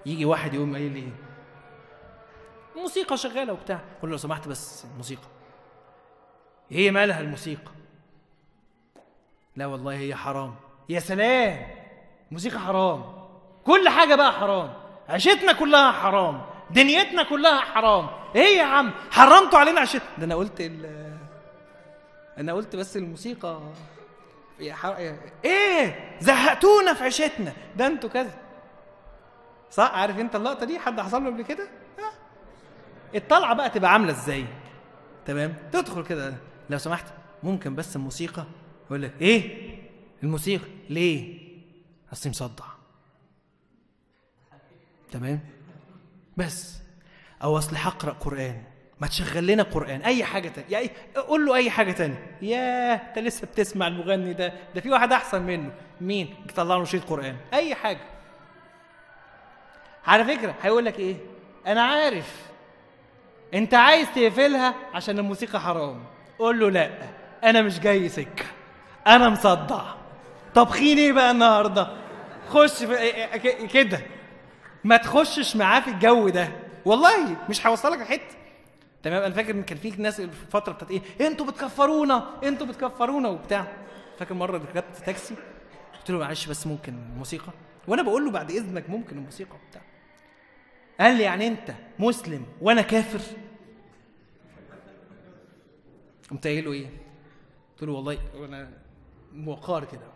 يجي 0.06 0.24
واحد 0.24 0.54
يقوم 0.54 0.74
قايل 0.74 0.92
لي 0.92 1.08
موسيقى 2.76 3.16
شغالة 3.16 3.52
وبتاع. 3.52 3.76
قول 3.76 4.10
له 4.10 4.14
لو 4.14 4.16
سمحت 4.16 4.48
بس 4.48 4.84
الموسيقى 4.92 5.22
إيه 6.72 6.90
مالها 6.90 7.20
الموسيقى؟ 7.20 7.70
لا 9.56 9.66
والله 9.66 9.92
هي 9.92 10.14
حرام. 10.14 10.54
يا 10.88 11.00
سلام! 11.00 11.66
موسيقى 12.30 12.58
حرام. 12.60 13.04
كل 13.66 13.88
حاجة 13.88 14.14
بقى 14.14 14.32
حرام. 14.32 14.72
عيشتنا 15.08 15.52
كلها 15.52 15.92
حرام. 15.92 16.42
دنيتنا 16.70 17.22
كلها 17.22 17.60
حرام. 17.60 18.08
إيه 18.34 18.58
يا 18.58 18.64
عم؟ 18.64 18.90
حرمتوا 19.10 19.58
علينا 19.58 19.80
عيشتنا 19.80 20.02
ده 20.18 20.24
أنا 20.24 20.34
قلت 20.34 20.60
ال 20.60 21.12
أنا 22.38 22.52
قلت 22.52 22.76
بس 22.76 22.96
الموسيقى. 22.96 23.60
إيه؟ 25.44 26.16
زهقتونا 26.20 26.94
في 26.94 27.04
عيشتنا. 27.04 27.52
ده 27.76 27.86
أنتوا 27.86 28.08
كذا. 28.10 28.34
صح؟ 29.70 29.90
عارف 29.94 30.18
انت 30.18 30.36
اللقطة 30.36 30.66
دي؟ 30.66 30.78
حد 30.78 31.00
حصل 31.00 31.24
له 31.24 31.30
قبل 31.30 31.42
كده. 31.42 31.68
الطلعة 33.14 33.54
بقى 33.54 33.70
تبقى 33.70 33.92
عاملة 33.92 34.10
إزاي؟ 34.12 34.46
تمام؟ 35.26 35.54
تدخل 35.72 36.04
كده. 36.04 36.34
لو 36.70 36.78
سمحت 36.78 37.06
ممكن 37.42 37.74
بس 37.74 37.96
الموسيقى؟ 37.96 38.44
يقول 38.86 39.02
لك 39.02 39.14
إيه؟ 39.20 39.72
الموسيقى. 40.22 40.64
ليه؟ 40.90 41.38
اصلي 42.12 42.30
مصدع. 42.30 42.64
تمام؟ 45.10 45.40
بس. 46.36 46.78
أو 47.42 47.58
أصل 47.58 47.76
هقرا 47.76 48.12
قرآن. 48.12 48.62
ما 49.02 49.08
تشغل 49.08 49.46
لنا 49.46 49.62
قرآن 49.62 50.02
أي 50.02 50.24
حاجة 50.24 50.48
تانية 50.48 50.68
يعني 50.70 50.90
قول 51.28 51.46
له 51.46 51.54
أي 51.54 51.70
حاجة 51.70 51.92
تانية. 51.92 52.26
ياه 52.42 52.94
أنت 52.94 53.18
لسه 53.18 53.46
بتسمع 53.46 53.86
المغني 53.86 54.32
ده 54.32 54.52
ده 54.74 54.80
في 54.80 54.90
واحد 54.90 55.12
أحسن 55.12 55.42
منه. 55.42 55.70
مين؟ 56.00 56.34
طلع 56.56 56.76
له 56.76 56.84
شريط 56.84 57.04
قرآن. 57.04 57.36
أي 57.54 57.74
حاجة. 57.74 58.00
على 60.06 60.24
فكرة 60.24 60.54
هيقول 60.62 60.84
لك 60.84 60.98
إيه؟ 60.98 61.16
أنا 61.66 61.82
عارف. 61.82 62.36
أنت 63.54 63.74
عايز 63.74 64.06
تقفلها 64.14 64.74
عشان 64.94 65.18
الموسيقى 65.18 65.60
حرام. 65.60 66.04
قول 66.38 66.60
له 66.60 66.70
لأ 66.70 66.90
أنا 67.44 67.62
مش 67.62 67.80
جاي 67.80 68.08
سكة. 68.08 68.44
أنا 69.06 69.28
مصدع. 69.28 69.82
طبخين 70.54 70.98
إيه 70.98 71.12
بقى 71.12 71.30
النهارده؟ 71.30 71.88
خش 72.48 72.84
في 72.84 73.10
ك- 73.38 73.66
كده. 73.72 74.00
ما 74.84 74.96
تخشش 74.96 75.56
معاه 75.56 75.80
في 75.80 75.88
الجو 75.90 76.28
ده. 76.28 76.48
والله 76.84 77.36
مش 77.48 77.66
هوصلك 77.66 77.98
لحته 77.98 78.41
تمام؟ 79.02 79.22
أنا 79.22 79.34
فاكر 79.34 79.54
إن 79.54 79.62
كان 79.62 79.78
في 79.78 79.90
ناس 79.90 80.20
الفترة 80.20 80.72
بتاعت 80.72 80.90
إيه؟ 80.90 81.02
أنتوا 81.20 81.46
بتكفرونا 81.46 82.40
أنتوا 82.44 82.66
بتكفرونا 82.66 83.28
وبتاع. 83.28 83.72
فاكر 84.18 84.34
مرة 84.34 84.58
ركبت 84.58 84.96
تاكسي؟ 85.06 85.34
قلت 85.98 86.10
له 86.10 86.18
معلش 86.18 86.46
بس 86.46 86.66
ممكن 86.66 86.94
الموسيقى 86.94 87.52
وأنا 87.88 88.02
بقول 88.02 88.24
له 88.24 88.30
بعد 88.30 88.50
إذنك 88.50 88.90
ممكن 88.90 89.18
الموسيقى 89.18 89.56
وبتاع. 89.66 89.82
قال 91.00 91.16
لي 91.16 91.22
يعني 91.22 91.46
أنت 91.46 91.74
مسلم 91.98 92.46
وأنا 92.60 92.82
كافر. 92.82 93.20
قمت 96.30 96.46
قايل 96.46 96.64
له 96.64 96.72
إيه؟ 96.72 96.86
قلت 97.72 97.82
له 97.82 97.92
والله 97.92 98.18
وأنا 98.34 98.70
موقار 99.32 99.84
كده. 99.84 100.12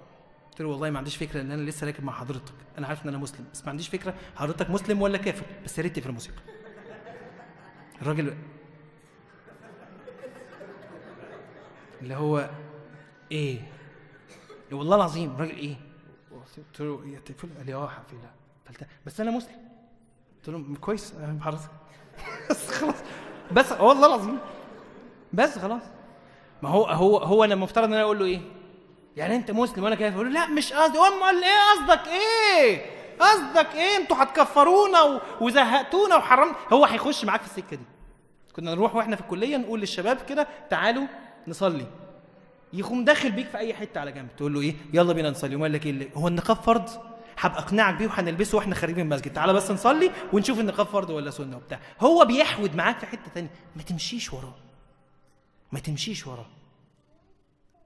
قلت 0.51 0.61
له 0.61 0.69
والله 0.69 0.91
ما 0.91 0.99
عنديش 0.99 1.17
فكرة 1.17 1.41
إن 1.41 1.51
أنا 1.51 1.71
لسه 1.71 1.87
راكب 1.87 2.05
مع 2.05 2.13
حضرتك. 2.13 2.55
أنا 2.79 2.87
عارف 2.87 3.03
إن 3.03 3.09
أنا 3.09 3.19
مسلم 3.19 3.45
بس 3.53 3.65
ما 3.65 3.71
عنديش 3.71 3.89
فكرة 3.89 4.15
حضرتك 4.37 4.71
مسلم 4.71 5.03
ولا 5.03 5.19
كافر 5.19 5.47
بس 5.65 5.79
يا 5.79 5.83
ريت 5.83 5.99
في 5.99 6.07
الموسيقى. 6.07 6.39
الراجل 8.03 8.37
اللي 12.03 12.15
هو 12.15 12.51
إيه؟ 13.33 13.61
والله 14.73 14.97
العظيم 14.97 15.35
الراجل 15.35 15.57
إيه؟ 15.57 15.75
قلت 16.57 16.81
له 16.81 17.03
إيه 17.05 17.19
تقفل 17.19 17.49
قال 17.57 17.67
لي 17.67 17.75
آه 17.75 17.85
هقفلها 17.87 18.33
بس 19.07 19.21
أنا 19.21 19.31
مسلم. 19.31 19.57
قلت 20.37 20.49
له 20.49 20.77
كويس 20.81 21.15
أنا 21.15 21.39
حضرتك. 21.45 21.71
بس 22.51 22.71
خلاص. 22.71 22.95
بس 23.53 23.73
والله 23.73 24.07
العظيم. 24.07 24.39
بس 25.33 25.59
خلاص. 25.59 25.83
ما 26.63 26.69
هو 26.69 26.85
هو 26.85 27.19
هو 27.19 27.45
أنا 27.45 27.55
المفترض 27.55 27.85
إن 27.85 27.93
أنا 27.93 28.03
أقول 28.03 28.19
له 28.19 28.25
إيه؟ 28.25 28.41
يعني 29.17 29.37
أنت 29.37 29.51
مسلم 29.51 29.85
وأنا 29.85 29.95
كافر 29.95 30.15
أقول 30.17 30.27
له 30.35 30.41
لا 30.41 30.47
مش 30.47 30.73
قصدي. 30.73 30.99
امال 30.99 31.45
إيه 31.45 31.87
قصدك 31.87 32.09
إيه؟ 32.09 32.87
قصدك 33.21 33.75
إيه؟ 33.75 33.97
أنتوا 33.97 34.17
هتكفرونا 34.23 35.03
و- 35.03 35.21
وزهقتونا 35.41 36.17
وحرمنا 36.17 36.55
هو 36.73 36.85
هيخش 36.85 37.25
معاك 37.25 37.41
في 37.41 37.47
السكة 37.47 37.77
دي. 37.77 37.85
كنا 38.57 38.75
نروح 38.75 38.95
وإحنا 38.97 39.17
في 39.17 39.23
الكلية 39.23 39.57
نقول 39.57 39.81
للشباب 39.81 40.17
كده 40.29 40.47
تعالوا 40.71 41.07
نصلي. 41.49 41.87
يقوم 42.73 43.05
داخل 43.05 43.33
بيك 43.33 43.47
في 43.47 43.59
أي 43.59 43.75
حتة 43.75 44.01
على 44.01 44.13
جنب. 44.13 44.29
تقول 44.37 44.55
له 44.55 44.61
إيه؟ 44.61 44.75
يلا 44.93 45.13
بينا 45.13 45.31
نصلي. 45.31 45.57
وما 45.57 45.67
لك 45.67 45.87
إيه؟ 45.87 46.09
هو 46.15 46.29
النقاب 46.29 46.57
فرض؟ 46.57 46.89
هبقى 47.39 47.59
أقنعك 47.59 47.95
بيه 47.95 48.07
وهنلبسه 48.07 48.59
وإحنا 48.59 48.75
خارجين 48.75 49.07
من 49.07 49.13
المسجد. 49.13 49.33
تعالى 49.33 49.53
بس 49.53 49.71
نصلي 49.71 50.11
ونشوف 50.33 50.61
النقاب 50.61 50.87
فرض 50.87 51.11
ولا 51.11 51.31
سنة 51.31 51.57
وبتاع. 51.57 51.81
هو 52.01 52.25
بيحود 52.25 52.77
معاك 52.77 52.99
في 52.99 53.07
حتة 53.07 53.31
تانية. 53.35 53.51
ما 53.77 53.83
تمشيش 53.83 54.33
وراه. 54.33 54.55
ما 55.73 55.81
تمشيش 55.81 56.27
وراه. 56.27 56.47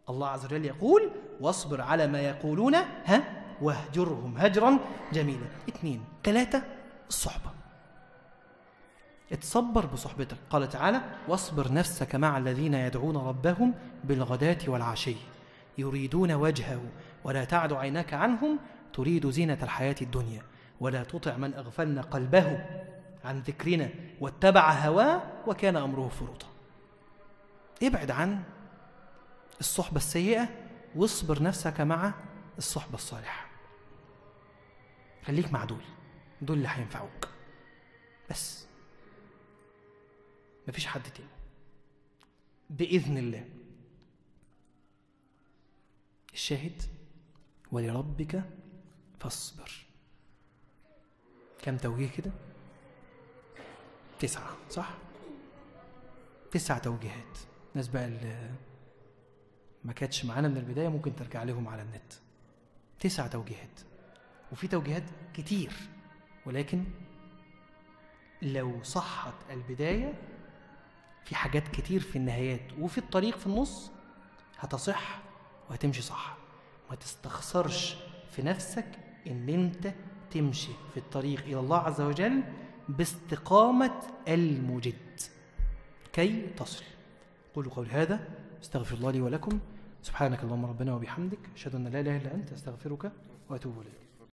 الله 0.09 0.29
عز 0.29 0.45
وجل 0.45 0.65
يقول 0.65 1.11
واصبر 1.41 1.81
على 1.81 2.07
ما 2.07 2.21
يقولون 2.21 2.75
ها؟ 3.05 3.43
واهجرهم 3.63 4.39
هجرا 4.39 4.79
جميلا. 5.13 5.47
اثنين. 5.69 6.05
ثلاثة 6.25 6.63
الصحبة. 7.09 7.60
اتصبر 9.33 9.87
بصحبتك. 9.87 10.37
قال 10.51 10.69
تعالى 10.69 11.01
واصبر 11.29 11.73
نفسك 11.73 12.15
مع 12.15 12.39
الذين 12.39 12.75
يدعون 12.75 13.17
ربهم 13.17 13.75
بالغداة 14.05 14.59
والعشي. 14.67 15.17
يريدون 15.79 16.33
وجهه. 16.33 16.81
ولا 17.25 17.45
تعد 17.45 17.73
عيناك 17.73 18.15
عنهم. 18.15 18.59
تريد 18.93 19.31
زينة 19.31 19.59
الحياة 19.63 19.97
الدنيا. 20.03 20.43
ولا 20.81 21.05
تطع 21.05 21.37
من 21.37 21.55
أغفلنا 21.55 22.03
قلبه 22.03 22.67
عن 23.25 23.41
ذكرنا 23.41 23.91
واتبع 24.21 24.73
هواه 24.73 25.23
وكان 25.47 25.77
أمره 25.77 26.09
فرطا 26.09 26.47
ابعد 27.83 28.11
عن 28.11 28.43
الصحبة 29.61 29.97
السيئة 29.97 30.49
واصبر 30.97 31.43
نفسك 31.43 31.81
مع 31.81 32.13
الصحبة 32.59 32.95
الصالحة. 32.95 33.47
خليك 35.27 35.53
مع 35.53 35.65
دول. 35.65 35.83
دول 36.43 36.57
اللي 36.57 36.69
هينفعوك. 36.69 37.29
بس. 38.31 38.70
مفيش 40.69 40.87
حد 40.87 41.03
تاني. 41.03 41.29
بإذن 42.71 43.19
الله. 43.19 43.49
الشاهد 46.33 46.83
ولربك 47.73 48.45
فاصبر. 49.21 49.71
كم 51.63 51.77
توجيه 51.77 52.09
كده؟ 52.11 52.31
تسعة 54.21 54.57
صح؟ 54.71 54.99
تسع 56.51 56.79
توجيهات. 56.79 57.39
الناس 57.73 57.89
بقى 57.89 58.07
اللي 58.07 58.51
ما 59.85 59.93
كانتش 59.93 60.25
معانا 60.25 60.49
من 60.49 60.57
البداية 60.57 60.89
ممكن 60.89 61.17
ترجع 61.17 61.43
لهم 61.43 61.69
على 61.69 61.83
النت. 61.83 62.13
تسع 63.01 63.27
توجيهات. 63.27 63.81
وفي 64.53 64.69
توجيهات 64.69 65.05
كتير. 65.35 65.73
ولكن 66.47 66.85
لو 68.43 68.83
صحت 68.83 69.35
البداية 69.51 70.15
في 71.25 71.35
حاجات 71.35 71.69
كتير 71.69 72.01
في 72.01 72.17
النهايات 72.17 72.61
وفي 72.81 72.99
الطريق 72.99 73.39
في 73.39 73.47
النص 73.47 73.91
هتصح 74.59 75.21
وهتمشي 75.71 76.03
صح. 76.03 76.37
ما 76.91 76.97
تستخسرش 76.97 77.97
في 78.31 78.43
نفسك 78.43 78.87
إن 79.27 79.49
أنت 79.49 79.95
تمشي 80.31 80.73
في 80.95 80.97
الطريق 80.97 81.43
إلى 81.45 81.61
الله 81.61 81.79
عز 81.79 82.01
وجل 82.01 82.43
باستقامة 82.89 84.03
المجد 84.29 85.21
كي 86.13 86.47
تصل. 86.47 86.85
قولوا 87.55 87.73
قول 87.73 87.87
هذا 87.91 88.29
استغفر 88.63 88.97
الله 88.97 89.11
لي 89.11 89.21
ولكم. 89.21 89.59
سبحانك 90.03 90.43
اللهم 90.43 90.67
ربنا 90.67 90.95
وبحمدك 90.95 91.39
أشهد 91.55 91.75
أن 91.75 91.89
لا 91.89 92.01
إله 92.01 92.17
إلا 92.17 92.35
أنت 92.35 92.53
أستغفرك 92.53 93.13
وأتوب 93.49 93.81
إليك. 93.81 94.10